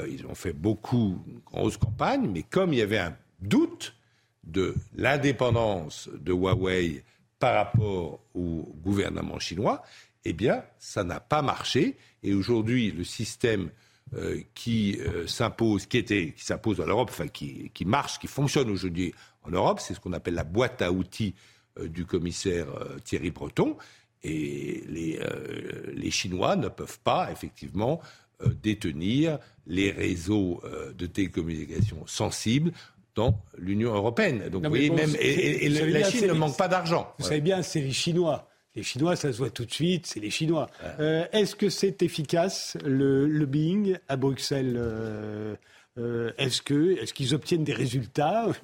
[0.09, 3.95] ils ont fait beaucoup, de grosses campagnes, mais comme il y avait un doute
[4.43, 7.05] de l'indépendance de Huawei
[7.39, 9.85] par rapport au gouvernement chinois,
[10.25, 11.97] eh bien, ça n'a pas marché.
[12.23, 13.71] Et aujourd'hui, le système
[14.15, 18.27] euh, qui euh, s'impose, qui était, qui s'impose en Europe, enfin qui, qui, marche, qui
[18.27, 19.13] fonctionne aujourd'hui
[19.43, 21.35] en Europe, c'est ce qu'on appelle la boîte à outils
[21.79, 22.67] euh, du commissaire
[23.05, 23.77] Thierry Breton.
[24.23, 25.21] Et les,
[25.95, 28.01] les, Chinois ne peuvent pas effectivement
[28.61, 30.61] détenir les réseaux
[30.93, 32.73] de télécommunications sensibles
[33.15, 34.49] dans l'Union européenne.
[34.49, 37.15] Donc, vous voyez, même et, la Chine ne manque pas d'argent.
[37.21, 40.21] Vous savez bien, c'est les Chinois les Chinois, ça se voit tout de suite, c'est
[40.21, 40.69] les Chinois.
[41.01, 45.57] Euh, est-ce que c'est efficace, le lobbying à Bruxelles euh,
[45.99, 48.47] euh, est-ce que est-ce qu'ils obtiennent des résultats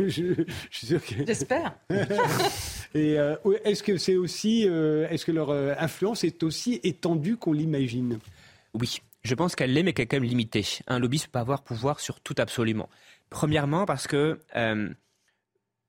[0.71, 1.75] J'espère.
[2.95, 3.17] Et
[3.65, 8.21] est-ce que c'est aussi est-ce que leur influence est aussi étendue qu'on l'imagine?
[8.73, 10.65] Oui, je pense qu'elle l'est, mais qu'elle est quand même limitée.
[10.87, 12.89] Un lobby ne peut pas avoir pouvoir sur tout absolument.
[13.31, 14.39] Premièrement, parce que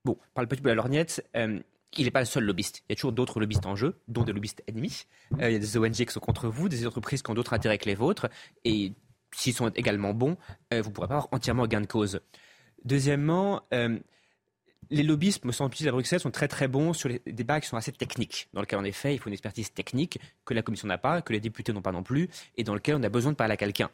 [0.04, 1.24] bon, par le petit bout de la lorgnette,
[1.98, 2.84] il n'est pas le seul lobbyiste.
[2.88, 5.06] Il y a toujours d'autres lobbyistes en jeu, dont des lobbyistes ennemis.
[5.40, 7.54] Euh, il y a des ONG qui sont contre vous, des entreprises qui ont d'autres
[7.54, 8.28] intérêts que les vôtres.
[8.64, 8.94] Et
[9.32, 10.38] s'ils sont également bons,
[10.74, 12.20] euh, vous ne pourrez pas avoir entièrement gain de cause.
[12.84, 13.98] Deuxièmement, euh,
[14.90, 17.78] les lobbyistes, me semble-t-il, à Bruxelles, sont très très bons sur les débats qui sont
[17.78, 20.98] assez techniques, dans lesquels, en effet, il faut une expertise technique que la Commission n'a
[20.98, 23.38] pas, que les députés n'ont pas non plus, et dans lequel on a besoin de
[23.38, 23.90] parler à quelqu'un.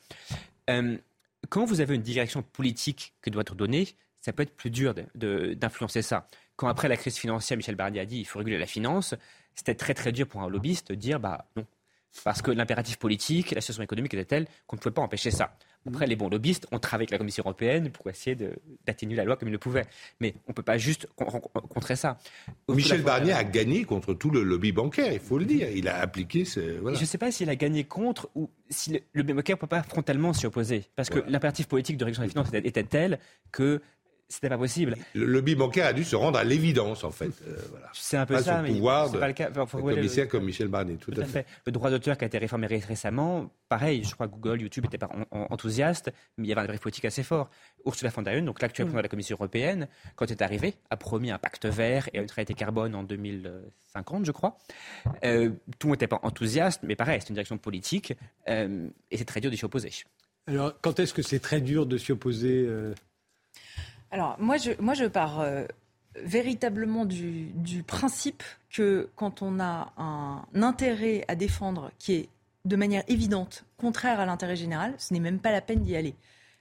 [1.50, 3.88] quand vous avez une direction politique qui doit être donnée,
[4.22, 6.28] ça peut être plus dur d'influencer ça
[6.62, 9.16] quand après la crise financière, Michel Barnier a dit il faut réguler la finance,
[9.56, 11.66] c'était très très dur pour un lobbyiste de dire bah non.
[12.24, 15.56] Parce que l'impératif politique, la situation économique était telle qu'on ne pouvait pas empêcher ça.
[15.88, 18.38] Après, les bons lobbyistes ont travaillé avec la Commission européenne pour essayer
[18.86, 19.86] d'atténuer la loi comme ils le pouvaient.
[20.20, 22.20] Mais on ne peut pas juste contrer ça.
[22.68, 25.70] Michel Barnier a gagné contre tout le lobby bancaire, il faut le dire.
[25.72, 26.60] Il a appliqué ce.
[26.60, 29.68] Je ne sais pas s'il a gagné contre ou si le lobby bancaire ne peut
[29.68, 30.84] pas frontalement s'y opposer.
[30.98, 33.20] Parce que l'impératif politique de réduction des finances était tel
[33.54, 33.82] que
[34.32, 34.96] c'était pas possible.
[35.14, 37.32] Le lobby bancaire a dû se rendre à l'évidence, en fait.
[37.48, 37.58] Euh,
[37.94, 39.52] c'est un peu ça, mais pouvoir pas le cas.
[39.52, 41.46] commissaire comme Michel Barnier, tout, à, fait.
[41.66, 44.98] Le droit d'auteur qui a été réformé récemment, pareil, je crois que Google, YouTube n'étaient
[44.98, 47.50] pas enthousiastes, mais il y avait un brief politique assez fort.
[47.86, 50.76] Ursula von der Leyen, donc l'actuelle présidente de la Commission européenne, quand elle est arrivée,
[50.90, 54.58] a promis un pacte vert et une neutralité carbone en 2050, je crois.
[55.26, 58.14] Euh, tout le monde n'était pas enthousiaste, mais pareil, c'est une direction politique
[58.48, 59.92] euh, et c'est très dur de s'y opposer.
[60.48, 62.68] Alors, quand est-ce que c'est très dur de s'y opposer
[64.12, 65.66] alors, moi, je, moi, je pars euh,
[66.16, 72.30] véritablement du, principe que quand on a un intérêt à défendre qui est
[72.66, 76.16] de manière évidente contraire à l'intérêt général, ce n'est même pas la peine d'y aller.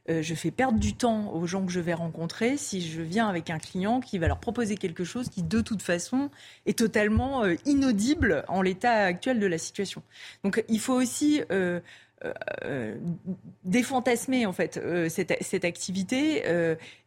[0.08, 3.28] Euh, je fais perdre du temps aux gens que je vais rencontrer si je viens
[3.28, 6.30] avec un client qui va leur proposer quelque chose qui, de toute façon,
[6.64, 10.02] est totalement euh, inaudible en l'état actuel de la situation.
[10.42, 11.42] Donc, il faut aussi
[12.22, 12.32] euh,
[12.66, 12.96] euh,
[13.64, 16.42] défantasmer en fait euh, cette, cette, activité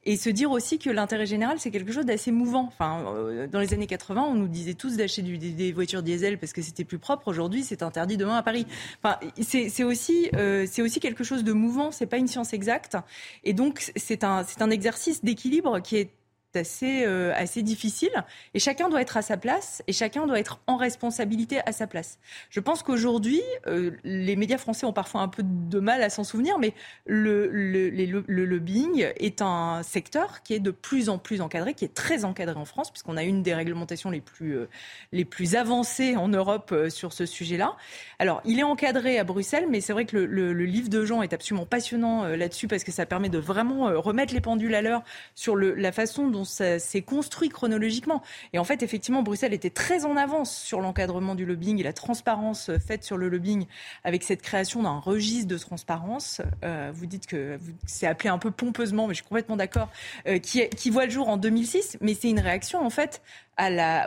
[0.05, 2.65] et se dire aussi que l'intérêt général c'est quelque chose d'assez mouvant.
[2.67, 3.03] Enfin,
[3.51, 6.83] dans les années 80, on nous disait tous d'acheter des, voitures diesel parce que c'était
[6.83, 7.27] plus propre.
[7.27, 8.65] Aujourd'hui, c'est interdit demain à Paris.
[9.03, 10.29] Enfin, c'est aussi
[10.65, 11.91] c'est aussi quelque chose de mouvant.
[11.91, 12.97] C'est pas une science exacte
[13.43, 16.09] et donc c'est un c'est un exercice d'équilibre qui est
[16.55, 18.11] assez, euh, assez difficile.
[18.53, 21.87] Et chacun doit être à sa place et chacun doit être en responsabilité à sa
[21.87, 22.19] place.
[22.49, 26.23] Je pense qu'aujourd'hui, euh, les médias français ont parfois un peu de mal à s'en
[26.23, 26.73] souvenir, mais
[27.05, 31.85] le, le, le, lobbying est un secteur qui est de plus en plus encadré, qui
[31.85, 34.69] est très encadré en France, puisqu'on a une des réglementations les plus, euh,
[35.11, 37.75] les plus avancées en Europe sur ce sujet-là.
[38.19, 41.33] Alors, il est encadré à Bruxelles, mais c'est vrai que le, livre de Jean est
[41.33, 45.03] absolument passionnant là-dessus parce que ça permet de vraiment remettre les pendules à l'heure
[45.35, 48.21] sur la façon dont ça s'est construit chronologiquement.
[48.53, 51.93] Et en fait, effectivement, Bruxelles était très en avance sur l'encadrement du lobbying et la
[51.93, 53.65] transparence faite sur le lobbying
[54.03, 56.41] avec cette création d'un registre de transparence.
[56.63, 59.89] Euh, vous dites que c'est appelé un peu pompeusement, mais je suis complètement d'accord,
[60.27, 63.21] euh, qui voit le jour en 2006, mais c'est une réaction en fait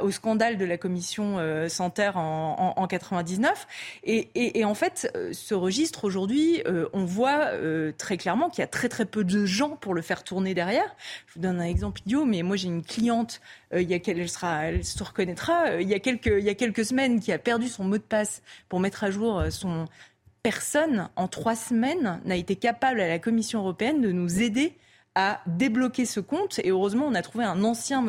[0.02, 3.66] au scandale de la commission euh, Santerre en, en, en 99.
[4.04, 8.50] Et, et, et, en fait, euh, ce registre aujourd'hui, euh, on voit euh, très clairement
[8.50, 10.94] qu'il y a très très peu de gens pour le faire tourner derrière.
[11.28, 13.40] Je vous donne un exemple idiot, mais moi j'ai une cliente,
[13.72, 16.54] il y a elle sera, elle se reconnaîtra, il y a quelques il y a
[16.54, 19.86] quelques semaines qui a perdu son mot de passe pour mettre à jour son
[20.42, 24.74] personne en trois semaines n'a été capable à la Commission européenne de nous aider
[25.16, 26.60] à débloquer ce compte.
[26.60, 28.06] Et heureusement, on a trouvé un ancien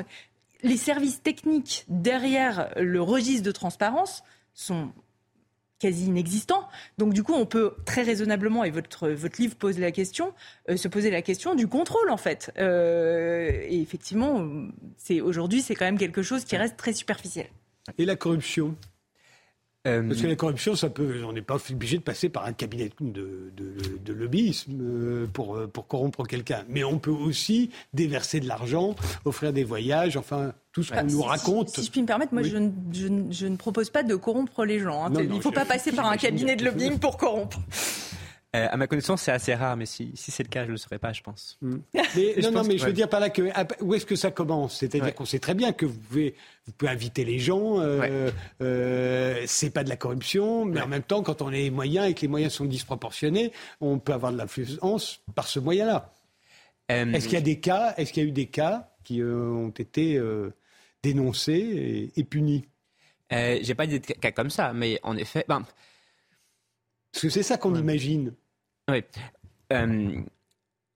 [0.64, 4.24] les services techniques derrière le registre de transparence
[4.54, 4.92] sont
[5.80, 6.68] quasi inexistants.
[6.98, 10.34] Donc du coup, on peut très raisonnablement, et votre, votre livre pose la question,
[10.70, 12.52] euh, se poser la question du contrôle en fait.
[12.58, 14.48] Euh, et effectivement,
[14.98, 17.48] c'est aujourd'hui, c'est quand même quelque chose qui reste très superficiel.
[17.98, 18.76] Et la corruption?
[19.84, 22.90] Parce que la corruption, ça peut, on n'est pas obligé de passer par un cabinet
[23.00, 26.66] de, de, lobbyisme euh, pour, euh, pour corrompre quelqu'un.
[26.68, 31.22] Mais on peut aussi déverser de l'argent, offrir des voyages, enfin, tout ce qu'on nous
[31.22, 31.70] raconte.
[31.70, 35.06] Si, je puis me permettre, moi, je, ne propose pas de corrompre les gens.
[35.06, 35.14] Hein.
[35.20, 37.60] Il ne faut pas passer par un cabinet de lobbying pour corrompre.
[38.56, 40.72] Euh, à ma connaissance, c'est assez rare, mais si, si c'est le cas, je ne
[40.72, 41.58] le saurais pas, je pense.
[41.62, 41.80] Hmm.
[42.16, 43.42] Mais, non, non, mais je veux dire par là que
[43.82, 44.78] où est-ce que ça commence?
[44.78, 47.80] C'est-à-dire qu'on sait très bien que vous pouvez, vous pouvez inviter les gens.
[47.82, 51.70] Euh, euh, c'est pas de la corruption, mais en même temps, quand on a les
[51.70, 53.52] moyens et que les moyens sont disproportionnés,
[53.82, 56.14] on peut avoir de l'influence par ce moyen-là.
[56.92, 59.22] Euh, est-ce qu'il y a des cas Est-ce qu'il y a eu des cas qui
[59.22, 60.20] ont été
[61.04, 62.66] dénoncés et, punis?
[63.30, 65.64] J'ai pas dit de cas comme ça, mais en effet, ben,
[67.12, 68.34] parce que c'est ça qu'on imagine.
[68.90, 69.04] Oui.
[69.74, 70.22] Euh,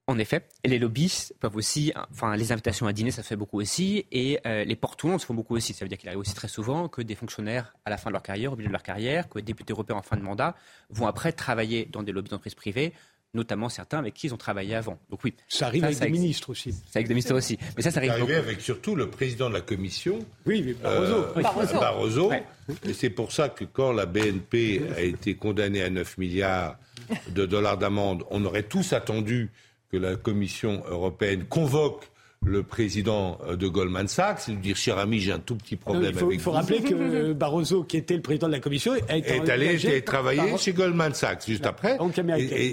[0.08, 4.06] en effet, les lobbies peuvent aussi, enfin, les invitations à dîner, ça fait beaucoup aussi,
[4.12, 5.74] et euh, les porte se font beaucoup aussi.
[5.74, 8.14] Ça veut dire qu'il arrive aussi très souvent que des fonctionnaires, à la fin de
[8.14, 10.56] leur carrière, au milieu de leur carrière, que des députés européens en fin de mandat,
[10.90, 12.94] vont après travailler dans des lobbies d'entreprises privées
[13.34, 15.00] notamment certains avec qui ils ont travaillé avant.
[15.10, 15.34] Donc oui.
[15.48, 16.74] Ça arrive avec des ministres aussi.
[16.74, 17.58] Ça avec des ministres aussi.
[17.76, 18.12] Mais ça, ça arrive.
[18.12, 20.20] arrivé avec surtout le président de la commission.
[20.46, 21.26] Oui, Barroso.
[21.38, 22.32] Euh, Barroso.
[22.84, 26.78] Et c'est pour ça que quand la BNP a été condamnée à 9 milliards
[27.30, 29.52] de dollars d'amende, on aurait tous attendu
[29.92, 32.11] que la Commission européenne convoque
[32.46, 35.76] le président euh, de Goldman Sachs et lui dire cher ami j'ai un tout petit
[35.76, 36.32] problème avec vous.
[36.32, 40.58] Il faut rappeler que Barroso qui était le président de la commission est allé travailler
[40.58, 41.98] chez Goldman Sachs juste après.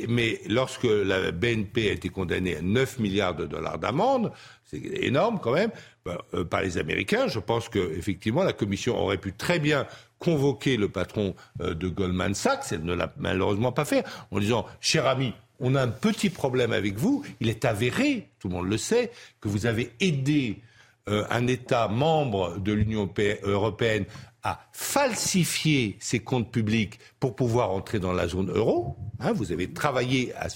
[0.08, 4.32] mais lorsque la BNP a été condamnée à 9 milliards de dollars d'amende
[4.64, 5.70] c'est énorme quand même
[6.04, 9.86] bah, euh, par les Américains je pense que effectivement la commission aurait pu très bien
[10.18, 12.72] convoquer le patron euh, de Goldman Sachs.
[12.72, 16.72] Elle ne l'a malheureusement pas fait en disant cher ami on a un petit problème
[16.72, 17.24] avec vous.
[17.40, 19.10] Il est avéré, tout le monde le sait,
[19.40, 20.60] que vous avez aidé
[21.08, 23.12] euh, un État membre de l'Union
[23.42, 24.04] européenne
[24.42, 28.96] à falsifier ses comptes publics pour pouvoir entrer dans la zone euro.
[29.18, 30.48] Hein, vous avez travaillé à,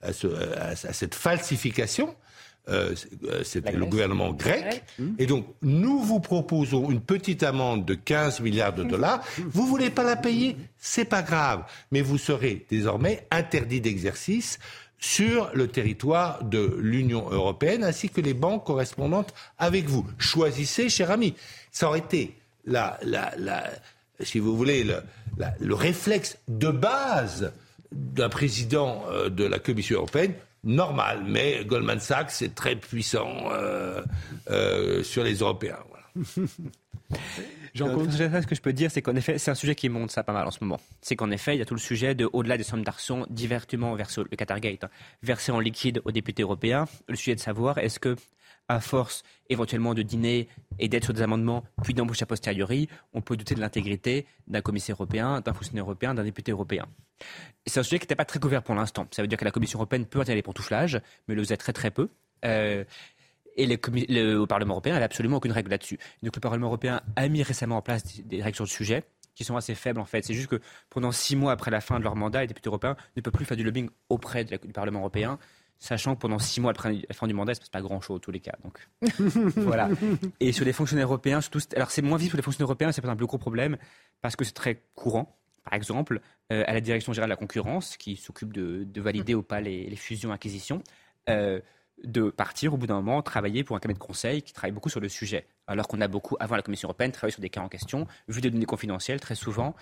[0.00, 2.14] à cette falsification.
[2.70, 2.94] Euh,
[3.24, 4.82] euh, c'était le gouvernement grec.
[5.18, 9.22] Et donc, nous vous proposons une petite amende de 15 milliards de dollars.
[9.38, 10.56] Vous voulez pas la payer?
[10.78, 11.64] C'est pas grave.
[11.90, 14.58] Mais vous serez désormais interdit d'exercice
[14.98, 20.06] sur le territoire de l'Union européenne, ainsi que les banques correspondantes avec vous.
[20.18, 21.34] Choisissez, cher ami.
[21.72, 22.34] Ça aurait été,
[22.66, 23.64] la, la, la
[24.20, 24.96] si vous voulez, le,
[25.58, 27.52] le réflexe de base
[27.92, 30.34] d'un président euh, de la Commission européenne
[30.64, 31.24] normal.
[31.26, 34.02] Mais Goldman Sachs est très puissant euh,
[34.50, 35.78] euh, sur les Européens.
[35.88, 36.26] Voilà.
[37.74, 40.32] ce que je peux dire, c'est qu'en effet, c'est un sujet qui monte ça pas
[40.32, 40.80] mal en ce moment.
[41.00, 43.94] C'est qu'en effet, il y a tout le sujet de, au-delà des sommes d'argent divertement
[43.94, 44.90] versées, le Qatargate, hein,
[45.22, 48.16] versées en liquide aux députés européens, le sujet de savoir est-ce que,
[48.68, 53.20] à force éventuellement de dîner et d'être sur des amendements, puis d'embauche a posteriori, on
[53.20, 56.86] peut douter de l'intégrité d'un commissaire européen, d'un fonctionnaire européen, d'un député européen.
[57.66, 59.06] C'est un sujet qui n'était pas très couvert pour l'instant.
[59.10, 61.72] Ça veut dire que la Commission européenne peut interdire les pantouflages, mais le faisait très
[61.72, 62.08] très peu.
[62.44, 62.84] Euh,
[63.56, 65.98] et le, au Parlement européen, elle n'a absolument aucune règle là-dessus.
[66.22, 69.44] Donc le Parlement européen a mis récemment en place des, règles sur le sujet qui
[69.44, 70.24] sont assez faibles en fait.
[70.24, 72.96] C'est juste que pendant six mois après la fin de leur mandat, les députés européens
[73.16, 75.38] ne peuvent plus faire du lobbying auprès du Parlement européen,
[75.78, 77.80] sachant que pendant six mois après la fin du mandat, il ne se passe pas
[77.80, 78.54] grand-chose en tous les cas.
[78.64, 78.88] Donc
[79.56, 79.88] voilà.
[80.40, 83.02] Et sur les fonctionnaires européens, surtout, alors c'est moins vite pour les fonctionnaires européens, c'est
[83.02, 83.76] pas un le gros problème
[84.20, 85.39] parce que c'est très courant.
[85.64, 86.20] Par exemple,
[86.52, 89.94] euh, à la direction générale de la concurrence, qui s'occupe de, valider ou pas les,
[89.96, 90.82] fusions-acquisitions,
[91.28, 91.60] euh,
[92.04, 94.88] de partir au bout d'un moment travailler pour un cabinet de conseil qui travaille beaucoup
[94.88, 95.46] sur le sujet.
[95.66, 98.40] Alors qu'on a beaucoup, avant la Commission européenne, travaillé sur des cas en question, vu
[98.40, 99.76] des données confidentielles très souvent.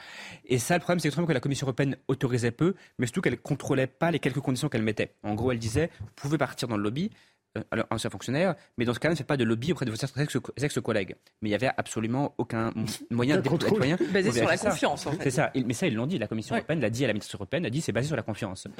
[0.44, 3.38] Et ça, le problème, c'est que la Commission européenne autorisait peu, mais surtout qu'elle ne
[3.38, 5.14] contrôlait pas les quelques conditions qu'elle mettait.
[5.22, 7.10] En gros, elle disait, vous pouvez partir dans le lobby,
[7.70, 9.96] alors, ancien fonctionnaire, mais dans ce cas-là, ne faites pas de lobby auprès de vos
[10.56, 11.16] ex-collègues.
[11.40, 12.72] Mais il n'y avait absolument aucun
[13.10, 13.96] moyen de contrôler.
[14.12, 15.24] Basé sur la confiance, en fait.
[15.24, 15.50] C'est ça.
[15.54, 16.18] Mais ça, ils l'ont dit.
[16.18, 18.22] La Commission européenne l'a dit à la ministre européenne, a dit c'est basé sur la
[18.22, 18.66] confiance.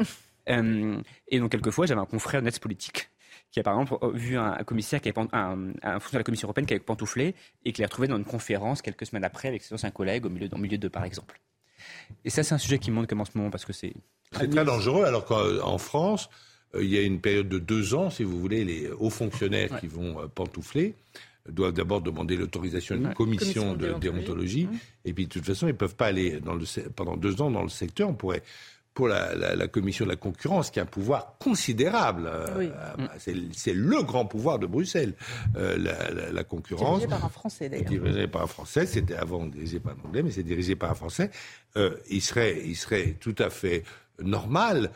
[0.51, 0.97] Euh,
[1.29, 3.11] et donc, quelquefois, j'avais un confrère net politique
[3.51, 6.47] qui a par exemple vu un, commissaire, qui avait, un, un fonctionnaire de la Commission
[6.47, 7.35] européenne qui avait pantouflé
[7.67, 10.31] et qui l'a retrouvé dans une conférence quelques semaines après avec ses anciens collègues au
[10.31, 11.39] milieu, dans le milieu de, par exemple.
[12.25, 13.93] Et ça, c'est un sujet qui monte comme en ce moment parce que c'est.
[14.33, 18.11] C'est très dangereux, alors qu'en France, euh, il y a une période de deux ans,
[18.11, 20.95] si vous voulez, les hauts fonctionnaires qui vont euh, pantoufler
[21.49, 24.69] doivent d'abord demander l'autorisation d'une commission, de, déontologie.
[25.07, 27.51] Et puis, de toute façon, ils ne peuvent pas aller dans le, pendant deux ans
[27.51, 28.11] dans le secteur.
[28.11, 28.43] On pourrait
[28.99, 32.29] pour la, commission de la concurrence, qui a un pouvoir considérable.
[32.29, 32.69] Euh,
[33.53, 35.15] c'est le grand pouvoir de Bruxelles,
[35.55, 35.79] euh,
[36.33, 36.99] la, concurrence.
[36.99, 37.89] Dirigé par un Français, d'ailleurs.
[37.89, 40.95] Dirigé par un Français, c'était avant dirigé par un Anglais, mais c'est dirigé par un
[40.95, 41.31] Français.
[41.77, 43.85] Euh, il, serait, il serait tout à fait
[44.23, 44.91] normal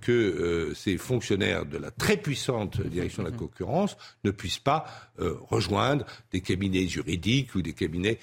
[0.00, 4.86] que ces fonctionnaires de la très puissante direction de la concurrence ne puissent pas
[5.18, 8.18] rejoindre des cabinets juridiques ou des cabinets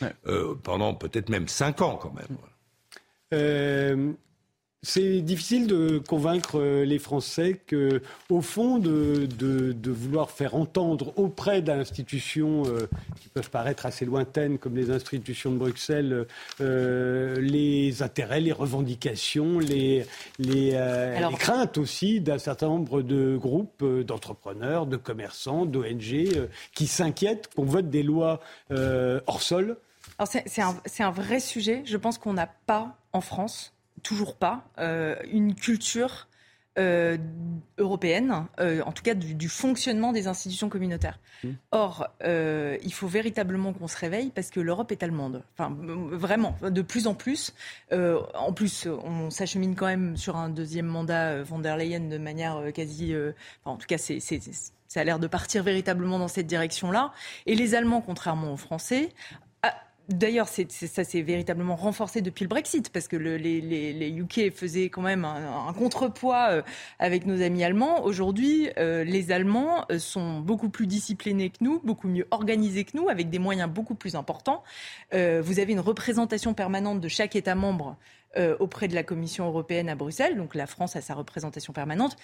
[0.64, 2.14] pendant peut-être même cinq ans quand
[3.32, 4.16] même.
[4.86, 9.28] C'est difficile de convaincre euh, les Français que, au fond, de,
[9.84, 12.88] vouloir faire entendre auprès d'institutions euh,
[13.20, 16.28] qui peuvent paraître assez lointaines, comme les institutions de Bruxelles,
[16.62, 20.06] euh, les intérêts, les revendications, les,
[20.38, 20.80] les,
[21.40, 27.90] craintes aussi d'un certain nombre de groupes d'entrepreneurs, de commerçants, d'ONG, qui s'inquiètent qu'on vote
[27.90, 28.40] des lois
[28.70, 29.78] hors sol.
[30.26, 31.82] C'est un, un vrai sujet.
[31.86, 36.28] Je pense qu'on n'a pas en France toujours pas euh, une culture
[36.78, 37.18] euh,
[37.78, 41.20] européenne, euh, en tout cas du, fonctionnement des institutions communautaires.
[41.44, 41.50] Mmh.
[41.72, 45.44] Or, il faut véritablement qu'on se réveille parce que l'Europe est allemande.
[45.54, 47.54] Enfin, vraiment, de plus en plus.
[47.92, 52.62] en plus, on s'achemine quand même sur un deuxième mandat von der Leyen de manière
[52.74, 53.14] quasi.
[53.64, 54.20] en tout cas, c'est
[54.88, 57.12] ça a l'air de partir véritablement dans cette direction-là.
[57.46, 59.10] Et les Allemands, contrairement aux Français,
[60.10, 65.26] D'ailleurs, ça s'est véritablement renforcé depuis le Brexit, parce que les, UK faisaient quand même
[65.26, 66.62] un, contrepoids euh,
[67.00, 68.04] avec nos amis allemands.
[68.04, 72.96] Aujourd'hui, euh, les Allemands euh, sont beaucoup plus disciplinés que nous, beaucoup mieux organisés que
[72.96, 74.64] nous, avec des moyens beaucoup plus importants.
[75.12, 77.98] vous avez une représentation permanente de chaque État membre
[78.60, 80.36] auprès de la Commission européenne à Bruxelles.
[80.36, 82.18] Donc la France a sa représentation permanente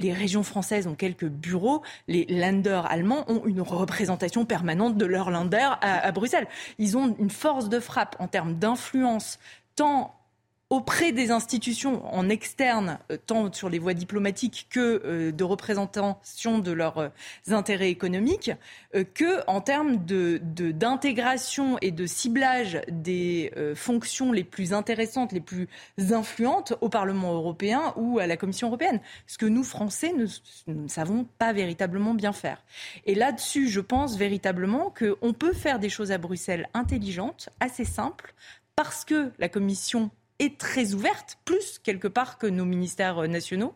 [0.00, 5.30] les régions françaises ont quelques bureaux, les Länder allemands ont une représentation permanente de leur
[5.30, 6.48] Länder à, Bruxelles.
[6.78, 9.38] Ils ont une force de frappe en termes d'influence,
[9.76, 10.14] tant
[10.72, 16.60] auprès des institutions en externe, euh, tant sur les voies diplomatiques que euh, de représentation
[16.60, 17.08] de leurs euh,
[17.50, 18.50] intérêts économiques,
[19.12, 25.68] que en termes d'intégration de, et de ciblage des fonctions les plus intéressantes, les plus
[26.10, 29.00] influentes au Parlement européen ou à la Commission européenne.
[29.26, 30.26] Ce que nous, Français, ne,
[30.72, 32.62] ne savons pas véritablement bien faire.
[33.04, 38.34] Et là-dessus, je pense véritablement qu'on peut faire des choses à Bruxelles intelligentes, assez simples,
[38.76, 40.10] parce que la Commission
[40.42, 43.74] est très ouverte, plus quelque part que nos ministères euh, nationaux.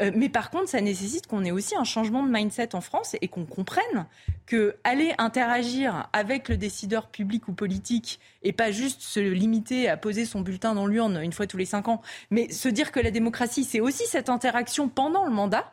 [0.00, 3.16] Euh, mais par contre, ça nécessite qu'on ait aussi un changement de mindset en France
[3.20, 4.06] et qu'on comprenne
[4.46, 9.96] que aller interagir avec le décideur public ou politique et pas juste se limiter à
[9.96, 13.00] poser son bulletin dans l'urne une fois tous les cinq ans, mais se dire que
[13.00, 15.72] la démocratie, c'est aussi cette interaction pendant le mandat.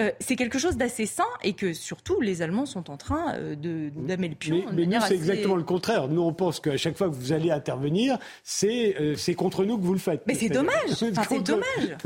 [0.00, 3.54] Euh, c'est quelque chose d'assez sain et que surtout les Allemands sont en train euh,
[3.54, 4.64] de d'amener le pion.
[4.72, 6.08] Mais, nous, c'est exactement le contraire.
[6.08, 9.76] Nous, on pense qu'à chaque fois que vous allez intervenir, c'est euh, c'est contre nous
[9.76, 10.22] que vous le faites.
[10.26, 10.88] Mais c'est dommage.
[10.88, 11.96] c'est dommage.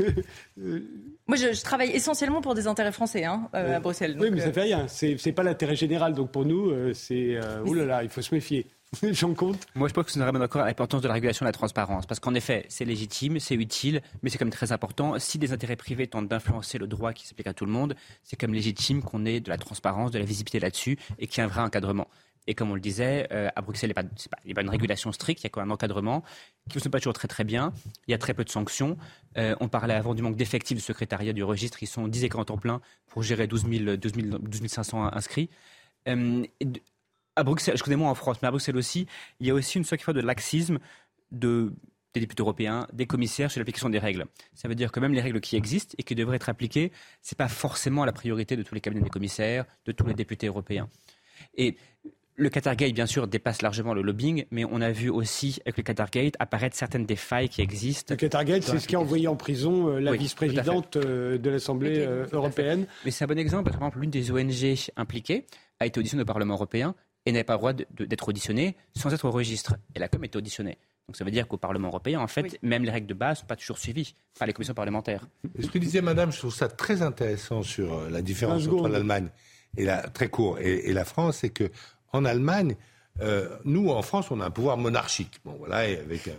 [1.27, 4.17] Moi, je, travaille essentiellement pour des intérêts français hein, à Bruxelles.
[4.19, 4.87] oui, mais ça fait rien.
[4.87, 6.13] C'est pas l'intérêt général.
[6.13, 8.67] Donc pour nous, c'est ouh là là, il faut se méfier.
[9.11, 9.67] J'en compte.
[9.75, 11.53] Moi, je pense que c'est vraiment d'accord à l'importance de la régulation et de la
[11.53, 12.05] transparence.
[12.05, 15.19] Parce qu'en effet, c'est légitime, c'est utile, mais c'est quand même très important.
[15.19, 18.37] Si des intérêts privés tentent d'influencer le droit qui s'applique à tout le monde, c'est
[18.37, 21.41] quand même légitime qu'on ait de la transparence, de la visibilité là-dessus et qu'il y
[21.41, 22.07] ait un vrai encadrement.
[22.47, 25.41] Et comme on le disait, euh, à Bruxelles, il n'y a, pas une régulation stricte,
[25.41, 27.73] il y a quand même un encadrement qui ne fonctionne pas toujours très très bien.
[28.07, 28.97] Il y a très peu de sanctions.
[29.37, 31.83] Euh, on parlait avant du manque d'effectifs du secrétariat du registre.
[31.83, 35.49] Ils sont 10 écrans temps plein pour gérer 12, 000, 12, 500 inscrits.
[36.07, 36.45] Euh,
[37.37, 39.05] à Bruxelles, je connais moins en France, mais à Bruxelles aussi,
[39.39, 40.79] il y a aussi une sorte de laxisme
[41.31, 41.71] de,
[42.13, 44.25] des députés européens, des commissaires sur l'application des règles.
[44.53, 46.91] Ça veut dire que même les règles qui existent et qui devraient être appliquées,
[47.21, 50.15] ce n'est pas forcément la priorité de tous les cabinets des commissaires, de tous les
[50.15, 50.89] députés européens.
[51.55, 51.77] Et
[52.39, 55.83] le Qatargate, bien sûr, dépasse largement le lobbying, mais on a vu aussi avec le
[55.83, 58.13] Qatargate apparaître certaines des failles qui existent.
[58.13, 61.97] Le Qatargate, c'est ce qui a envoyé en prison euh, la vice-présidente euh, de l'Assemblée
[61.99, 62.85] euh, européenne.
[63.05, 63.71] Mais c'est un bon exemple.
[63.71, 65.45] Par exemple, l'une des ONG impliquées
[65.79, 66.95] a été auditionnée au Parlement européen
[67.27, 69.75] et n'avait pas le droit d'être auditionné sans être au registre.
[69.93, 70.77] Et la com est auditionnée.
[71.07, 73.41] Donc ça veut dire qu'au Parlement européen, en fait, même les règles de base ne
[73.41, 75.27] sont pas toujours suivies par les commissions parlementaires.
[75.59, 79.27] Ce que disait Madame, je trouve ça très intéressant sur euh, la différence entre l'Allemagne
[79.75, 81.69] et la très court et, la France, c'est que
[82.13, 82.75] en Allemagne,
[83.21, 85.39] euh, nous en France, on a un pouvoir monarchique.
[85.43, 86.29] Bon voilà, avec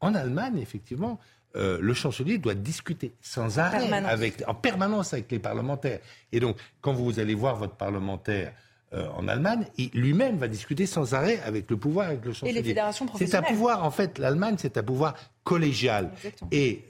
[0.00, 1.20] en Allemagne, effectivement,
[1.56, 6.00] euh, le chancelier doit discuter sans arrêt avec, en permanence avec les parlementaires.
[6.32, 8.54] Et donc, quand vous allez voir votre parlementaire
[8.94, 12.50] euh, en Allemagne, et lui-même va discuter sans arrêt avec le pouvoir, avec le chancelier.
[12.50, 13.44] Et les fédérations professionnelles.
[13.46, 15.14] C'est un pouvoir, en fait, l'Allemagne, c'est un pouvoir
[15.44, 16.10] collégial.
[16.50, 16.84] Et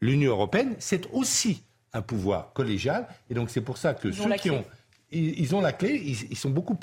[0.00, 3.06] l'Union européenne, c'est aussi un pouvoir collégial.
[3.28, 4.64] Et donc, c'est pour ça que ceux qui ont.
[5.12, 6.76] Ils, ont la clé, ils, sont beaucoup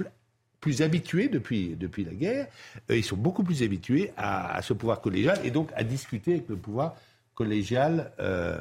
[0.59, 2.47] plus habitués depuis, depuis la guerre,
[2.89, 6.35] euh, ils sont beaucoup plus habitués à, à, ce pouvoir collégial et donc à discuter
[6.35, 6.95] avec le pouvoir
[7.35, 8.57] collégial euh,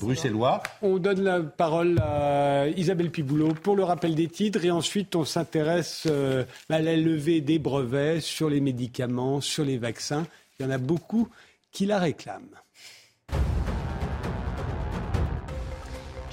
[0.00, 0.62] bruxellois.
[0.82, 5.24] On donne la parole à Isabelle Piboulot pour le rappel des titres et ensuite on
[5.24, 10.26] s'intéresse euh, à la levée des brevets sur les médicaments, sur les vaccins.
[10.58, 11.28] Il y en a beaucoup
[11.72, 12.56] qui la réclament.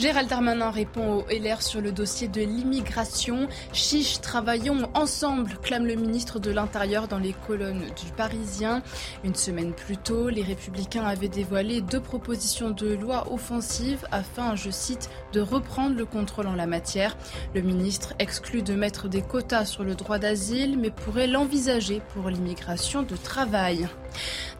[0.03, 3.47] Gérald Darmanin répond au LR sur le dossier de l'immigration.
[3.71, 8.83] Chiche, travaillons ensemble, clame le ministre de l'Intérieur dans les colonnes du Parisien.
[9.23, 14.71] Une semaine plus tôt, les Républicains avaient dévoilé deux propositions de loi offensives afin, je
[14.71, 17.15] cite, de reprendre le contrôle en la matière.
[17.55, 22.29] Le ministre exclut de mettre des quotas sur le droit d'asile, mais pourrait l'envisager pour
[22.29, 23.87] l'immigration de travail.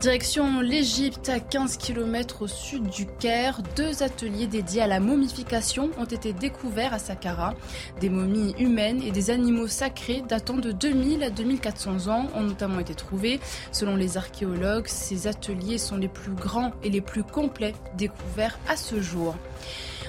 [0.03, 5.91] Direction l'Égypte, à 15 km au sud du Caire, deux ateliers dédiés à la momification
[5.97, 7.53] ont été découverts à Saqqara.
[8.01, 12.81] Des momies humaines et des animaux sacrés datant de 2000 à 2400 ans ont notamment
[12.81, 13.39] été trouvés.
[13.71, 18.75] Selon les archéologues, ces ateliers sont les plus grands et les plus complets découverts à
[18.75, 19.37] ce jour.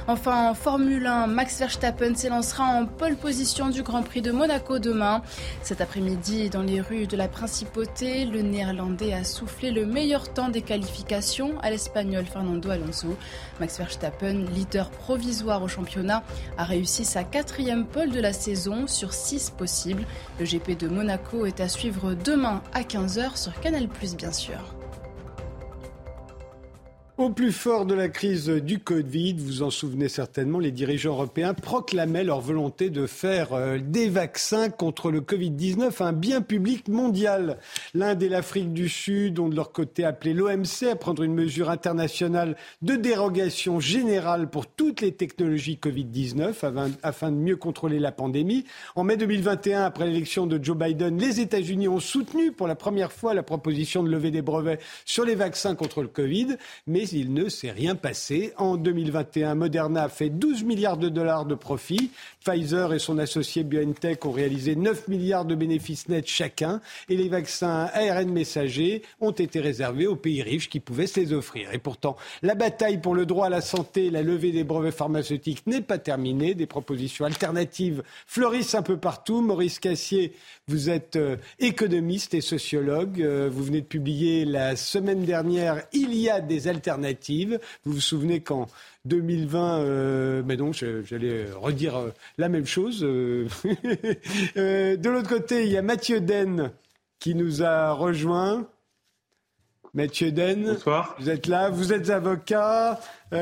[0.06, 4.78] Enfin, en Formule 1, Max Verstappen s'élancera en pole position du Grand Prix de Monaco
[4.78, 5.22] demain.
[5.62, 10.50] Cet après-midi, dans les rues de la Principauté, le Néerlandais a soufflé le meilleur temps
[10.50, 13.16] des qualifications à l'Espagnol Fernando Alonso.
[13.60, 16.22] Max Verstappen, leader provisoire au championnat,
[16.58, 20.04] a réussi sa quatrième pole de la saison sur six possibles.
[20.38, 24.74] Le GP de Monaco est à suivre demain à 15h sur Canal+, bien sûr.
[27.16, 31.54] Au plus fort de la crise du Covid, vous en souvenez certainement, les dirigeants européens
[31.54, 37.58] proclamaient leur volonté de faire euh, des vaccins contre le Covid-19 un bien public mondial.
[37.94, 41.70] L'Inde et l'Afrique du Sud ont de leur côté appelé l'OMC à prendre une mesure
[41.70, 48.64] internationale de dérogation générale pour toutes les technologies Covid-19 afin de mieux contrôler la pandémie.
[48.96, 53.12] En mai 2021, après l'élection de Joe Biden, les États-Unis ont soutenu pour la première
[53.12, 56.56] fois la proposition de lever des brevets sur les vaccins contre le Covid,
[56.88, 58.52] mais il ne s'est rien passé.
[58.56, 62.10] En 2021, Moderna a fait 12 milliards de dollars de profit.
[62.44, 66.80] Pfizer et son associé BioNTech ont réalisé 9 milliards de bénéfices nets chacun.
[67.08, 71.32] Et les vaccins ARN messagers ont été réservés aux pays riches qui pouvaient se les
[71.32, 71.72] offrir.
[71.72, 75.66] Et pourtant, la bataille pour le droit à la santé la levée des brevets pharmaceutiques
[75.66, 76.54] n'est pas terminée.
[76.54, 79.40] Des propositions alternatives fleurissent un peu partout.
[79.40, 80.32] Maurice Cassier,
[80.68, 83.22] vous êtes euh, économiste et sociologue.
[83.22, 86.84] Euh, vous venez de publier la semaine dernière Il y a des alternatives
[87.84, 88.66] vous vous souvenez qu'en
[89.04, 93.06] 2020, euh, mais donc j'allais redire euh, la même chose.
[94.56, 96.70] Euh, de l'autre côté, il y a Mathieu Den
[97.18, 98.66] qui nous a rejoint.
[99.94, 101.16] Mathieu Den, Bonsoir.
[101.18, 103.00] vous êtes là, vous êtes avocat,
[103.30, 103.36] vous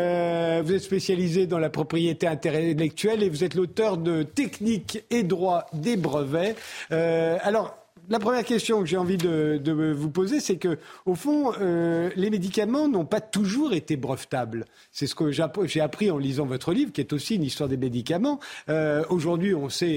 [0.72, 5.96] êtes spécialisé dans la propriété intellectuelle et vous êtes l'auteur de Technique et droit des
[5.96, 6.56] brevets.
[6.90, 12.10] alors, la première question que j'ai envie de, vous poser, c'est que, au fond, euh,
[12.16, 14.64] les médicaments n'ont pas toujours été brevetables.
[14.90, 17.76] C'est ce que j'ai appris en lisant votre livre, qui est aussi une histoire des
[17.76, 18.40] médicaments.
[18.68, 19.88] Euh, aujourd'hui, on sait,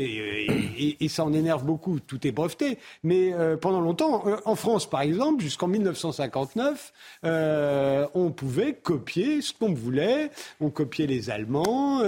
[0.77, 2.77] et, ça en énerve beaucoup, tout est breveté.
[3.03, 9.73] Mais euh, pendant longtemps, en France, par exemple, jusqu'en 1959, on pouvait copier ce qu'on
[9.73, 10.29] voulait.
[10.61, 12.01] On copiait les Allemands,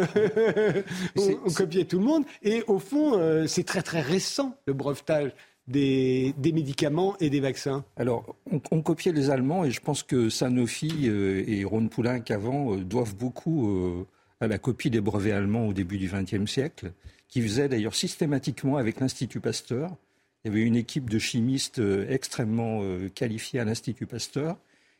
[1.15, 2.23] on copiait tout le monde.
[2.43, 5.31] Et au fond, c'est très très récent le brevetage
[5.67, 8.35] des, médicaments et des vaccins Alors,
[8.71, 12.77] on, copiait les Allemands et je pense que Sanofi euh, et Ron Poulenc avant euh,
[12.77, 14.05] doivent beaucoup euh,
[14.39, 16.91] à la copie des brevets allemands au début du XXe siècle,
[17.27, 19.95] qui faisait d'ailleurs systématiquement avec l'Institut Pasteur.
[20.43, 22.81] Il y avait une équipe de chimistes extrêmement
[23.13, 24.55] qualifiés à l'Institut Pasteur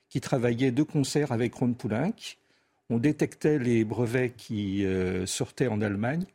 [0.09, 2.15] qui travaillait de concert avec Ron Poulenc.
[2.89, 4.83] On détectait les brevets qui
[5.25, 6.25] sortaient en Allemagne,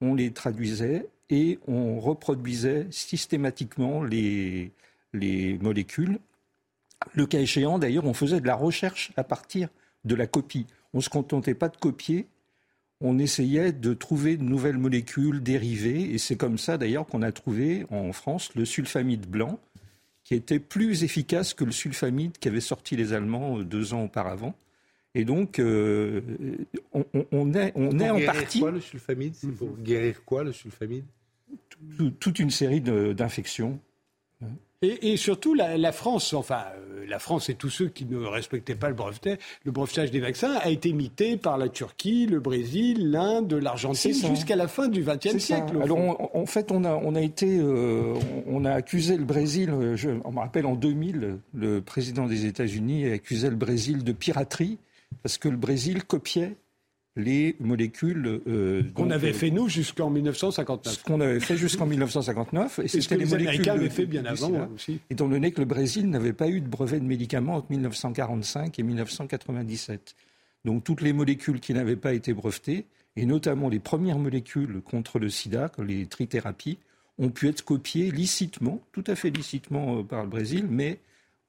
[0.00, 4.72] on les traduisait et on reproduisait systématiquement les,
[5.12, 6.18] les molécules.
[7.14, 9.68] Le cas échéant, d'ailleurs, on faisait de la recherche à partir
[10.04, 10.66] de la copie.
[10.94, 12.26] On ne se contentait pas de copier,
[13.00, 17.32] on essayait de trouver de nouvelles molécules dérivées, et c'est comme ça d'ailleurs qu'on a
[17.32, 19.58] trouvé en France le sulfamide blanc,
[20.24, 24.54] qui était plus efficace que le sulfamide qu'avaient sorti les Allemands deux ans auparavant.
[25.14, 26.20] Et donc, euh,
[26.92, 28.60] on, est, on est en partie.
[28.60, 29.34] Quoi, le sulfamide?
[29.34, 31.04] C'est pour guérir quoi le sulfamide?
[32.20, 33.78] Toute une série d'infections.
[34.82, 38.88] Et, surtout, la, France, enfin, euh, la France et tous ceux qui ne respectaient pas
[38.88, 43.54] le brevetage, le brevetage des vaccins a été imité par la Turquie, le Brésil, l'Inde,
[43.54, 45.80] l'Argentine, jusqu'à la fin du XXe siècle.
[45.82, 48.14] Alors, en fait, on a, on a été, euh,
[48.46, 49.72] on a accusé le Brésil.
[49.94, 54.12] Je, on me rappelle en 2000, le président des États-Unis a accusé le Brésil de
[54.12, 54.78] piraterie
[55.22, 56.56] parce que le Brésil copiait
[57.16, 60.94] les molécules euh, qu'on avait fait nous jusqu'en 1959.
[60.94, 64.68] Ce qu'on avait fait jusqu'en 1959, et c'était les, les Américains avaient fait bien avant
[64.74, 65.00] aussi.
[65.08, 68.82] Étant donné que le Brésil n'avait pas eu de brevet de médicaments entre 1945 et
[68.82, 70.14] 1997,
[70.66, 72.84] donc toutes les molécules qui n'avaient pas été brevetées,
[73.16, 76.78] et notamment les premières molécules contre le SIDA, les trithérapies,
[77.18, 81.00] ont pu être copiées licitement, tout à fait licitement euh, par le Brésil, mais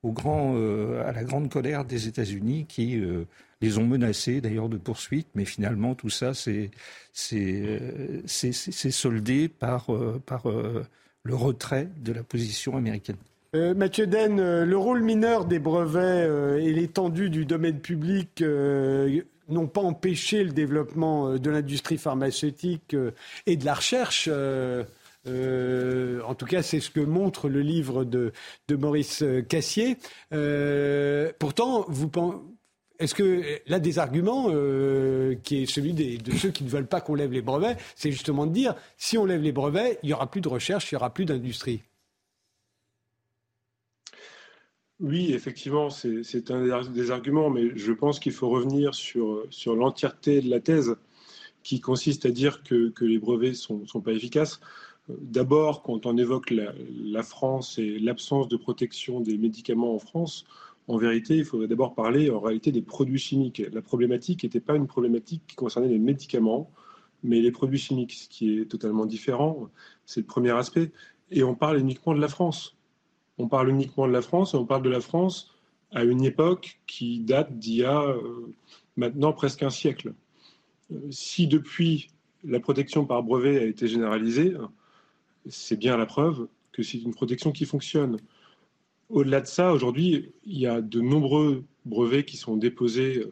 [0.01, 3.01] au grand, euh, à la grande colère des États-Unis qui
[3.61, 6.71] les ont menacés d'ailleurs de poursuites, mais finalement tout ça c'est
[8.91, 10.85] soldé par, euh, par euh,
[11.23, 13.17] le retrait de la position américaine.
[13.55, 16.29] Euh, Mathieu Den, le rôle mineur des brevets
[16.61, 18.43] et l'étendue du domaine public
[19.49, 22.95] n'ont pas empêché le développement de l'industrie pharmaceutique
[23.45, 24.27] et de la recherche.
[24.27, 28.33] en tout cas, c'est ce que montre le livre de,
[28.67, 29.97] de Maurice Cassier.
[31.39, 32.37] pourtant, vous pensez
[32.99, 36.87] est-ce que euh, l'un des arguments, euh, qui est celui de ceux qui ne veulent
[36.87, 40.07] pas qu'on lève les brevets, c'est justement de dire si on lève les brevets, il
[40.07, 41.83] n'y aura plus de recherche, il n'y aura plus d'industrie
[44.99, 50.41] Oui, effectivement, c'est un des arguments, mais je pense qu'il faut revenir sur, sur l'entièreté
[50.41, 50.95] de la thèse
[51.61, 54.59] qui consiste à dire que, les brevets ne sont, sont, pas efficaces.
[55.09, 60.45] D'abord, quand on évoque la France et l'absence de protection des médicaments en France,
[60.87, 63.61] en vérité, il faudrait d'abord parler en réalité des produits chimiques.
[63.73, 66.71] La problématique n'était pas une problématique qui concernait les médicaments,
[67.23, 69.69] mais les produits chimiques, ce qui est totalement différent.
[70.05, 70.91] C'est le premier aspect.
[71.29, 72.77] Et on parle uniquement de la France.
[73.37, 75.53] On parle uniquement de la France et on parle de la France
[75.91, 78.15] à une époque qui date d'il y a
[78.95, 80.13] maintenant presque un siècle.
[81.11, 82.09] si depuis
[82.43, 84.55] la protection par brevet a été généralisée,
[85.47, 88.17] c'est bien la preuve que c'est une protection qui fonctionne.
[89.09, 93.25] Au-delà de ça, aujourd'hui, il y a de nombreux brevets qui sont déposés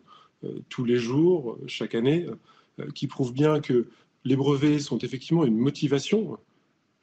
[0.46, 2.28] euh, tous les jours, chaque année,
[2.80, 3.88] euh, qui prouvent bien que
[4.24, 6.38] les brevets sont effectivement une motivation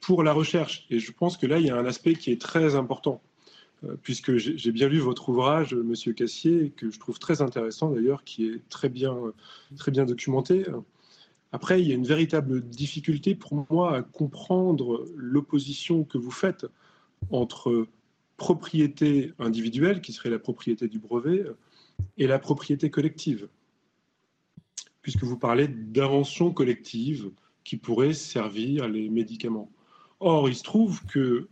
[0.01, 0.85] pour la recherche.
[0.89, 3.21] Et je pense que là, il y a un aspect qui est très important,
[3.83, 8.23] euh, puisque j'ai bien lu votre ouvrage, Monsieur Cassier, que je trouve très intéressant d'ailleurs,
[8.23, 9.15] qui est très bien,
[9.77, 10.65] très bien documenté.
[11.51, 16.65] Après, il y a une véritable difficulté pour moi à comprendre l'opposition que vous faites
[17.29, 17.87] entre
[18.37, 21.45] propriété individuelle, qui serait la propriété du brevet,
[22.17, 23.47] et la propriété collective,
[25.01, 27.31] puisque vous parlez d'invention collective
[27.63, 29.71] qui pourrait servir les médicaments.
[30.19, 31.47] Or, il se trouve que,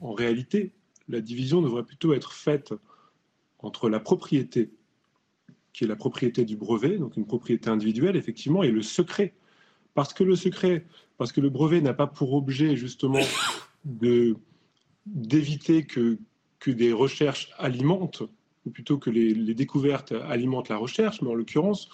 [0.00, 0.72] en réalité,
[1.08, 2.74] la division devrait plutôt être faite
[3.58, 4.70] entre la propriété,
[5.72, 9.34] qui est la propriété du brevet, donc une propriété individuelle, effectivement, et le secret.
[9.94, 10.86] Parce que le secret,
[11.16, 13.24] parce que le brevet n'a pas pour objet, justement,
[13.84, 14.36] de
[15.14, 16.18] d'éviter que,
[16.58, 18.22] que des recherches alimentent,
[18.66, 21.88] ou plutôt que les, découvertes alimentent la recherche, mais en l'occurrence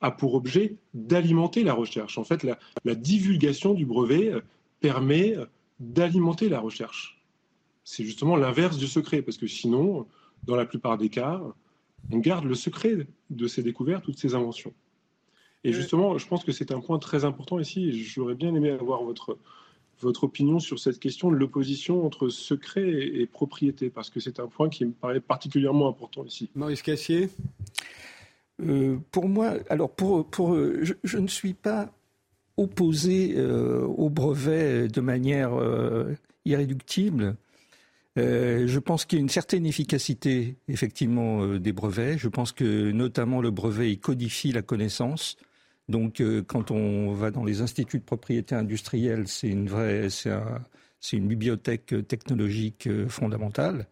[0.00, 2.18] a pour objet d'alimenter la recherche.
[2.18, 4.32] En fait, la, la divulgation du brevet
[4.80, 5.36] permet
[5.80, 7.20] d'alimenter la recherche.
[7.84, 10.06] C'est justement l'inverse du secret, parce que sinon,
[10.44, 11.40] dans la plupart des cas,
[12.12, 14.72] on garde le secret de ces découvertes ou de ces inventions.
[15.64, 18.70] Et justement, je pense que c'est un point très important ici, et j'aurais bien aimé
[18.70, 19.38] avoir votre,
[20.00, 24.46] votre opinion sur cette question de l'opposition entre secret et, propriété, parce que c'est un
[24.46, 26.50] point qui me paraît particulièrement important ici.
[26.54, 27.30] Maurice Cassier?
[28.62, 31.92] Euh, Pour moi, alors pour, pour, je, ne suis pas
[32.56, 36.14] opposé euh, au brevet de manière euh,
[36.44, 37.36] irréductible.
[38.16, 42.18] je pense qu'il y a une certaine efficacité, effectivement, des brevets.
[42.18, 45.36] Je pense que, notamment, le brevet il codifie la connaissance.
[45.88, 51.16] Donc, euh, quand on va dans les instituts de propriété industrielle, c'est une vraie, c'est
[51.16, 53.86] une bibliothèque technologique euh, fondamentale.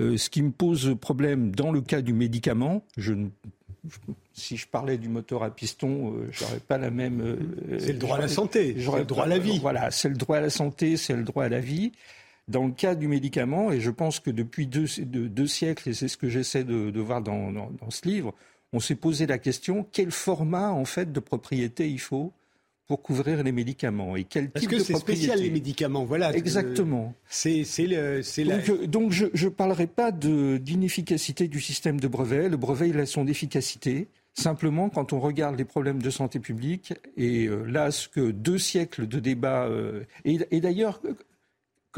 [0.00, 3.12] Euh, ce qui me pose problème dans le cas du médicament, je,
[4.32, 7.38] si je parlais du moteur à piston, j'aurais pas la même.
[7.78, 9.58] c'est le droit à la santé, j'aurais le droit à la vie.
[9.58, 11.92] Voilà, c'est le droit à la santé, c'est le droit à la vie.
[12.48, 16.08] Dans le cas du médicament, et je pense que depuis deux, deux, siècles, et c'est
[16.08, 18.34] ce que j'essaie de, de voir dans, dans, dans, ce livre,
[18.72, 22.32] on s'est posé la question quel format en fait de propriété il faut
[22.90, 26.34] pour couvrir les médicaments et quel Parce type que c'est spécial les médicaments, voilà.
[26.34, 27.14] Exactement.
[27.28, 28.86] C'est le donc, la...
[28.88, 32.48] donc je ne parlerai pas d'inefficacité du système de brevet.
[32.48, 34.08] Le brevet il a son efficacité.
[34.34, 38.58] Simplement, quand on regarde les problèmes de santé publique, et euh, là, ce que deux
[38.58, 41.00] siècles de débats, euh, et, d'ailleurs,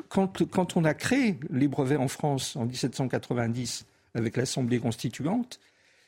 [0.08, 5.58] quand, quand on a créé les brevets en France en 1790 avec l'Assemblée constituante,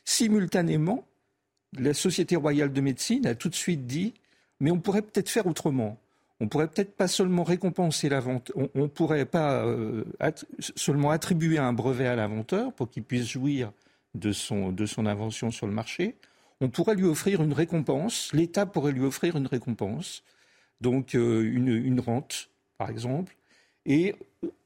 [0.05, 1.05] Simultanément,
[1.73, 4.13] la Société royale de médecine a tout de suite dit
[4.59, 5.97] mais on pourrait peut-être faire autrement.
[6.39, 8.09] On pourrait peut-être pas seulement récompenser
[8.75, 10.03] on, pourrait pas euh,
[10.59, 13.71] seulement attribuer un brevet à l'inventeur pour qu'il puisse jouir
[14.15, 16.15] de son, de son invention sur le marché.
[16.61, 18.31] On pourrait lui offrir une récompense.
[18.33, 20.23] L'État pourrait lui offrir une récompense,
[20.81, 23.35] donc euh, une, une rente, par exemple,
[23.85, 24.15] et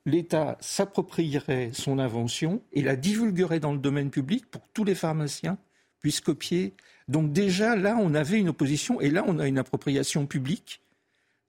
[0.10, 4.96] l'État s'approprierait son invention et la divulguerait dans le domaine public pour que tous les
[4.96, 5.58] pharmaciens
[6.02, 6.74] puissent copier.
[7.08, 10.82] Donc déjà, là, on avait une opposition et là, on a une appropriation publique,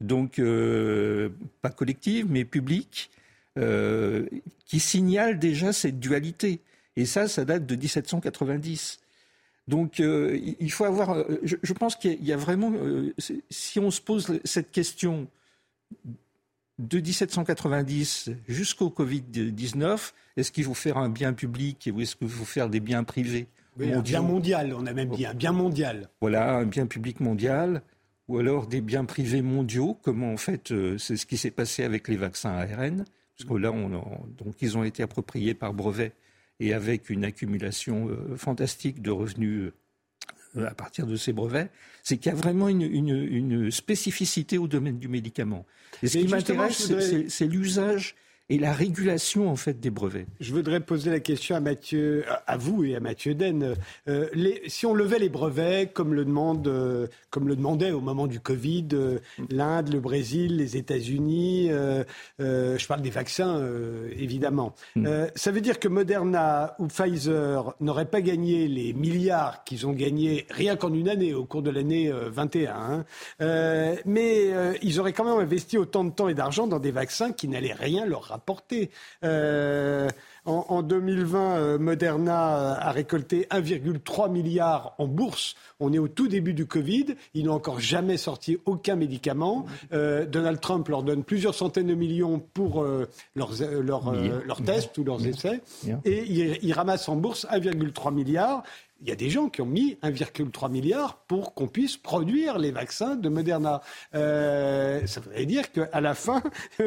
[0.01, 1.31] donc euh,
[1.62, 3.11] pas collective, mais publique,
[3.59, 4.27] euh,
[4.66, 6.61] qui signale déjà cette dualité.
[6.97, 9.01] Et ça, ça date de 1790.
[9.69, 11.24] Donc euh, il faut avoir...
[11.43, 12.73] je pense qu'il y a vraiment...
[13.51, 15.28] si on se pose cette question
[16.81, 22.44] de 1790 jusqu'au Covid-19, est-ce qu'il faut faire un bien public ou est-ce qu'il faut
[22.44, 23.47] faire des biens privés?
[23.81, 26.09] Un bien mondial, on a même dit un bien mondial.
[26.20, 27.82] Voilà, un bien public mondial,
[28.28, 31.85] ou alors des biens privés mondiaux, comme en fait euh, c'est ce qui s'est passé
[31.85, 33.05] avec les vaccins ARN,
[33.36, 36.12] parce que là, on donc ils ont été appropriés par brevet
[36.59, 39.73] et avec une accumulation euh, fantastique de revenus euh,
[40.56, 41.70] à partir de ces brevets,
[42.02, 45.66] c'est qu'il y a vraiment une, spécificité au domaine du médicament.
[46.02, 46.93] Et ce qui m'intéresse,
[47.28, 48.16] c'est l'usage
[48.51, 50.27] et la régulation en fait des brevets.
[50.40, 53.77] Je voudrais poser la question à Mathieu, à vous et à Mathieu Den.
[54.09, 54.27] Euh,
[54.66, 58.40] si on levait les brevets comme le demande, euh, comme le demandait au moment du
[58.40, 59.18] Covid, euh,
[59.51, 61.70] l'Inde, le Brésil, les États-Unis,
[62.40, 63.64] je parle des vaccins
[64.18, 64.74] évidemment.
[64.97, 65.06] Hmm.
[65.36, 70.47] ça veut dire que Moderna ou Pfizer n'auraient pas gagné les milliards qu'ils ont gagnés
[70.51, 73.05] rien qu'en une année, au cours de l'année 21,
[73.40, 73.97] hein.
[74.05, 74.51] mais
[74.82, 77.72] ils auraient quand même investi autant de temps et d'argent dans des vaccins qui n'allaient
[77.72, 78.91] rien leur rapporter rapporté.
[80.47, 85.55] En, 2020, Moderna a récolté 1,3 milliard en bourse.
[85.79, 87.15] On est au tout début du Covid.
[87.35, 89.67] Ils n'ont encore jamais sorti aucun médicament.
[89.93, 92.85] Donald Trump leur donne plusieurs centaines de millions pour
[93.35, 93.53] leurs,
[93.83, 95.61] leurs, tests ou leurs essais.
[96.05, 98.62] Et ils il ramassent en bourse 1,3 milliard
[99.02, 102.70] il y a des gens qui ont mis 1,3 milliard pour qu'on puisse produire les
[102.70, 103.81] vaccins de Moderna.
[104.14, 106.43] Euh, ça voudrait dire qu'à la fin,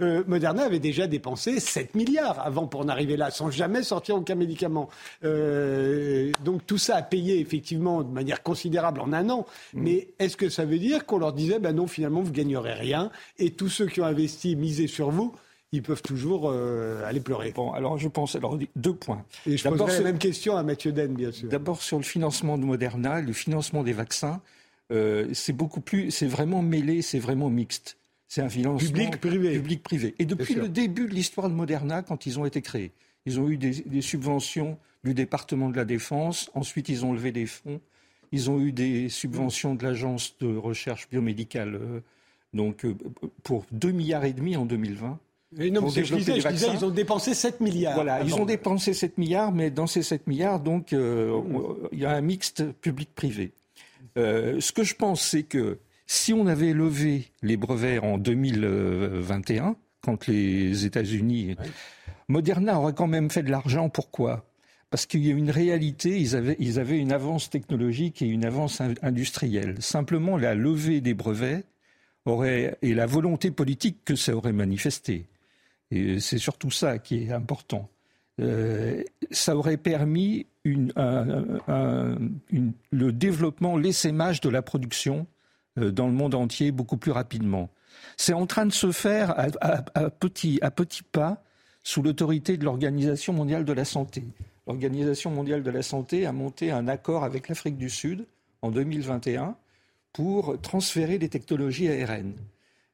[0.00, 4.16] euh, Moderna avait déjà dépensé 7 milliards avant pour en arriver là, sans jamais sortir
[4.16, 4.88] aucun médicament.
[5.24, 9.46] Euh, donc tout ça a payé effectivement de manière considérable en un an.
[9.74, 9.82] Mmh.
[9.82, 13.10] Mais est-ce que ça veut dire qu'on leur disait, ben non, finalement, vous gagnerez rien,
[13.38, 15.34] et tous ceux qui ont investi, misé sur vous,
[15.72, 17.52] ils peuvent toujours euh, aller pleurer.
[17.52, 19.24] Bon, alors je pense, alors deux points.
[19.46, 21.48] Et je poserai la même question à Mathieu Den, bien sûr.
[21.48, 24.40] D'abord sur le financement de Moderna, le financement des vaccins,
[24.90, 27.98] euh, c'est beaucoup plus, c'est vraiment mêlé, c'est vraiment mixte.
[28.26, 29.54] C'est un financement public-privé.
[29.54, 30.14] Public-privé.
[30.18, 32.92] Et depuis le début de l'histoire de Moderna, quand ils ont été créés,
[33.26, 36.50] ils ont eu des, subventions du département de la défense.
[36.54, 37.80] Ensuite, ils ont levé des fonds.
[38.32, 42.00] Ils ont eu des subventions de l'agence de recherche biomédicale, euh,
[42.54, 42.86] donc
[43.42, 45.18] pour 2 milliards et demi en 2020
[45.52, 47.94] non, je disais, ils ont dépensé 7 milliards.
[47.94, 51.40] Voilà, ils ont dépensé 7 milliards, mais dans ces 7 milliards, donc, euh,
[51.92, 53.52] il y a un mixte public-privé.
[54.16, 59.76] Euh, ce que je pense, c'est que si on avait levé les brevets en 2021,
[60.00, 61.56] quand les États-Unis.
[62.28, 63.88] Moderna aurait quand même fait de l'argent.
[63.88, 64.46] Pourquoi?
[64.90, 68.44] Parce qu'il y a une réalité, ils avaient, ils avaient une avance technologique et une
[68.44, 69.76] avance industrielle.
[69.80, 71.64] Simplement, la levée des brevets
[72.24, 75.26] aurait, et la volonté politique que ça aurait manifesté,
[75.90, 77.88] et c'est surtout ça qui est important.
[78.40, 81.12] Euh, ça aurait permis le
[83.12, 85.26] développement, l'essaimage de la production
[85.78, 87.70] euh, dans le monde entier beaucoup plus rapidement.
[88.16, 90.60] C'est en train de se faire à petits
[91.12, 91.42] pas
[91.82, 94.24] sous l'autorité de l'Organisation mondiale de la santé.
[94.66, 98.26] L'Organisation mondiale de la santé a monté un accord avec l'Afrique du Sud
[98.62, 99.56] en 2021
[100.12, 102.34] pour transférer les technologies ARN.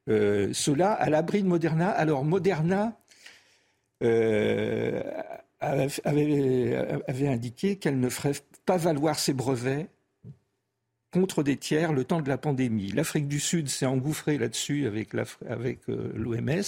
[0.09, 1.89] Euh, cela à l'abri de Moderna.
[1.89, 2.97] Alors Moderna
[4.03, 5.01] euh,
[5.59, 8.33] avait, indiqué qu'elle ne ferait
[8.65, 9.87] pas valoir ses brevets
[11.11, 12.91] contre des tiers le temps de la pandémie.
[12.91, 15.13] L'Afrique du Sud s'est engouffrée là-dessus avec
[15.87, 16.63] l'OMS euh,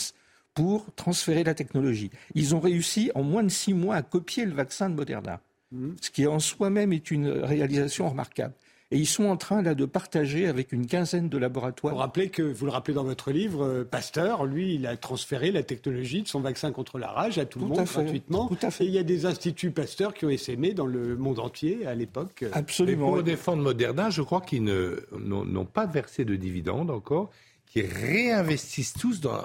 [0.53, 2.09] pour transférer la technologie.
[2.35, 5.39] Ils ont réussi en moins de six mois à copier le vaccin de Moderna,
[5.71, 5.89] mmh.
[6.01, 8.53] ce qui en soi-même est une réalisation remarquable.
[8.91, 11.93] Et ils sont en train là de partager avec une quinzaine de laboratoires.
[11.93, 15.51] Vous rappelez que, vous le rappelez dans votre livre, euh, Pasteur, lui, il a transféré
[15.51, 18.47] la technologie de son vaccin contre la rage à tout, le monde gratuitement.
[18.47, 18.85] Tout à fait.
[18.85, 21.93] Et il y a des instituts Pasteur qui ont essaimé dans le monde entier à
[21.93, 22.45] l'époque.
[22.51, 23.11] Absolument.
[23.11, 27.29] Mais pour défendre Moderna, je crois qu'ils n'ont pas versé de dividendes encore,
[27.67, 29.43] qui réinvestissent tous dans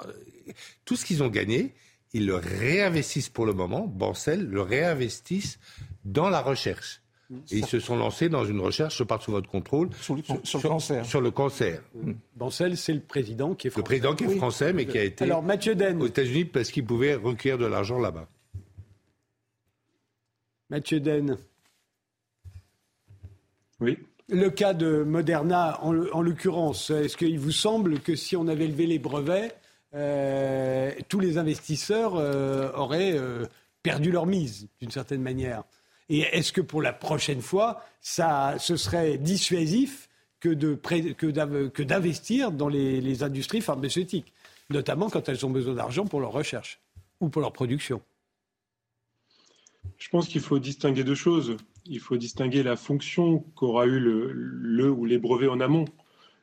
[0.85, 1.75] tout ce qu'ils ont gagné.
[2.13, 3.85] Ils le réinvestissent pour le moment.
[3.85, 5.59] Bancel le réinvestissent
[6.03, 7.01] dans la recherche.
[7.31, 10.21] Et ils se sont lancés dans une recherche, je parle sous votre contrôle, sur, le,
[10.61, 11.05] cancer.
[11.05, 11.81] Sur le cancer.
[11.95, 12.11] Mm.
[12.35, 13.81] Bancel, c'est le président qui est français.
[13.81, 16.01] Le président qui est français, mais qui a été Alors, Mathieu Den.
[16.01, 18.27] aux États-Unis parce qu'il pouvait recueillir de l'argent là-bas.
[20.69, 21.37] Mathieu Den.
[23.79, 23.97] Oui.
[24.27, 28.87] Le cas de Moderna, en, l'occurrence, est-ce qu'il vous semble que si on avait levé
[28.87, 29.55] les brevets,
[29.93, 33.45] euh, tous les investisseurs euh, auraient euh,
[33.83, 35.63] perdu leur mise, d'une certaine manière?
[36.09, 40.09] Et est-ce que pour la prochaine fois, ça, ce serait dissuasif
[40.39, 44.33] que, d'investir dans les, industries pharmaceutiques,
[44.69, 46.79] notamment quand elles ont besoin d'argent pour leur recherche
[47.19, 48.01] ou pour leur production?
[49.97, 51.57] Je pense qu'il faut distinguer deux choses.
[51.85, 55.85] Il faut distinguer la fonction qu'aura eu le, ou les brevets en amont.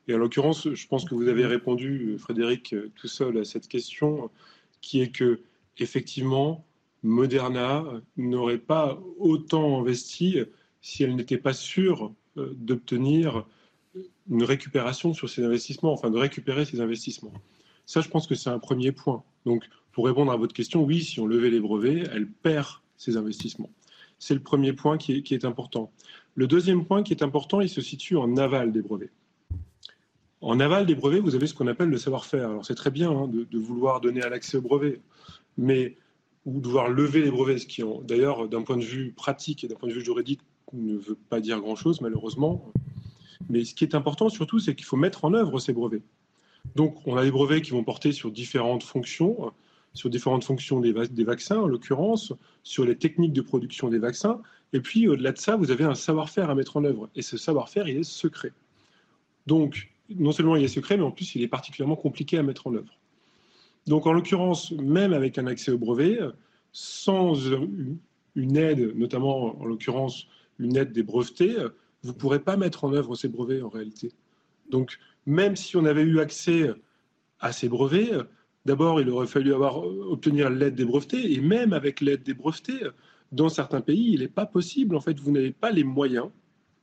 [0.08, 4.30] Et en l'occurrence, je pense que vous avez répondu, Frédéric, tout seul à cette question,
[4.80, 5.40] qui est que
[5.78, 6.64] effectivement,
[7.02, 7.84] Moderna
[8.16, 10.38] n'aurait pas autant investi
[10.80, 13.46] si elle n'était pas sûre euh, d'obtenir
[14.30, 17.32] une récupération sur ses investissements, enfin de récupérer ses investissements.
[17.86, 19.22] Ça, je pense que c'est un premier point.
[19.44, 23.16] Donc, pour répondre à votre question, oui, si on levait les brevets, elle perd ses
[23.16, 23.70] investissements.
[24.18, 25.90] C'est le premier point qui est, important.
[26.36, 29.10] Le deuxième point qui est important, il se situe en aval des brevets.
[30.40, 32.48] En aval des brevets, vous avez ce qu'on appelle le savoir-faire.
[32.48, 35.00] Alors c'est très bien hein, de, de, vouloir donner un accès aux brevets,
[35.58, 35.96] mais
[36.44, 39.76] ou devoir lever les brevets, ce qui, d'ailleurs, d'un point de vue pratique et d'un
[39.76, 40.40] point de vue juridique,
[40.72, 42.72] ne veut pas dire grand-chose, malheureusement.
[43.48, 46.02] Mais ce qui est important, surtout, c'est qu'il faut mettre en œuvre ces brevets.
[46.74, 49.52] Donc, on a des brevets qui vont porter sur différentes fonctions,
[49.94, 52.32] sur différentes fonctions des, des vaccins, en l'occurrence,
[52.62, 54.40] sur les techniques de production des vaccins.
[54.72, 57.10] Et puis, au-delà de ça, vous avez un savoir-faire à mettre en œuvre.
[57.14, 58.52] Et ce savoir-faire, il est secret.
[59.46, 62.66] Donc, non seulement il est secret, mais en plus, il est particulièrement compliqué à mettre
[62.66, 62.98] en œuvre.
[63.86, 66.18] Donc en l'occurrence, même avec un accès au brevet,
[66.72, 67.34] sans
[68.34, 70.26] une aide, notamment en l'occurrence
[70.58, 71.56] une aide des brevetés,
[72.02, 74.12] vous ne pourrez pas mettre en œuvre ces brevets en réalité.
[74.70, 76.70] Donc même si on avait eu accès
[77.40, 78.12] à ces brevets,
[78.64, 82.80] d'abord il aurait fallu avoir, obtenir l'aide des brevetés, et même avec l'aide des brevetés,
[83.32, 86.28] dans certains pays, il n'est pas possible, en fait, vous n'avez pas les moyens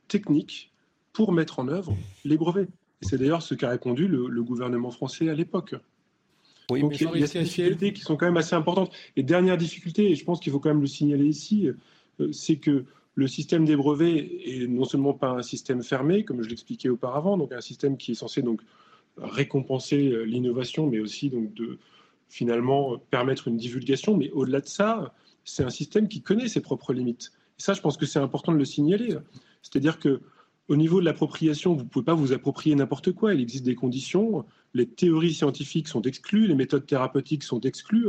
[0.08, 0.72] techniques
[1.12, 2.68] pour mettre en œuvre les brevets.
[3.02, 5.74] Et c'est d'ailleurs ce qu'a répondu le, gouvernement français à l'époque.
[6.70, 8.92] Oui, Donc, il y a des difficultés qui sont quand même assez importantes.
[9.16, 11.68] Et dernière difficulté, et je pense qu'il faut quand même le signaler ici,
[12.20, 12.84] euh, c'est que
[13.14, 17.36] le système des brevets est non seulement pas un système fermé, comme je l'expliquais auparavant,
[17.36, 18.60] donc un système qui est censé donc
[19.18, 21.78] récompenser euh, l'innovation, mais aussi donc de
[22.28, 24.16] finalement permettre une divulgation.
[24.16, 25.12] Mais au-delà de ça,
[25.44, 27.32] c'est un système qui connaît ses propres limites.
[27.58, 29.16] Et ça, je pense que c'est important de le signaler.
[29.62, 30.20] C'est-à-dire que
[30.68, 33.34] au niveau de l'appropriation, vous ne pouvez pas vous approprier n'importe quoi.
[33.34, 34.44] Il existe des conditions.
[34.74, 38.06] Les théories scientifiques sont exclues, les méthodes thérapeutiques sont exclues.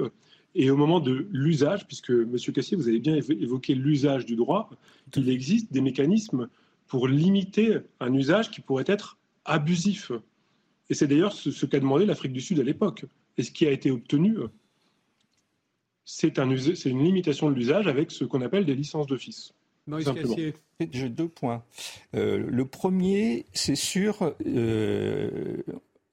[0.53, 2.38] Et au moment de l'usage, puisque M.
[2.53, 4.69] Cassier, vous avez bien évoqué l'usage du droit,
[5.15, 6.49] il existe des mécanismes
[6.88, 10.11] pour limiter un usage qui pourrait être abusif.
[10.89, 13.05] Et c'est d'ailleurs ce qu'a demandé l'Afrique du Sud à l'époque.
[13.38, 14.38] Et ce qui a été obtenu,
[16.03, 19.53] c'est une limitation de l'usage avec ce qu'on appelle des licences d'office.
[20.91, 21.63] J'ai deux points.
[22.15, 25.57] Euh, le premier, c'est sûr, euh,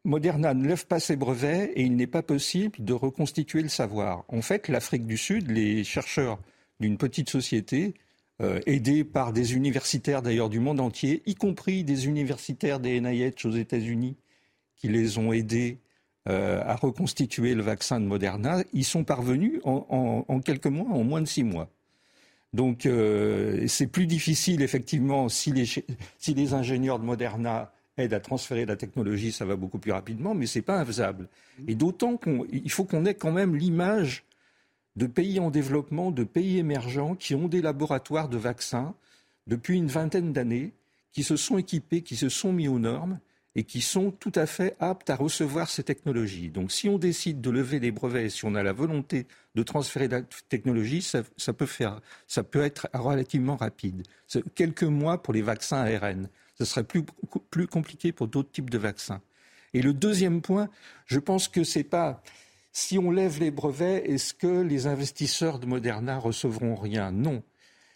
[0.09, 4.25] Moderna ne lève pas ses brevets et il n'est pas possible de reconstituer le savoir.
[4.29, 6.39] En fait, l'Afrique du Sud, les chercheurs
[6.81, 7.93] d'une petite société,
[8.41, 13.45] euh, aidés par des universitaires d'ailleurs du monde entier, y compris des universitaires des NIH
[13.45, 14.17] aux États-Unis,
[14.77, 15.77] qui les ont aidés
[16.27, 21.21] euh, à reconstituer le vaccin de Moderna, ils sont parvenus en, quelques mois, en moins
[21.21, 21.69] de six mois.
[22.55, 28.21] Donc euh, c'est plus difficile, effectivement, si les, si les ingénieurs de Moderna aident à
[28.21, 31.29] transférer la technologie, ça va beaucoup plus rapidement, mais ce n'est pas infaisable.
[31.67, 34.25] Et d'autant qu'il faut qu'on ait quand même l'image
[34.97, 38.95] de pays en développement, de pays émergents qui ont des laboratoires de vaccins
[39.47, 40.73] depuis une vingtaine d'années,
[41.13, 43.19] qui se sont équipés, qui se sont mis aux normes
[43.55, 46.49] et qui sont tout à fait aptes à recevoir ces technologies.
[46.49, 50.07] Donc si on décide de lever des brevets, si on a la volonté de transférer
[50.07, 51.23] la technologie, ça,
[51.53, 54.03] peut, faire, ça peut être relativement rapide.
[54.55, 56.29] Quelques mois pour les vaccins ARN.
[56.59, 57.05] Ce serait plus,
[57.51, 59.21] plus compliqué pour d'autres types de vaccins.
[59.75, 60.69] Et le deuxième point,
[61.07, 62.23] je pense que c'est pas
[62.73, 67.11] si on lève les brevets, est-ce que les investisseurs de Moderna recevront rien?
[67.11, 67.43] Non.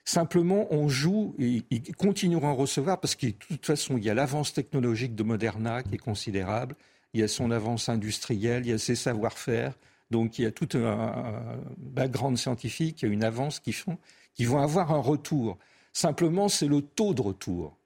[0.05, 4.11] Simplement, on joue et ils continueront à recevoir parce que de toute façon, il y
[4.11, 6.75] a l'avance technologique de Moderna qui est considérable,
[7.15, 9.79] il y a son avance industrielle, il y a ses savoir-faire,
[10.11, 14.59] donc il y a tout un background scientifique, il y a une avance qui vont
[14.61, 15.59] avoir un retour.
[15.93, 17.77] Simplement, c'est le taux de retour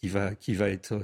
[0.00, 0.96] qui va, qui va, être,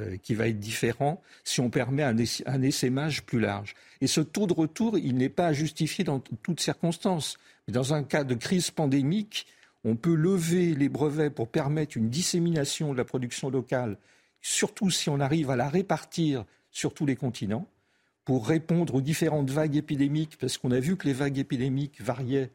[0.52, 2.16] différent si on permet un,
[2.46, 3.74] un essaimage plus large.
[4.00, 7.38] Et ce taux de retour, il n'est pas justifié dans toutes circonstances.
[7.66, 9.46] Mais dans un cas de crise pandémique,
[9.84, 13.98] on peut lever les brevets pour permettre une dissémination de la production locale,
[14.40, 17.66] surtout si on arrive à la répartir sur tous les continents,
[18.24, 22.50] pour répondre aux différentes vagues épidémiques, parce qu'on a vu que les vagues épidémiques variaient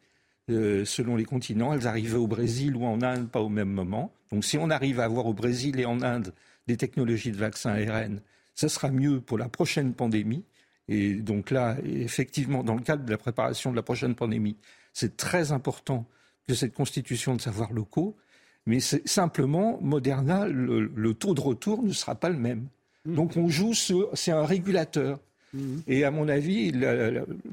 [0.50, 1.74] euh, selon les continents.
[1.74, 4.12] Elles arrivaient au Brésil ou en Inde, pas au même moment.
[4.32, 6.34] Donc si on arrive à avoir au Brésil et en Inde
[6.68, 8.22] des technologies de vaccins ARN,
[8.56, 10.44] ça sera mieux pour la prochaine pandémie.
[10.88, 14.58] Et donc là, effectivement, dans le cadre de la préparation de la prochaine pandémie,
[14.94, 16.06] c'est très important
[16.48, 18.18] de cette constitution de savoirs locaux,
[18.66, 22.68] mais simplement, Moderna, le, taux de retour ne sera pas le même.
[23.06, 23.14] Mmh.
[23.16, 25.20] Donc on joue c'est un régulateur.
[25.54, 25.78] Mmh.
[25.88, 26.72] Et à mon avis,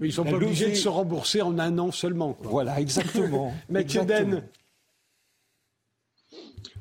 [0.02, 2.36] ils sont pas obligés de se rembourser en un an seulement.
[2.43, 3.55] Voilà, exactement.
[3.70, 4.43] Mathieu Den.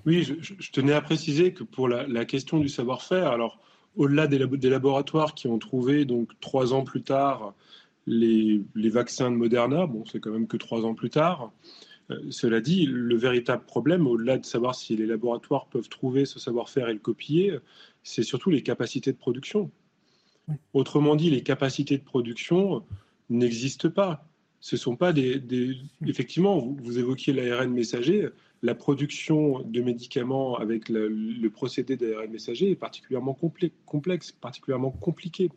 [0.05, 3.59] Oui, je, tenais à préciser que pour la, question du savoir-faire, alors
[3.95, 7.55] au-delà des, des, laboratoires qui ont trouvé donc trois ans plus tard
[8.07, 11.51] les, les vaccins de Moderna, bon, c'est quand même que trois ans plus tard.
[12.11, 16.39] Euh, cela dit, le véritable problème, au-delà de savoir si les laboratoires peuvent trouver ce
[16.39, 17.57] savoir-faire et le copier,
[18.03, 19.71] c'est surtout les capacités de production.
[20.73, 22.83] Autrement dit, les capacités de production
[23.29, 24.27] n'existent pas.
[24.59, 25.41] Ce sont pas des.
[26.05, 28.29] Effectivement, vous, évoquiez l'ARN messager.
[28.61, 33.37] La production de médicaments avec le, procédé d'ARN messager est particulièrement
[33.85, 35.49] complexe, particulièrement compliqué.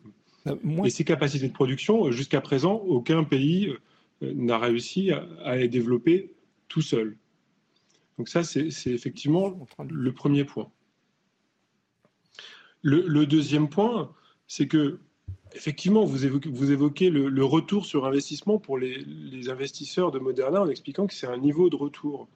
[0.47, 0.55] Euh,
[0.85, 3.73] et ces capacités de production, jusqu'à présent, aucun pays
[4.23, 5.11] euh, n'a réussi
[5.43, 6.33] à les développer
[6.67, 7.17] tout seul.
[8.19, 9.57] Donc ça, c'est effectivement
[9.89, 10.69] le premier point.
[12.81, 14.13] Le, deuxième point,
[14.49, 14.99] c'est que,
[15.53, 21.13] effectivement, vous évoquez, le, retour sur investissement pour les, investisseurs de Moderna en expliquant que
[21.13, 22.27] c'est un niveau de retour.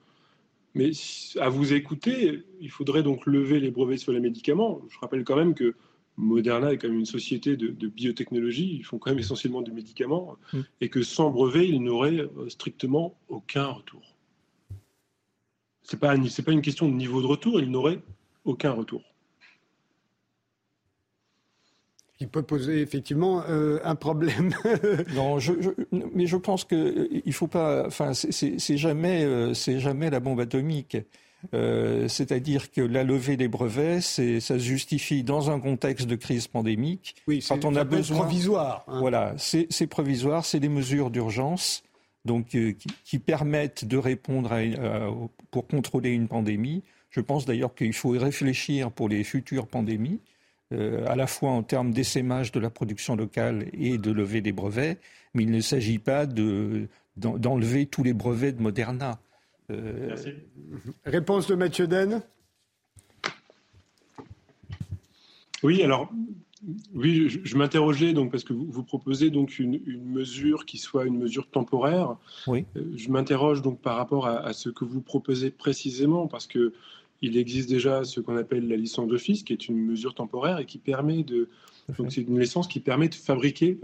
[0.76, 0.92] Mais
[1.40, 4.80] à vous écouter, il faudrait donc lever les brevets sur les médicaments.
[4.88, 5.74] Je rappelle quand même que
[6.16, 10.36] Moderna est quand même une société de, biotechnologie, ils font quand même essentiellement des médicaments,
[10.52, 10.60] Mm.
[10.80, 14.14] et que sans brevet, ils n'auraient euh, strictement aucun retour.
[15.82, 18.00] Ce n'est pas, pas une question de niveau de retour, ils n'auraient
[18.44, 19.02] aucun retour.
[22.18, 24.54] Qui peut poser effectivement euh, un problème.
[25.14, 27.86] Non, je, je- mais je pense que euh, il faut pas.
[27.86, 30.96] Enfin, c'est- jamais, euh, c'est jamais la bombe atomique.
[31.52, 36.46] Euh, C'est-à-dire que la levée des brevets, ça se justifie dans un contexte de crise
[36.46, 37.16] pandémique.
[37.26, 38.84] oui, c'est- Quand on a besoin- provisoire.
[38.88, 39.00] hein.
[39.00, 41.82] Voilà, c'est provisoire, c'est des mesures d'urgence,
[42.24, 45.10] donc qui, qui permettent de répondre à, une- à-
[45.50, 46.82] pour contrôler une pandémie.
[47.10, 50.20] Je pense d'ailleurs qu'il faut y réfléchir pour les futures pandémies,
[50.74, 54.52] euh, à la fois en termes d'essaimage de la production locale et de lever des
[54.52, 54.98] brevets,
[55.34, 59.18] mais il ne s'agit pas de- d'en- d'enlever tous les brevets de Moderna.
[59.70, 60.30] Euh, Merci.
[61.06, 62.22] Réponse de Mathieu Den.
[65.62, 66.10] Oui, alors,
[66.94, 70.78] oui, je, je m'interrogeais donc parce que vous, vous proposez donc une, une mesure qui
[70.78, 72.16] soit une mesure temporaire.
[72.46, 72.66] Oui.
[72.76, 76.72] Euh, Je m'interroge donc par rapport à, à ce que vous proposez précisément parce que
[77.22, 80.66] il existe déjà ce qu'on appelle la licence d'office, qui est une mesure temporaire et
[80.66, 81.48] qui permet de.
[81.98, 83.78] Donc c'est une licence qui permet de fabriquer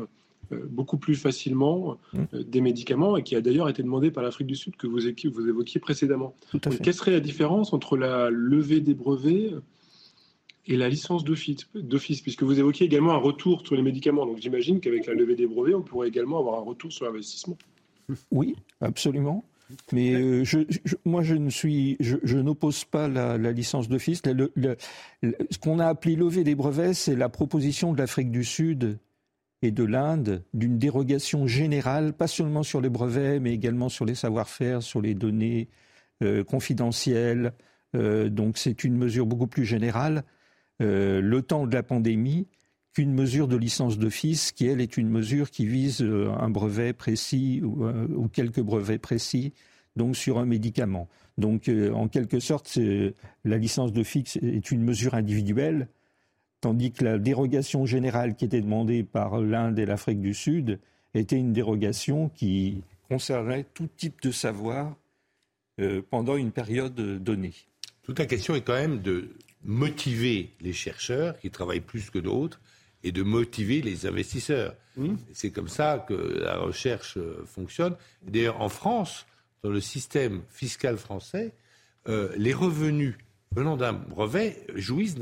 [0.53, 4.47] euh, beaucoup plus facilement euh, des médicaments et qui a d'ailleurs été demandée par l'Afrique
[4.47, 6.35] du Sud que vous, équi- vous évoquiez précédemment.
[6.83, 9.53] quelle serait la différence entre la levée des brevets
[10.67, 12.21] et la licence d'office, d'office?
[12.21, 14.27] Puisque vous évoquiez également un retour sur les médicaments.
[14.27, 17.57] Donc j'imagine qu'avec la levée des brevets, on pourrait également avoir un retour sur l'investissement.
[18.31, 19.45] Oui, absolument.
[19.93, 20.45] Mais euh,
[21.05, 24.23] moi, je ne suis, je, n'oppose pas la, licence d'office.
[24.23, 28.99] Ce qu'on a appelé lever des brevets, c'est la proposition de l'Afrique du Sud
[29.63, 34.15] et de l'Inde d'une dérogation générale, pas seulement sur les brevets, mais également sur les
[34.15, 35.69] savoir-faire, sur les données
[36.23, 37.53] euh, confidentielles.
[37.95, 40.25] Euh, donc, c'est une mesure beaucoup plus générale.
[40.79, 42.47] le temps de la pandémie
[43.01, 46.93] qu'une mesure de licence d'office qui, elle, est une mesure qui vise euh, un brevet
[46.93, 49.55] précis ou, euh, ou quelques brevets précis,
[49.97, 51.09] donc sur un médicament.
[51.39, 52.79] Donc, euh, en quelque sorte,
[53.47, 55.89] la licence d'office est une mesure individuelle,
[56.61, 60.79] tandis que la dérogation générale qui était demandée par l'Inde et l'Afrique du Sud
[61.15, 64.95] était une dérogation qui concernait tout type de savoir
[66.11, 67.55] pendant une période donnée.
[68.03, 69.31] Toute la question est quand même de
[69.65, 72.61] motiver les chercheurs qui travaillent plus que d'autres
[73.05, 74.75] et de motiver les investisseurs.
[75.33, 77.97] C'est comme ça que la recherche euh, fonctionne.
[78.23, 79.25] D'ailleurs, en France,
[79.63, 81.53] dans le système fiscal français,
[82.09, 83.15] euh, les revenus
[83.55, 85.17] venant d'un brevet jouissent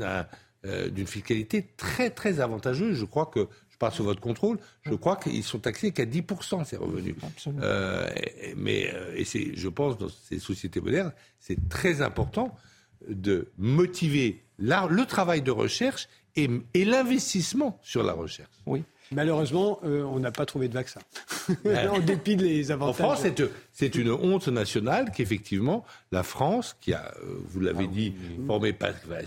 [0.65, 2.97] euh, d'une fiscalité très très avantageuse.
[2.97, 6.65] Je crois que, je parle sous votre contrôle, je crois qu'ils sont taxés qu'à 10%
[6.65, 7.15] ces revenus.
[7.23, 7.61] Absolument.
[7.63, 8.09] Euh,
[8.41, 12.53] et- mais et c'est, je pense, dans ces sociétés modernes, c'est très important
[13.07, 18.49] de motiver la- le travail de recherche et, et l'investissement sur la recherche.
[18.65, 18.83] Oui.
[19.11, 20.99] Malheureusement, euh, on n'a pas trouvé de vaccin.
[21.91, 22.95] en dépit des En avantages.
[22.97, 23.43] France, c'est,
[23.73, 28.13] c'est une honte nationale qu'effectivement la France, qui a, euh, vous l'avez dit,
[28.45, 28.75] formé,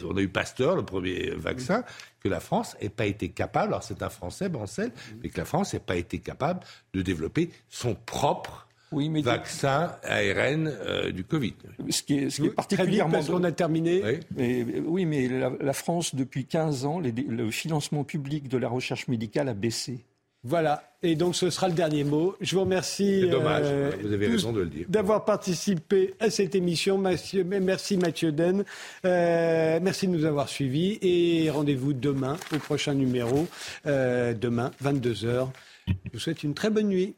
[0.04, 1.82] on a eu Pasteur, le premier vaccin,
[2.20, 4.92] que la France n'ait pas été capable, alors c'est un Français, Bancel,
[5.22, 6.60] mais que la France n'ait pas été capable
[6.94, 11.54] de développer son propre Oui, mais vaccin ARN euh, du Covid.
[11.90, 14.02] ce qui est, ce qui est particulièrement parce qu'on a terminé.
[14.04, 14.20] Oui.
[14.36, 18.58] Mais, euh, oui, mais la, la France, depuis 15 ans, les- le financement public de
[18.58, 20.04] la recherche médicale a baissé.
[20.44, 20.82] Voilà.
[21.04, 22.34] Et donc, ce sera le dernier mot.
[22.40, 23.20] Je vous remercie.
[23.22, 24.86] C'est dommage, euh, vous avez tous raison de le dire.
[24.88, 26.98] D'avoir participé à cette émission.
[26.98, 28.64] Merci Mathieu Den.
[29.04, 30.98] Euh, merci de nous avoir suivis.
[31.00, 33.46] Et rendez-vous demain au prochain numéro.
[33.86, 35.46] Euh, demain, 22h.
[35.86, 37.14] Je vous souhaite une très bonne nuit.